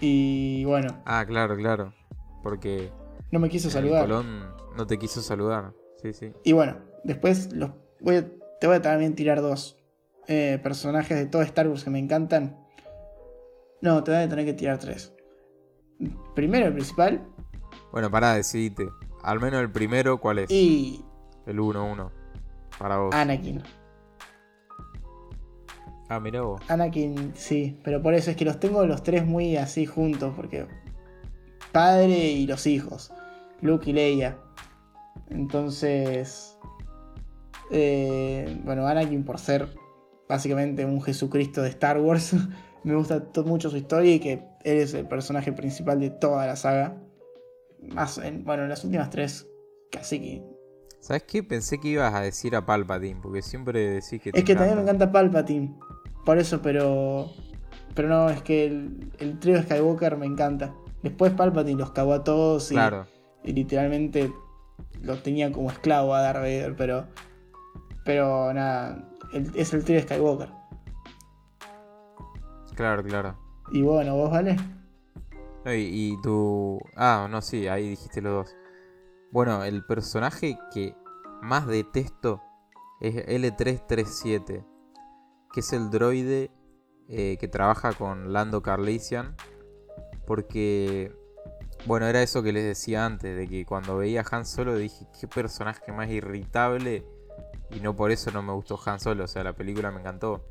Y 0.00 0.64
bueno. 0.64 1.02
Ah, 1.04 1.24
claro, 1.26 1.56
claro. 1.56 1.94
Porque. 2.42 2.90
No 3.30 3.38
me 3.38 3.48
quiso 3.48 3.70
saludar. 3.70 4.02
Colón 4.02 4.44
no 4.76 4.86
te 4.86 4.98
quiso 4.98 5.22
saludar. 5.22 5.72
Sí, 6.02 6.12
sí. 6.12 6.32
Y 6.44 6.52
bueno, 6.52 6.76
después 7.02 7.52
los 7.52 7.70
voy 8.00 8.24
te 8.60 8.66
voy 8.66 8.76
a 8.76 8.82
también 8.82 9.14
tirar 9.14 9.40
dos 9.40 9.76
eh, 10.28 10.58
personajes 10.62 11.16
de 11.16 11.26
todo 11.26 11.42
Star 11.42 11.68
Wars 11.68 11.84
que 11.84 11.90
me 11.90 11.98
encantan. 11.98 12.58
No, 13.80 14.02
te 14.02 14.10
voy 14.10 14.20
a 14.20 14.28
tener 14.28 14.44
que 14.44 14.54
tirar 14.54 14.78
tres. 14.78 15.12
Primero, 16.34 16.66
el 16.66 16.72
principal. 16.72 17.26
Bueno, 17.92 18.10
para 18.10 18.34
decidite. 18.34 18.88
Al 19.22 19.40
menos 19.40 19.60
el 19.60 19.70
primero, 19.70 20.20
¿cuál 20.20 20.40
es? 20.40 20.50
Y. 20.50 21.04
El 21.46 21.58
1-1. 21.58 22.10
Para 22.78 22.98
vos. 22.98 23.14
Anakin. 23.14 23.62
Ah, 26.08 26.20
mira 26.20 26.42
vos. 26.42 26.60
Anakin, 26.68 27.32
sí. 27.34 27.80
Pero 27.82 28.02
por 28.02 28.14
eso 28.14 28.30
es 28.30 28.36
que 28.36 28.44
los 28.44 28.60
tengo 28.60 28.86
los 28.86 29.02
tres 29.02 29.26
muy 29.26 29.56
así 29.56 29.86
juntos. 29.86 30.34
Porque. 30.36 30.66
Padre 31.72 32.30
y 32.30 32.46
los 32.46 32.66
hijos. 32.66 33.12
Luke 33.60 33.90
y 33.90 33.92
Leia. 33.92 34.38
Entonces. 35.30 36.58
Eh, 37.70 38.60
bueno, 38.64 38.86
Anakin 38.86 39.24
por 39.24 39.38
ser 39.38 39.68
básicamente 40.28 40.84
un 40.84 41.02
Jesucristo 41.02 41.62
de 41.62 41.70
Star 41.70 41.98
Wars. 41.98 42.34
Me 42.84 42.94
gusta 42.94 43.20
mucho 43.44 43.68
su 43.68 43.76
historia 43.76 44.14
y 44.14 44.20
que 44.20 44.32
él 44.62 44.78
es 44.78 44.94
el 44.94 45.08
personaje 45.08 45.52
principal 45.52 45.98
de 45.98 46.10
toda 46.10 46.46
la 46.46 46.54
saga. 46.54 46.96
Más 47.80 48.18
en, 48.18 48.44
bueno, 48.44 48.62
en 48.62 48.68
las 48.68 48.84
últimas 48.84 49.10
tres, 49.10 49.48
casi 49.90 50.20
que. 50.20 50.55
¿Sabes 51.06 51.22
qué? 51.22 51.44
Pensé 51.44 51.78
que 51.78 51.86
ibas 51.86 52.12
a 52.12 52.20
decir 52.20 52.56
a 52.56 52.66
Palpatine, 52.66 53.20
porque 53.22 53.40
siempre 53.40 53.78
decís 53.78 54.20
que. 54.20 54.30
es 54.34 54.42
que 54.42 54.56
también 54.56 54.74
me 54.74 54.82
encanta 54.82 55.12
Palpatine. 55.12 55.72
Por 56.24 56.36
eso, 56.36 56.60
pero. 56.60 57.30
Pero 57.94 58.08
no, 58.08 58.28
es 58.28 58.42
que 58.42 58.66
el, 58.66 59.12
el 59.20 59.38
trío 59.38 59.62
Skywalker 59.62 60.16
me 60.16 60.26
encanta. 60.26 60.74
Después 61.04 61.32
Palpatine 61.32 61.78
los 61.78 61.92
cagó 61.92 62.12
a 62.12 62.24
todos 62.24 62.72
y, 62.72 62.74
claro. 62.74 63.06
y 63.44 63.52
literalmente 63.52 64.32
los 65.00 65.22
tenía 65.22 65.52
como 65.52 65.70
esclavo 65.70 66.12
a 66.12 66.22
Darth 66.22 66.40
Vader, 66.40 66.74
pero. 66.74 67.06
Pero 68.04 68.52
nada, 68.52 69.08
es 69.54 69.72
el 69.74 69.84
trío 69.84 70.02
Skywalker. 70.02 70.48
Claro, 72.74 73.04
claro. 73.04 73.38
Y 73.70 73.80
bueno, 73.82 74.16
vos, 74.16 74.32
¿vale? 74.32 74.56
y, 75.66 75.70
y 76.14 76.20
tu... 76.20 76.80
Ah, 76.96 77.28
no, 77.30 77.40
sí, 77.42 77.68
ahí 77.68 77.90
dijiste 77.90 78.20
los 78.20 78.32
dos. 78.32 78.56
Bueno, 79.36 79.64
el 79.64 79.84
personaje 79.84 80.58
que 80.72 80.96
más 81.42 81.66
detesto 81.66 82.42
es 83.02 83.16
L337, 83.16 84.64
que 85.52 85.60
es 85.60 85.72
el 85.74 85.90
droide 85.90 86.50
eh, 87.10 87.36
que 87.38 87.46
trabaja 87.46 87.92
con 87.92 88.32
Lando 88.32 88.62
Carlisian. 88.62 89.36
Porque, 90.26 91.14
bueno, 91.84 92.06
era 92.06 92.22
eso 92.22 92.42
que 92.42 92.54
les 92.54 92.64
decía 92.64 93.04
antes, 93.04 93.36
de 93.36 93.46
que 93.46 93.66
cuando 93.66 93.98
veía 93.98 94.22
a 94.22 94.24
Han 94.34 94.46
Solo 94.46 94.74
dije, 94.74 95.06
qué 95.20 95.28
personaje 95.28 95.92
más 95.92 96.08
irritable. 96.08 97.04
Y 97.68 97.80
no 97.80 97.94
por 97.94 98.12
eso 98.12 98.30
no 98.30 98.40
me 98.40 98.54
gustó 98.54 98.80
Han 98.86 99.00
Solo, 99.00 99.24
o 99.24 99.28
sea, 99.28 99.44
la 99.44 99.52
película 99.52 99.90
me 99.90 100.00
encantó. 100.00 100.46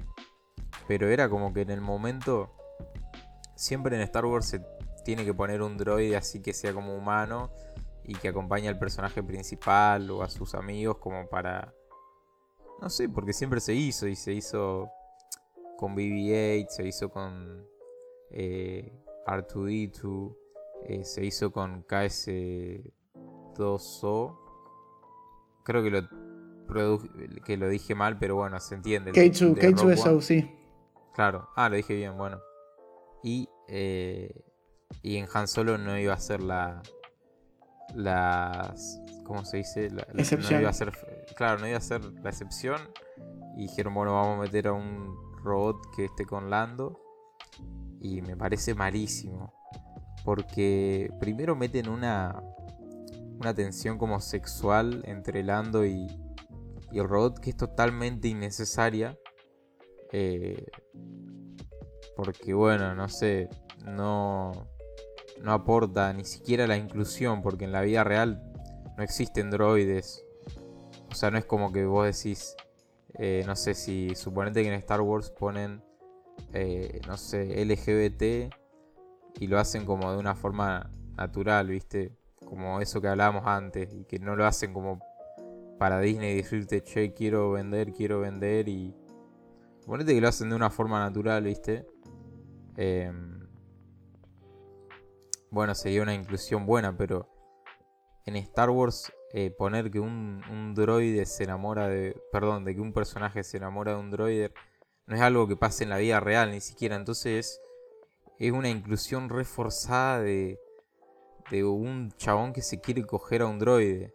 Pero 0.87 1.09
era 1.09 1.27
como 1.27 1.51
que 1.55 1.61
en 1.61 1.71
el 1.71 1.81
momento, 1.81 2.53
siempre 3.55 3.95
en 3.95 4.03
Star 4.03 4.25
Wars 4.25 4.45
se 4.45 4.61
tiene 5.03 5.25
que 5.25 5.33
poner 5.33 5.63
un 5.63 5.75
droide 5.75 6.17
así 6.17 6.39
que 6.39 6.53
sea 6.53 6.71
como 6.71 6.95
humano 6.95 7.49
y 8.07 8.13
que 8.15 8.29
acompañe 8.29 8.67
al 8.67 8.77
personaje 8.77 9.23
principal 9.23 10.11
o 10.11 10.21
a 10.23 10.29
sus 10.29 10.53
amigos 10.55 10.97
como 10.97 11.27
para... 11.27 11.73
No 12.81 12.89
sé, 12.89 13.07
porque 13.09 13.33
siempre 13.33 13.59
se 13.59 13.73
hizo 13.73 14.07
y 14.07 14.15
se 14.15 14.33
hizo 14.33 14.89
con 15.77 15.95
BB-8, 15.95 16.67
se 16.69 16.87
hizo 16.87 17.09
con 17.09 17.67
eh, 18.31 18.91
R2D2, 19.25 20.35
eh, 20.85 21.03
se 21.03 21.25
hizo 21.25 21.51
con 21.51 21.83
KS2O. 21.85 24.37
Creo 25.63 25.83
que 25.83 25.89
lo, 25.89 26.07
que 27.43 27.57
lo 27.57 27.67
dije 27.69 27.95
mal, 27.95 28.19
pero 28.19 28.35
bueno, 28.35 28.59
se 28.59 28.75
entiende. 28.75 29.13
K2, 29.13 29.55
K2SO, 29.55 30.21
sí. 30.21 30.51
Claro, 31.15 31.49
ah, 31.55 31.69
lo 31.69 31.77
dije 31.77 31.95
bien, 31.95 32.17
bueno. 32.17 32.41
Y, 33.23 33.49
eh, 33.67 34.43
y 35.01 35.17
en 35.17 35.27
Han 35.33 35.47
Solo 35.47 35.77
no 35.77 35.97
iba 35.97 36.13
a 36.13 36.19
ser 36.19 36.43
la. 36.43 36.83
Las. 37.93 39.01
¿Cómo 39.23 39.43
se 39.45 39.57
dice? 39.57 39.89
La, 39.89 40.03
excepción. 40.17 40.53
No 40.53 40.61
iba 40.61 40.69
a 40.69 40.73
ser, 40.73 40.91
claro, 41.35 41.59
no 41.59 41.67
iba 41.67 41.77
a 41.77 41.81
ser 41.81 42.03
la 42.23 42.29
excepción. 42.29 42.79
Y 43.57 43.63
dijeron, 43.63 43.93
bueno, 43.93 44.13
vamos 44.13 44.37
a 44.37 44.41
meter 44.41 44.67
a 44.67 44.73
un 44.73 45.15
robot 45.43 45.77
que 45.95 46.05
esté 46.05 46.25
con 46.25 46.49
Lando. 46.49 46.99
Y 47.99 48.21
me 48.21 48.35
parece 48.35 48.75
malísimo. 48.75 49.53
Porque 50.23 51.11
primero 51.19 51.55
meten 51.55 51.89
una. 51.89 52.41
Una 53.37 53.53
tensión 53.53 53.97
como 53.97 54.21
sexual 54.21 55.03
entre 55.05 55.43
Lando 55.43 55.85
y, 55.85 56.07
y 56.89 56.99
el 56.99 57.09
robot 57.09 57.39
que 57.39 57.49
es 57.49 57.57
totalmente 57.57 58.29
innecesaria. 58.29 59.17
Eh, 60.13 60.65
porque 62.15 62.53
bueno, 62.53 62.95
no 62.95 63.09
sé, 63.09 63.49
no, 63.85 64.69
no 65.41 65.53
aporta 65.53 66.11
ni 66.13 66.25
siquiera 66.25 66.67
la 66.67 66.77
inclusión, 66.77 67.41
porque 67.41 67.65
en 67.65 67.71
la 67.71 67.81
vida 67.81 68.03
real 68.03 68.41
no 68.97 69.03
existen 69.03 69.51
droides. 69.51 70.25
O 71.11 71.15
sea, 71.15 71.31
no 71.31 71.37
es 71.37 71.45
como 71.45 71.71
que 71.71 71.85
vos 71.85 72.05
decís, 72.05 72.55
eh, 73.17 73.43
no 73.45 73.55
sé, 73.55 73.73
si 73.73 74.15
suponete 74.15 74.61
que 74.61 74.67
en 74.67 74.73
Star 74.75 75.01
Wars 75.01 75.29
ponen, 75.29 75.83
eh, 76.53 76.99
no 77.07 77.17
sé, 77.17 77.63
LGBT 77.63 78.53
y 79.39 79.47
lo 79.47 79.59
hacen 79.59 79.85
como 79.85 80.11
de 80.11 80.17
una 80.17 80.35
forma 80.35 80.89
natural, 81.15 81.67
¿viste? 81.67 82.11
Como 82.45 82.81
eso 82.81 83.01
que 83.01 83.07
hablábamos 83.07 83.43
antes 83.45 83.93
y 83.93 84.05
que 84.05 84.19
no 84.19 84.35
lo 84.35 84.45
hacen 84.45 84.73
como 84.73 84.99
para 85.77 85.99
Disney 85.99 86.35
decirte, 86.35 86.81
che, 86.81 87.13
quiero 87.13 87.51
vender, 87.51 87.91
quiero 87.93 88.19
vender 88.19 88.69
y... 88.69 88.93
Suponete 89.81 90.15
que 90.15 90.21
lo 90.21 90.27
hacen 90.27 90.49
de 90.49 90.55
una 90.55 90.71
forma 90.71 90.99
natural, 90.99 91.43
¿viste? 91.43 91.85
Em, 92.75 93.34
bueno, 95.55 95.73
sería 95.73 96.01
una 96.01 96.13
inclusión 96.13 96.65
buena, 96.65 96.97
pero 96.97 97.29
en 98.25 98.35
Star 98.35 98.69
Wars 98.69 99.13
eh, 99.31 99.51
poner 99.51 99.89
que 99.89 100.01
un, 100.01 100.73
droide 100.75 101.25
se 101.25 101.45
enamora 101.45 101.87
de... 101.87 102.21
Perdón, 102.29 102.65
de 102.65 102.75
que 102.75 102.81
un 102.81 102.91
personaje 102.91 103.41
se 103.41 103.55
enamora 103.55 103.93
de 103.93 103.99
un 103.99 104.11
droide 104.11 104.51
no 105.07 105.15
es 105.15 105.21
algo 105.21 105.47
que 105.47 105.55
pase 105.55 105.85
en 105.85 105.91
la 105.91 105.97
vida 105.97 106.19
real 106.19 106.51
ni 106.51 106.59
siquiera. 106.59 106.97
Entonces 106.97 107.61
es 108.37 108.51
una 108.51 108.67
inclusión 108.67 109.29
reforzada 109.29 110.19
de, 110.19 110.59
de 111.49 111.63
un 111.63 112.11
chabón 112.17 112.51
que 112.51 112.61
se 112.61 112.81
quiere 112.81 113.05
coger 113.05 113.41
a 113.41 113.47
un 113.47 113.57
droide. 113.57 114.13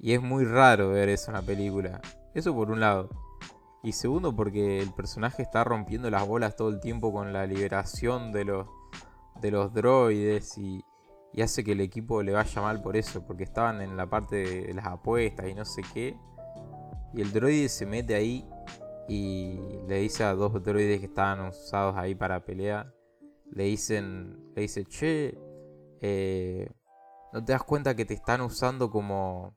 Y 0.00 0.14
es 0.14 0.20
muy 0.20 0.44
raro 0.44 0.88
ver 0.88 1.10
eso 1.10 1.30
en 1.30 1.36
la 1.36 1.42
película. 1.42 2.00
Eso 2.34 2.52
por 2.56 2.72
un 2.72 2.80
lado. 2.80 3.08
Y 3.84 3.92
segundo, 3.92 4.34
porque 4.34 4.80
el 4.80 4.92
personaje 4.94 5.42
está 5.42 5.62
rompiendo 5.62 6.10
las 6.10 6.26
bolas 6.26 6.56
todo 6.56 6.70
el 6.70 6.80
tiempo 6.80 7.12
con 7.12 7.32
la 7.32 7.46
liberación 7.46 8.32
de 8.32 8.46
los, 8.46 8.66
de 9.40 9.50
los 9.50 9.72
droides 9.72 10.56
y, 10.58 10.84
hace 11.42 11.64
que 11.64 11.72
el 11.72 11.80
equipo 11.80 12.22
le 12.22 12.32
vaya 12.32 12.60
mal 12.60 12.82
por 12.82 12.96
eso, 12.96 13.24
porque 13.26 13.44
estaban 13.44 13.80
en 13.80 13.96
la 13.96 14.10
parte 14.10 14.36
de 14.36 14.74
las 14.74 14.86
apuestas 14.86 15.48
y 15.48 15.54
no 15.54 15.64
sé 15.64 15.82
qué. 15.94 16.16
Y 17.14 17.22
el 17.22 17.32
droide 17.32 17.68
se 17.68 17.86
mete 17.86 18.14
ahí 18.14 18.48
y 19.08 19.58
le 19.88 20.00
dice 20.00 20.24
a 20.24 20.34
dos 20.34 20.62
droides 20.62 21.00
que 21.00 21.06
estaban 21.06 21.40
usados 21.48 21.96
ahí 21.96 22.14
para 22.14 22.44
pelear, 22.44 22.94
le 23.52 23.64
dicen, 23.64 24.52
le 24.54 24.62
dice, 24.62 24.84
che, 24.84 25.38
eh, 26.00 26.70
¿no 27.32 27.44
te 27.44 27.52
das 27.52 27.62
cuenta 27.62 27.96
que 27.96 28.04
te 28.04 28.14
están 28.14 28.40
usando 28.42 28.90
como 28.90 29.56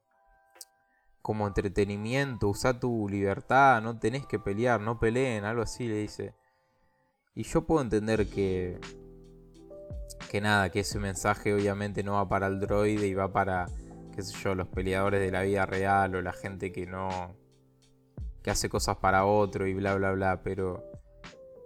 como 1.23 1.47
entretenimiento, 1.47 2.49
usa 2.49 2.77
tu 2.77 3.07
libertad, 3.07 3.81
no 3.81 3.97
tenés 3.97 4.27
que 4.27 4.39
pelear, 4.39 4.81
no 4.81 4.99
peleen, 4.99 5.45
algo 5.45 5.61
así 5.61 5.87
le 5.87 5.95
dice. 5.95 6.35
Y 7.33 7.43
yo 7.43 7.65
puedo 7.65 7.81
entender 7.81 8.29
que 8.29 8.77
que 10.29 10.41
nada, 10.41 10.69
que 10.69 10.81
ese 10.81 10.99
mensaje 10.99 11.53
obviamente 11.53 12.03
no 12.03 12.13
va 12.13 12.27
para 12.27 12.47
el 12.47 12.59
droide 12.59 13.07
y 13.07 13.13
va 13.13 13.31
para 13.31 13.67
qué 14.15 14.21
sé 14.21 14.33
yo, 14.43 14.55
los 14.55 14.67
peleadores 14.67 15.19
de 15.19 15.31
la 15.31 15.41
vida 15.41 15.65
real 15.65 16.15
o 16.15 16.21
la 16.21 16.33
gente 16.33 16.71
que 16.71 16.85
no 16.85 17.35
que 18.43 18.51
hace 18.51 18.69
cosas 18.69 18.97
para 18.97 19.25
otro 19.25 19.67
y 19.67 19.73
bla 19.73 19.95
bla 19.95 20.11
bla, 20.11 20.41
pero 20.43 20.83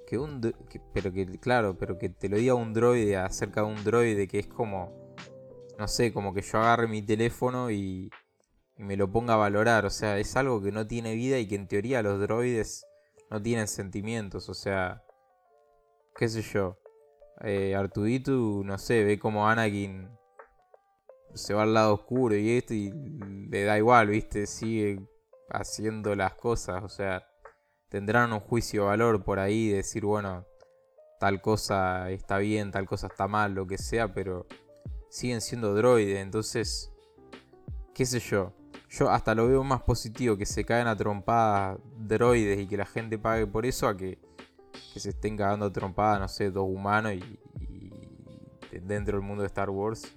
que 0.07 0.17
un 0.17 0.41
pero 0.93 1.11
que 1.11 1.25
claro, 1.39 1.77
pero 1.77 1.97
que 1.97 2.09
te 2.09 2.29
lo 2.29 2.37
diga 2.37 2.53
un 2.53 2.73
droide 2.73 3.17
acerca 3.17 3.61
de 3.61 3.67
un 3.67 3.83
droide 3.83 4.27
que 4.27 4.39
es 4.39 4.47
como 4.47 5.15
no 5.77 5.87
sé, 5.87 6.11
como 6.13 6.33
que 6.33 6.41
yo 6.41 6.59
agarre 6.59 6.87
mi 6.87 7.01
teléfono 7.01 7.69
y 7.71 8.09
y 8.77 8.83
me 8.83 8.95
lo 8.95 9.11
ponga 9.11 9.33
a 9.33 9.37
valorar. 9.37 9.85
O 9.85 9.89
sea, 9.89 10.17
es 10.19 10.35
algo 10.35 10.61
que 10.61 10.71
no 10.71 10.87
tiene 10.87 11.15
vida 11.15 11.39
y 11.39 11.47
que 11.47 11.55
en 11.55 11.67
teoría 11.67 12.01
los 12.03 12.19
droides 12.19 12.85
no 13.29 13.41
tienen 13.41 13.67
sentimientos. 13.67 14.49
O 14.49 14.53
sea, 14.53 15.03
qué 16.15 16.29
sé 16.29 16.41
yo. 16.41 16.77
Eh, 17.41 17.75
Artuditu, 17.75 18.63
no 18.65 18.77
sé, 18.77 19.03
ve 19.03 19.19
como 19.19 19.47
Anakin 19.47 20.09
se 21.33 21.53
va 21.53 21.63
al 21.63 21.73
lado 21.73 21.93
oscuro 21.93 22.35
y 22.35 22.57
esto 22.57 22.73
y 22.73 22.91
le 23.49 23.63
da 23.63 23.77
igual, 23.77 24.07
¿viste? 24.07 24.47
Sigue 24.47 24.99
haciendo 25.49 26.15
las 26.15 26.33
cosas. 26.33 26.83
O 26.83 26.89
sea, 26.89 27.27
tendrán 27.89 28.33
un 28.33 28.39
juicio 28.39 28.85
valor 28.85 29.23
por 29.23 29.39
ahí 29.39 29.69
de 29.69 29.77
decir, 29.77 30.03
bueno, 30.03 30.45
tal 31.19 31.41
cosa 31.41 32.11
está 32.11 32.37
bien, 32.37 32.71
tal 32.71 32.85
cosa 32.85 33.07
está 33.07 33.27
mal, 33.27 33.53
lo 33.53 33.67
que 33.67 33.77
sea, 33.77 34.13
pero 34.13 34.45
siguen 35.09 35.41
siendo 35.41 35.73
droides, 35.73 36.19
entonces, 36.19 36.91
qué 37.93 38.05
sé 38.05 38.19
yo. 38.19 38.53
Yo 38.89 39.09
hasta 39.09 39.35
lo 39.35 39.47
veo 39.47 39.63
más 39.63 39.81
positivo 39.81 40.37
que 40.37 40.45
se 40.45 40.63
caen 40.63 40.87
a 40.87 40.95
trompadas 40.95 41.77
droides 41.97 42.59
y 42.59 42.67
que 42.67 42.77
la 42.77 42.85
gente 42.85 43.17
pague 43.17 43.45
por 43.45 43.65
eso 43.65 43.87
a 43.87 43.97
que, 43.97 44.17
se 44.95 45.09
estén 45.09 45.37
cagando 45.37 45.71
trompadas, 45.71 46.19
no 46.19 46.27
sé, 46.27 46.51
dos 46.51 46.65
humanos 46.67 47.13
y, 47.13 47.39
dentro 48.81 49.17
del 49.17 49.25
mundo 49.25 49.43
de 49.43 49.47
Star 49.47 49.69
Wars. 49.69 50.11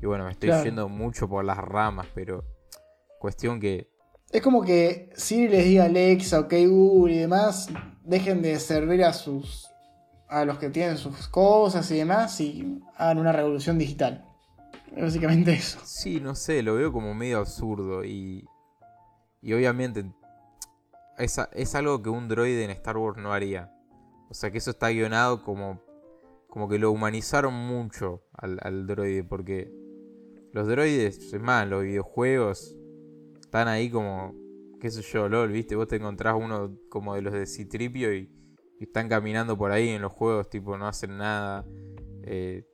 Y, 0.00 0.06
bueno, 0.06 0.24
me 0.24 0.32
estoy 0.32 0.50
yendo 0.62 0.88
mucho 0.88 1.28
por 1.28 1.44
las 1.44 1.58
ramas, 1.58 2.06
pero 2.14 2.44
cuestión 3.18 3.60
que... 3.60 3.88
Es 4.30 4.42
como 4.42 4.62
que 4.62 5.10
Siri 5.14 5.48
les 5.48 5.64
diga 5.64 5.84
Alexa, 5.84 6.40
OK 6.40 6.52
Google 6.68 7.14
y 7.14 7.18
demás, 7.18 7.68
dejen 8.02 8.42
de 8.42 8.58
servir 8.58 9.04
a 9.04 9.12
sus 9.12 9.68
a 10.28 10.44
los 10.44 10.58
que 10.58 10.70
tienen 10.70 10.96
sus 10.98 11.28
cosas 11.28 11.88
y 11.92 11.98
demás 11.98 12.40
y 12.40 12.82
hagan 12.96 13.18
una 13.18 13.32
revolución 13.32 13.78
digital. 13.78 14.24
Básicamente 14.96 15.52
eso. 15.54 15.78
Sí, 15.84 16.20
no 16.20 16.34
sé, 16.34 16.62
lo 16.62 16.74
veo 16.74 16.92
como 16.92 17.14
medio 17.14 17.38
absurdo 17.38 18.04
y, 18.04 18.48
y 19.42 19.52
obviamente 19.52 20.04
es, 21.18 21.40
es 21.52 21.74
algo 21.74 22.02
que 22.02 22.10
un 22.10 22.28
droide 22.28 22.64
en 22.64 22.70
Star 22.70 22.96
Wars 22.96 23.18
no 23.18 23.32
haría. 23.32 23.73
O 24.28 24.34
sea 24.34 24.50
que 24.50 24.58
eso 24.58 24.70
está 24.70 24.90
guionado 24.90 25.42
como, 25.42 25.82
como 26.48 26.68
que 26.68 26.78
lo 26.78 26.90
humanizaron 26.90 27.54
mucho 27.54 28.22
al, 28.32 28.58
al 28.62 28.86
droide 28.86 29.24
porque 29.24 29.72
los 30.52 30.68
droides, 30.68 31.32
es 31.32 31.40
más, 31.40 31.68
los 31.68 31.82
videojuegos 31.82 32.76
están 33.40 33.68
ahí 33.68 33.90
como, 33.90 34.34
qué 34.80 34.90
sé 34.90 35.02
yo, 35.02 35.28
LOL, 35.28 35.50
viste, 35.50 35.76
vos 35.76 35.88
te 35.88 35.96
encontrás 35.96 36.34
uno 36.38 36.76
como 36.88 37.14
de 37.14 37.22
los 37.22 37.32
de 37.32 37.46
Citripio 37.46 38.14
y 38.14 38.30
y 38.78 38.84
están 38.84 39.08
caminando 39.08 39.56
por 39.56 39.70
ahí 39.70 39.90
en 39.90 40.02
los 40.02 40.12
juegos, 40.12 40.48
tipo, 40.48 40.76
no 40.76 40.86
hacen 40.86 41.16
nada. 41.16 41.64
Eh, 42.22 42.66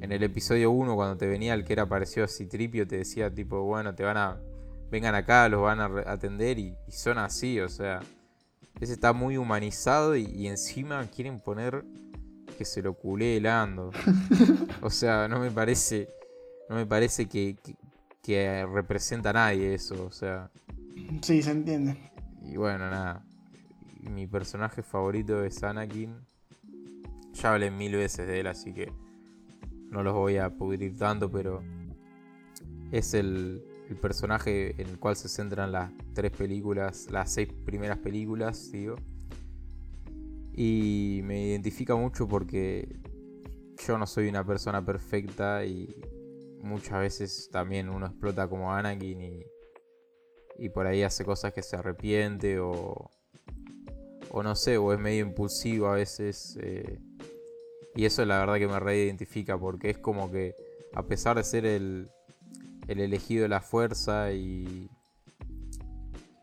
en 0.00 0.12
el 0.12 0.22
episodio 0.22 0.70
1, 0.70 0.94
cuando 0.94 1.16
te 1.16 1.26
venía 1.26 1.54
el 1.54 1.64
que 1.64 1.72
era 1.72 1.88
parecido 1.88 2.24
a 2.24 2.28
Citripio, 2.28 2.86
te 2.86 2.98
decía, 2.98 3.32
tipo, 3.34 3.62
bueno, 3.62 3.94
te 3.94 4.04
van 4.04 4.16
a. 4.16 4.40
Vengan 4.90 5.14
acá, 5.14 5.48
los 5.48 5.62
van 5.62 5.80
a 5.80 6.10
atender 6.10 6.58
y, 6.58 6.76
son 6.88 7.18
así, 7.18 7.60
o 7.60 7.68
sea. 7.68 8.00
Ese 8.80 8.94
está 8.94 9.12
muy 9.12 9.36
humanizado 9.36 10.16
y, 10.16 10.46
encima 10.46 11.06
quieren 11.06 11.38
poner 11.40 11.84
que 12.56 12.64
se 12.64 12.82
lo 12.82 12.94
culé 12.94 13.36
helando. 13.36 13.90
o 14.80 14.90
sea, 14.90 15.28
no 15.28 15.38
me 15.38 15.50
parece. 15.50 16.08
No 16.68 16.76
me 16.76 16.86
parece 16.86 17.26
que, 17.26 17.56
que 18.22 18.66
representa 18.72 19.30
a 19.30 19.34
nadie 19.34 19.74
eso, 19.74 20.06
o 20.06 20.10
sea. 20.10 20.50
Sí, 21.22 21.42
se 21.42 21.50
entiende. 21.50 21.96
Y 22.44 22.56
bueno, 22.56 22.90
nada 22.90 23.24
mi 24.02 24.26
personaje 24.26 24.82
favorito 24.82 25.44
es 25.44 25.62
Anakin. 25.62 26.14
Ya 27.34 27.52
hablé 27.52 27.70
mil 27.70 27.94
veces 27.96 28.26
de 28.26 28.40
él, 28.40 28.46
así 28.46 28.72
que 28.72 28.92
no 29.90 30.02
los 30.02 30.14
voy 30.14 30.38
a 30.38 30.50
pudrir 30.50 30.96
tanto, 30.96 31.30
pero 31.30 31.62
es 32.90 33.14
el, 33.14 33.62
personaje 33.96 34.80
en 34.80 34.88
el 34.88 34.98
cual 34.98 35.16
se 35.16 35.28
centran 35.28 35.72
las 35.72 35.90
tres 36.14 36.32
películas, 36.32 37.08
las 37.10 37.32
seis 37.32 37.48
primeras 37.64 37.98
películas, 37.98 38.70
digo. 38.72 38.96
Y 40.52 41.20
me 41.24 41.46
identifica 41.46 41.94
mucho 41.96 42.28
porque 42.28 43.00
yo 43.86 43.98
no 43.98 44.06
soy 44.06 44.28
una 44.28 44.44
persona 44.44 44.84
perfecta 44.84 45.64
y 45.64 45.94
muchas 46.62 47.00
veces 47.00 47.48
también 47.50 47.88
uno 47.88 48.06
explota 48.06 48.48
como 48.48 48.72
Anakin 48.72 49.20
y, 49.20 49.46
y 50.58 50.68
por 50.68 50.86
ahí 50.86 51.02
hace 51.02 51.24
cosas 51.24 51.52
que 51.52 51.62
se 51.62 51.76
arrepiente 51.76 52.58
o, 52.58 53.10
o 54.30 54.42
no 54.42 54.54
sé, 54.54 54.76
o 54.76 54.92
es 54.92 54.98
medio 54.98 55.24
impulsivo 55.24 55.88
a 55.88 55.94
veces. 55.94 56.58
Eh, 56.60 56.98
y 57.94 58.04
eso 58.04 58.24
la 58.24 58.38
verdad 58.38 58.56
que 58.56 58.68
me 58.68 58.78
reidentifica 58.78 59.58
porque 59.58 59.90
es 59.90 59.98
como 59.98 60.30
que 60.30 60.54
a 60.94 61.06
pesar 61.06 61.36
de 61.36 61.44
ser 61.44 61.66
el, 61.66 62.10
el 62.90 63.00
elegido 63.00 63.42
de 63.42 63.48
la 63.48 63.60
fuerza 63.60 64.32
y, 64.32 64.90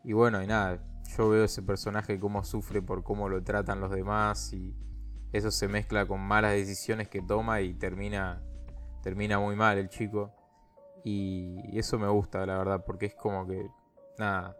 y 0.02 0.12
bueno, 0.14 0.42
y 0.42 0.46
nada, 0.46 0.82
yo 1.16 1.28
veo 1.28 1.44
ese 1.44 1.62
personaje 1.62 2.18
cómo 2.18 2.42
sufre 2.42 2.80
por 2.80 3.04
cómo 3.04 3.28
lo 3.28 3.42
tratan 3.42 3.80
los 3.80 3.90
demás 3.90 4.52
y 4.54 4.74
eso 5.32 5.50
se 5.50 5.68
mezcla 5.68 6.06
con 6.06 6.20
malas 6.20 6.52
decisiones 6.52 7.08
que 7.08 7.20
toma 7.20 7.60
y 7.60 7.74
termina, 7.74 8.42
termina 9.02 9.38
muy 9.38 9.56
mal 9.56 9.76
el 9.76 9.90
chico. 9.90 10.32
Y, 11.04 11.60
y 11.70 11.78
eso 11.78 11.98
me 11.98 12.08
gusta, 12.08 12.44
la 12.46 12.56
verdad, 12.56 12.84
porque 12.86 13.06
es 13.06 13.14
como 13.14 13.46
que, 13.46 13.70
nada, 14.18 14.56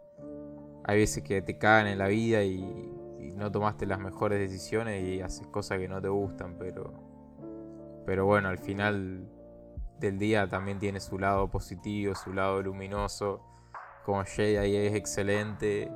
hay 0.83 0.99
veces 0.99 1.23
que 1.23 1.41
te 1.41 1.57
cagan 1.57 1.87
en 1.87 1.97
la 1.97 2.07
vida 2.07 2.43
y, 2.43 2.95
no 3.35 3.49
tomaste 3.49 3.85
las 3.85 3.99
mejores 3.99 4.37
decisiones 4.37 5.01
y 5.01 5.21
haces 5.21 5.47
cosas 5.47 5.79
que 5.79 5.87
no 5.87 6.01
te 6.01 6.09
gustan, 6.09 6.57
pero, 6.59 6.91
pero 8.05 8.25
bueno, 8.25 8.49
al 8.49 8.57
final 8.57 9.29
del 9.99 10.17
día 10.17 10.47
también 10.47 10.79
tiene 10.79 10.99
su 10.99 11.19
lado 11.19 11.49
positivo, 11.49 12.15
su 12.15 12.33
lado 12.33 12.61
luminoso. 12.61 13.41
Como 14.05 14.23
Jedi 14.23 14.75
es 14.75 14.95
excelente 14.95 15.91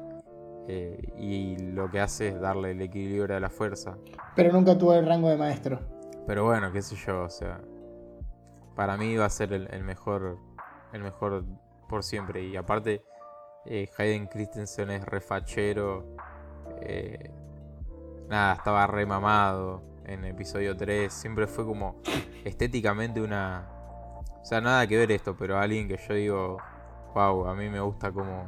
eh, 0.68 1.14
y 1.18 1.58
lo 1.58 1.90
que 1.90 2.00
hace 2.00 2.30
es 2.30 2.40
darle 2.40 2.72
el 2.72 2.82
equilibrio 2.82 3.36
a 3.36 3.40
la 3.40 3.50
fuerza. 3.50 3.98
Pero 4.36 4.52
nunca 4.52 4.78
tuvo 4.78 4.94
el 4.94 5.06
rango 5.06 5.30
de 5.30 5.38
maestro. 5.38 5.80
Pero 6.28 6.46
bueno, 6.46 6.72
qué 6.72 6.82
sé 6.82 6.96
yo, 6.96 7.24
o 7.24 7.30
sea, 7.30 7.60
para 8.76 8.98
mí 8.98 9.16
va 9.16 9.26
a 9.26 9.30
ser 9.30 9.52
el, 9.54 9.84
mejor, 9.84 10.38
el 10.94 11.02
mejor 11.02 11.44
por 11.90 12.04
siempre. 12.04 12.44
Y 12.44 12.56
aparte, 12.56 13.04
eh, 13.66 13.90
Hayden 13.98 14.28
Christensen 14.28 14.90
es 14.92 15.06
refachero 15.06 16.16
eh, 16.82 17.32
nada, 18.30 18.54
estaba 18.54 18.88
remamado 18.88 19.82
en 20.06 20.26
episodio 20.26 20.76
3. 20.76 21.12
Siempre 21.12 21.48
fue 21.48 21.66
como 21.66 22.02
estéticamente 22.44 23.22
una. 23.22 23.70
O 24.44 24.46
sea, 24.46 24.60
nada 24.60 24.86
que 24.86 24.98
ver 24.98 25.10
esto, 25.14 25.38
pero 25.38 25.58
alguien 25.58 25.88
que 25.88 25.98
yo 25.98 26.14
digo, 26.14 26.58
wow, 27.16 27.48
a 27.48 27.56
mí 27.56 27.70
me 27.70 27.80
gusta 27.80 28.12
como. 28.12 28.46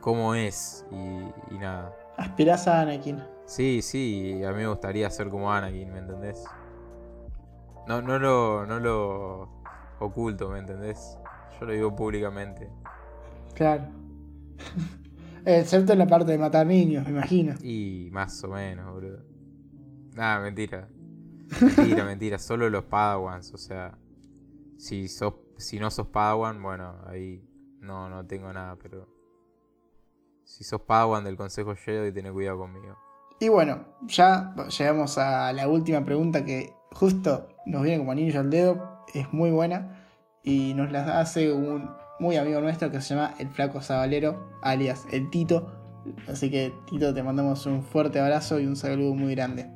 cómo 0.00 0.32
es 0.36 0.86
y, 0.92 1.54
nada. 1.58 1.92
Aspirás 2.16 2.68
a 2.68 2.82
Anakin. 2.82 3.20
Sí, 3.46 3.82
sí, 3.82 4.44
a 4.44 4.52
mí 4.52 4.58
me 4.58 4.68
gustaría 4.68 5.10
ser 5.10 5.28
como 5.28 5.52
Anakin, 5.52 5.92
¿me 5.92 5.98
entendés? 5.98 6.44
No, 7.88 8.00
no, 8.00 8.20
lo, 8.20 8.64
no 8.64 8.78
lo 8.78 9.48
oculto, 9.98 10.48
¿me 10.50 10.60
entendés? 10.60 11.18
Yo 11.58 11.66
lo 11.66 11.72
digo 11.72 11.96
públicamente. 11.96 12.70
Claro. 13.54 13.88
Excepto 15.44 15.94
en 15.94 15.98
la 15.98 16.06
parte 16.06 16.30
de 16.30 16.38
matar 16.38 16.64
niños, 16.64 17.04
me 17.06 17.10
imagino. 17.10 17.54
Y 17.60 18.08
más 18.12 18.44
o 18.44 18.48
menos, 18.48 18.92
boludo. 18.92 19.24
Nada, 20.14 20.38
mentira. 20.38 20.88
Mentira, 21.60 22.04
mentira. 22.06 22.38
Solo 22.38 22.70
los 22.70 22.84
Padawans, 22.84 23.52
o 23.52 23.58
sea. 23.58 23.98
Si, 24.80 25.08
sos, 25.08 25.34
si 25.58 25.78
no 25.78 25.90
sos 25.90 26.06
Padawan, 26.06 26.62
bueno, 26.62 26.94
ahí 27.06 27.46
no, 27.80 28.08
no 28.08 28.26
tengo 28.26 28.50
nada, 28.50 28.76
pero. 28.76 29.06
Si 30.44 30.64
sos 30.64 30.80
Padawan 30.80 31.22
del 31.22 31.36
Consejo 31.36 31.74
Jedi, 31.76 32.12
ten 32.12 32.32
cuidado 32.32 32.60
conmigo. 32.60 32.96
Y 33.38 33.50
bueno, 33.50 33.84
ya 34.06 34.54
llegamos 34.78 35.18
a 35.18 35.52
la 35.52 35.68
última 35.68 36.02
pregunta 36.02 36.46
que 36.46 36.72
justo 36.92 37.48
nos 37.66 37.82
viene 37.82 37.98
como 37.98 38.12
anillo 38.12 38.40
al 38.40 38.48
dedo. 38.48 39.04
Es 39.12 39.30
muy 39.34 39.50
buena 39.50 40.06
y 40.42 40.72
nos 40.72 40.90
la 40.90 41.20
hace 41.20 41.52
un 41.52 41.90
muy 42.18 42.36
amigo 42.36 42.62
nuestro 42.62 42.90
que 42.90 43.02
se 43.02 43.14
llama 43.14 43.34
el 43.38 43.50
Flaco 43.50 43.82
Zabalero, 43.82 44.48
alias 44.62 45.06
el 45.12 45.28
Tito. 45.28 45.70
Así 46.26 46.50
que 46.50 46.72
Tito, 46.88 47.12
te 47.12 47.22
mandamos 47.22 47.66
un 47.66 47.82
fuerte 47.82 48.18
abrazo 48.18 48.58
y 48.58 48.66
un 48.66 48.76
saludo 48.76 49.14
muy 49.14 49.34
grande. 49.34 49.70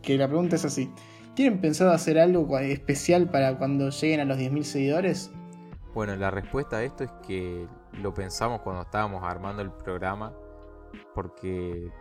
Que 0.00 0.16
la 0.16 0.28
pregunta 0.28 0.56
es 0.56 0.64
así. 0.64 0.90
¿Tienen 1.36 1.60
pensado 1.60 1.92
hacer 1.92 2.18
algo 2.18 2.58
especial 2.58 3.28
para 3.28 3.58
cuando 3.58 3.90
lleguen 3.90 4.20
a 4.20 4.24
los 4.24 4.38
10.000 4.38 4.62
seguidores? 4.62 5.30
Bueno, 5.92 6.16
la 6.16 6.30
respuesta 6.30 6.78
a 6.78 6.82
esto 6.82 7.04
es 7.04 7.10
que 7.26 7.68
lo 7.92 8.14
pensamos 8.14 8.62
cuando 8.62 8.80
estábamos 8.80 9.22
armando 9.22 9.60
el 9.60 9.70
programa, 9.70 10.32
porque 11.14 11.92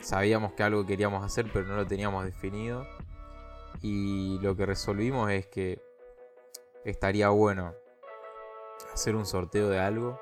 sabíamos 0.00 0.54
que 0.54 0.62
algo 0.62 0.86
queríamos 0.86 1.22
hacer, 1.22 1.50
pero 1.52 1.66
no 1.66 1.76
lo 1.76 1.86
teníamos 1.86 2.24
definido. 2.24 2.86
Y 3.82 4.38
lo 4.40 4.56
que 4.56 4.64
resolvimos 4.64 5.30
es 5.32 5.46
que 5.48 5.82
estaría 6.86 7.28
bueno 7.28 7.74
hacer 8.94 9.16
un 9.16 9.26
sorteo 9.26 9.68
de 9.68 9.80
algo. 9.80 10.18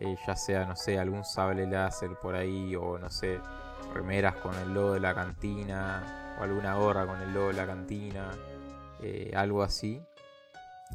Eh, 0.00 0.16
ya 0.26 0.36
sea, 0.36 0.64
no 0.64 0.74
sé, 0.74 0.98
algún 0.98 1.22
sable 1.22 1.66
láser 1.66 2.16
por 2.22 2.34
ahí 2.34 2.74
o 2.76 2.98
no 2.98 3.10
sé, 3.10 3.38
remeras 3.92 4.36
con 4.36 4.54
el 4.54 4.72
logo 4.72 4.94
de 4.94 5.00
la 5.00 5.14
cantina 5.14 6.27
alguna 6.40 6.74
gorra 6.74 7.06
con 7.06 7.20
el 7.20 7.32
logo 7.32 7.48
de 7.48 7.54
la 7.54 7.66
cantina, 7.66 8.30
eh, 9.00 9.32
algo 9.34 9.62
así. 9.62 10.02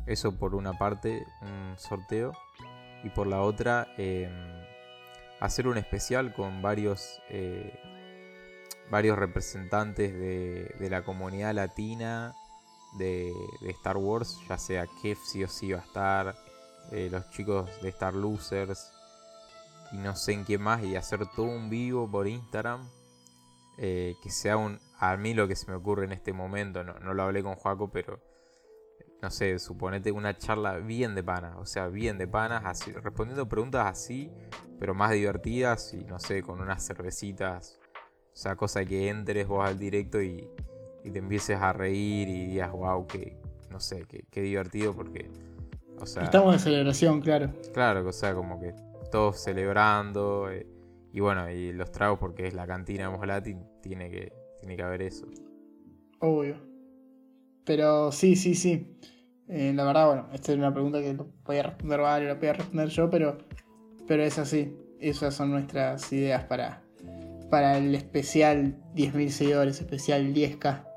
Eso 0.06 0.38
por 0.38 0.56
una 0.56 0.74
parte, 0.74 1.26
un 1.42 1.76
sorteo. 1.78 2.34
Y 3.04 3.10
por 3.10 3.28
la 3.28 3.42
otra, 3.42 3.88
em, 3.98 4.32
hacer 5.40 5.68
un 5.68 5.78
especial 5.78 6.34
con 6.34 6.62
varios, 6.62 7.22
eh, 7.30 7.80
varios 8.90 9.18
representantes 9.18 10.14
de, 10.14 10.76
de, 10.80 10.90
la 10.90 11.04
comunidad 11.04 11.54
latina 11.54 12.34
de, 12.98 13.34
de, 13.62 13.72
Star 13.72 13.98
Wars, 13.98 14.40
ya 14.48 14.58
sea 14.58 14.88
Kef 15.02 15.20
sí 15.26 15.44
o 15.44 15.50
sí 15.50 15.72
va 15.74 15.80
a 15.80 15.84
estar, 15.84 16.36
eh, 16.92 17.10
los 17.12 17.30
chicos 17.32 17.70
de 17.82 17.90
Star 17.90 18.14
Losers 18.14 18.92
y 19.92 19.98
no 19.98 20.16
sé 20.16 20.34
en 20.34 20.46
qué 20.46 20.58
más 20.58 20.84
y 20.84 20.96
hacer 20.96 21.26
todo 21.36 21.46
un 21.46 21.70
vivo 21.70 22.10
por 22.10 22.28
Instagram 22.28 22.88
que 23.78 24.30
sea 24.30 24.56
un 24.56 24.80
a 25.12 25.18
mí 25.18 25.34
lo 25.34 25.48
que 25.48 25.56
se 25.56 25.70
me 25.70 25.76
ocurre 25.76 26.06
en 26.06 26.14
este 26.14 26.34
momento, 26.34 26.84
no, 26.84 26.94
no 27.00 27.14
lo 27.14 27.24
hablé 27.24 27.44
con 27.44 27.56
Juaco, 27.56 27.92
pero 27.92 28.20
no 29.22 29.30
sé, 29.30 29.58
suponete 29.60 30.12
una 30.12 30.38
charla 30.38 30.78
bien 30.78 31.16
de 31.16 31.24
panas, 31.24 31.56
o 31.58 31.66
sea, 31.66 31.88
bien 31.88 32.18
de 32.18 32.28
panas, 32.28 32.64
así, 32.66 32.92
respondiendo 32.92 33.48
preguntas 33.48 33.86
así, 33.86 34.32
pero 34.80 34.94
más 34.94 35.12
divertidas 35.12 35.94
y 35.94 36.04
no 36.04 36.20
sé, 36.20 36.42
con 36.42 36.60
unas 36.60 36.86
cervecitas, 36.86 37.80
o 38.34 38.36
sea, 38.36 38.56
cosa 38.56 38.84
que 38.84 39.10
entres 39.10 39.48
vos 39.48 39.66
al 39.66 39.80
directo 39.80 40.22
y, 40.22 40.50
y 41.04 41.12
te 41.12 41.20
empieces 41.20 41.58
a 41.58 41.72
reír 41.72 42.28
y 42.28 42.48
digas, 42.48 42.72
wow, 42.72 43.08
que, 43.08 43.38
no 43.70 43.80
sé, 43.80 44.06
qué 44.06 44.42
divertido 44.42 44.94
porque, 44.94 45.30
o 46.00 46.06
sea... 46.06 46.24
Estamos 46.24 46.54
en 46.54 46.60
celebración, 46.60 47.22
claro. 47.22 47.50
Claro, 47.74 48.08
o 48.08 48.12
sea, 48.12 48.34
como 48.34 48.60
que 48.60 48.74
todos 49.10 49.40
celebrando, 49.42 50.50
eh, 50.52 50.68
y 51.14 51.20
bueno, 51.22 51.50
y 51.50 51.72
los 51.72 51.92
tragos 51.92 52.20
porque 52.20 52.48
es 52.48 52.54
la 52.54 52.68
cantina 52.68 53.10
de 53.10 53.18
Moslati, 53.18 53.56
tiene 53.82 54.10
que, 54.10 54.43
tiene 54.64 54.78
que 54.78 54.84
haber 54.84 55.02
eso. 55.02 55.28
Obvio. 56.20 56.56
Pero 57.66 58.14
sí, 58.14 58.38
sí, 58.38 58.56
sí. 58.56 58.98
Eh, 59.50 59.74
la 59.76 59.84
verdad, 59.84 60.08
bueno, 60.08 60.30
esta 60.32 60.54
es 60.54 60.58
una 60.58 60.74
pregunta 60.74 61.02
que 61.02 61.14
podía 61.44 61.64
responder 61.64 62.00
Vale, 62.00 62.28
la 62.28 62.36
podía 62.36 62.54
responder 62.54 62.88
yo, 62.88 63.10
pero, 63.10 63.38
pero 64.08 64.24
es 64.24 64.40
así. 64.40 64.74
Esas 65.02 65.36
son 65.36 65.52
nuestras 65.52 66.12
ideas 66.14 66.46
para, 66.46 66.82
para 67.50 67.78
el 67.78 67.94
especial 67.94 68.82
10.000 68.96 69.30
seguidores, 69.30 69.82
especial 69.82 70.34
10K. 70.34 70.88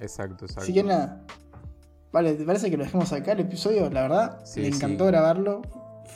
Exacto, 0.00 0.46
exacto. 0.46 0.62
Así 0.62 0.72
que 0.72 0.82
nada. 0.82 1.26
Vale, 2.10 2.32
¿te 2.34 2.44
parece 2.44 2.70
que 2.70 2.78
lo 2.78 2.84
dejemos 2.84 3.12
acá 3.12 3.32
el 3.32 3.40
episodio? 3.40 3.90
La 3.90 4.02
verdad, 4.02 4.42
me 4.56 4.68
encantó 4.68 5.04
grabarlo. 5.04 5.60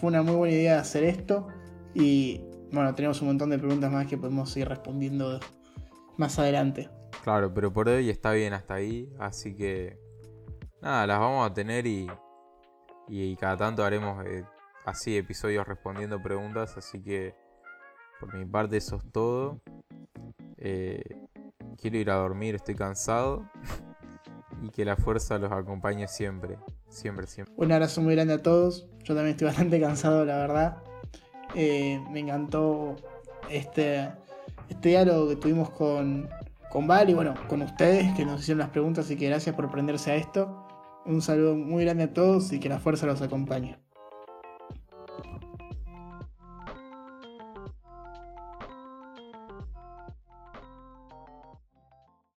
Fue 0.01 0.09
una 0.09 0.23
muy 0.23 0.37
buena 0.37 0.55
idea 0.55 0.81
hacer 0.81 1.05
esto. 1.05 1.49
Y 1.93 2.41
bueno, 2.73 2.95
tenemos 2.95 3.21
un 3.21 3.29
montón 3.29 3.51
de 3.51 3.59
preguntas 3.59 3.93
más 3.93 4.07
que 4.07 4.17
podemos 4.17 4.57
ir 4.57 4.67
respondiendo 4.69 5.39
más 6.19 6.39
adelante. 6.39 6.91
Claro, 7.23 7.53
pero 7.55 7.73
por 7.73 7.89
hoy 7.89 8.11
está 8.11 8.33
bien 8.33 8.53
hasta 8.53 8.75
ahí. 8.75 9.11
Así 9.19 9.55
que 9.57 9.99
nada, 10.83 11.07
las 11.07 11.19
vamos 11.19 11.51
a 11.51 11.55
tener 11.55 11.87
y, 11.87 12.07
y, 13.09 13.37
cada 13.37 13.57
tanto 13.57 13.85
haremos 13.85 14.25
eh, 14.27 14.45
así 14.85 15.17
episodios 15.17 15.67
respondiendo 15.67 16.23
preguntas, 16.23 16.77
así 16.77 17.03
que 17.03 17.35
por 18.21 18.35
mi 18.35 18.45
parte 18.45 18.77
eso 18.77 18.97
es 18.97 19.13
todo. 19.13 19.61
Eh, 20.59 21.03
quiero 21.81 21.97
ir 21.99 22.11
a 22.11 22.17
dormir, 22.17 22.57
estoy 22.57 22.75
cansado 22.75 23.49
y 24.63 24.71
que 24.71 24.85
la 24.85 24.97
fuerza 24.97 25.39
los 25.39 25.53
acompañe 25.53 26.09
siempre, 26.09 26.59
siempre, 26.89 27.27
siempre. 27.27 27.55
Un 27.57 27.73
abrazo 27.73 28.01
muy 28.01 28.15
grande 28.15 28.35
a 28.35 28.43
todos, 28.43 28.89
yo 29.05 29.15
también 29.15 29.31
estoy 29.31 29.47
bastante 29.49 29.81
cansado, 29.81 30.25
la 30.25 30.37
verdad. 30.37 30.83
Eh, 31.55 32.03
me 32.11 32.21
encantó 32.21 32.97
este, 33.49 34.11
este 34.69 34.91
diálogo 34.91 35.29
que 35.29 35.37
tuvimos 35.37 35.71
con, 35.71 36.29
con 36.71 36.87
Val 36.87 37.11
y 37.11 37.15
bueno, 37.15 37.35
con 37.49 37.63
ustedes 37.63 38.13
que 38.15 38.25
nos 38.25 38.41
hicieron 38.41 38.59
las 38.59 38.71
preguntas 38.71 39.11
y 39.11 39.17
que 39.17 39.29
gracias 39.29 39.55
por 39.55 39.71
prenderse 39.71 40.13
a 40.13 40.17
esto. 40.17 40.67
Un 41.07 41.23
saludo 41.23 41.55
muy 41.55 41.85
grande 41.85 42.05
a 42.05 42.13
todos 42.13 42.53
y 42.53 42.61
que 42.61 42.69
la 42.69 42.79
fuerza 42.79 43.07
los 43.07 43.23
acompañe. 43.23 43.79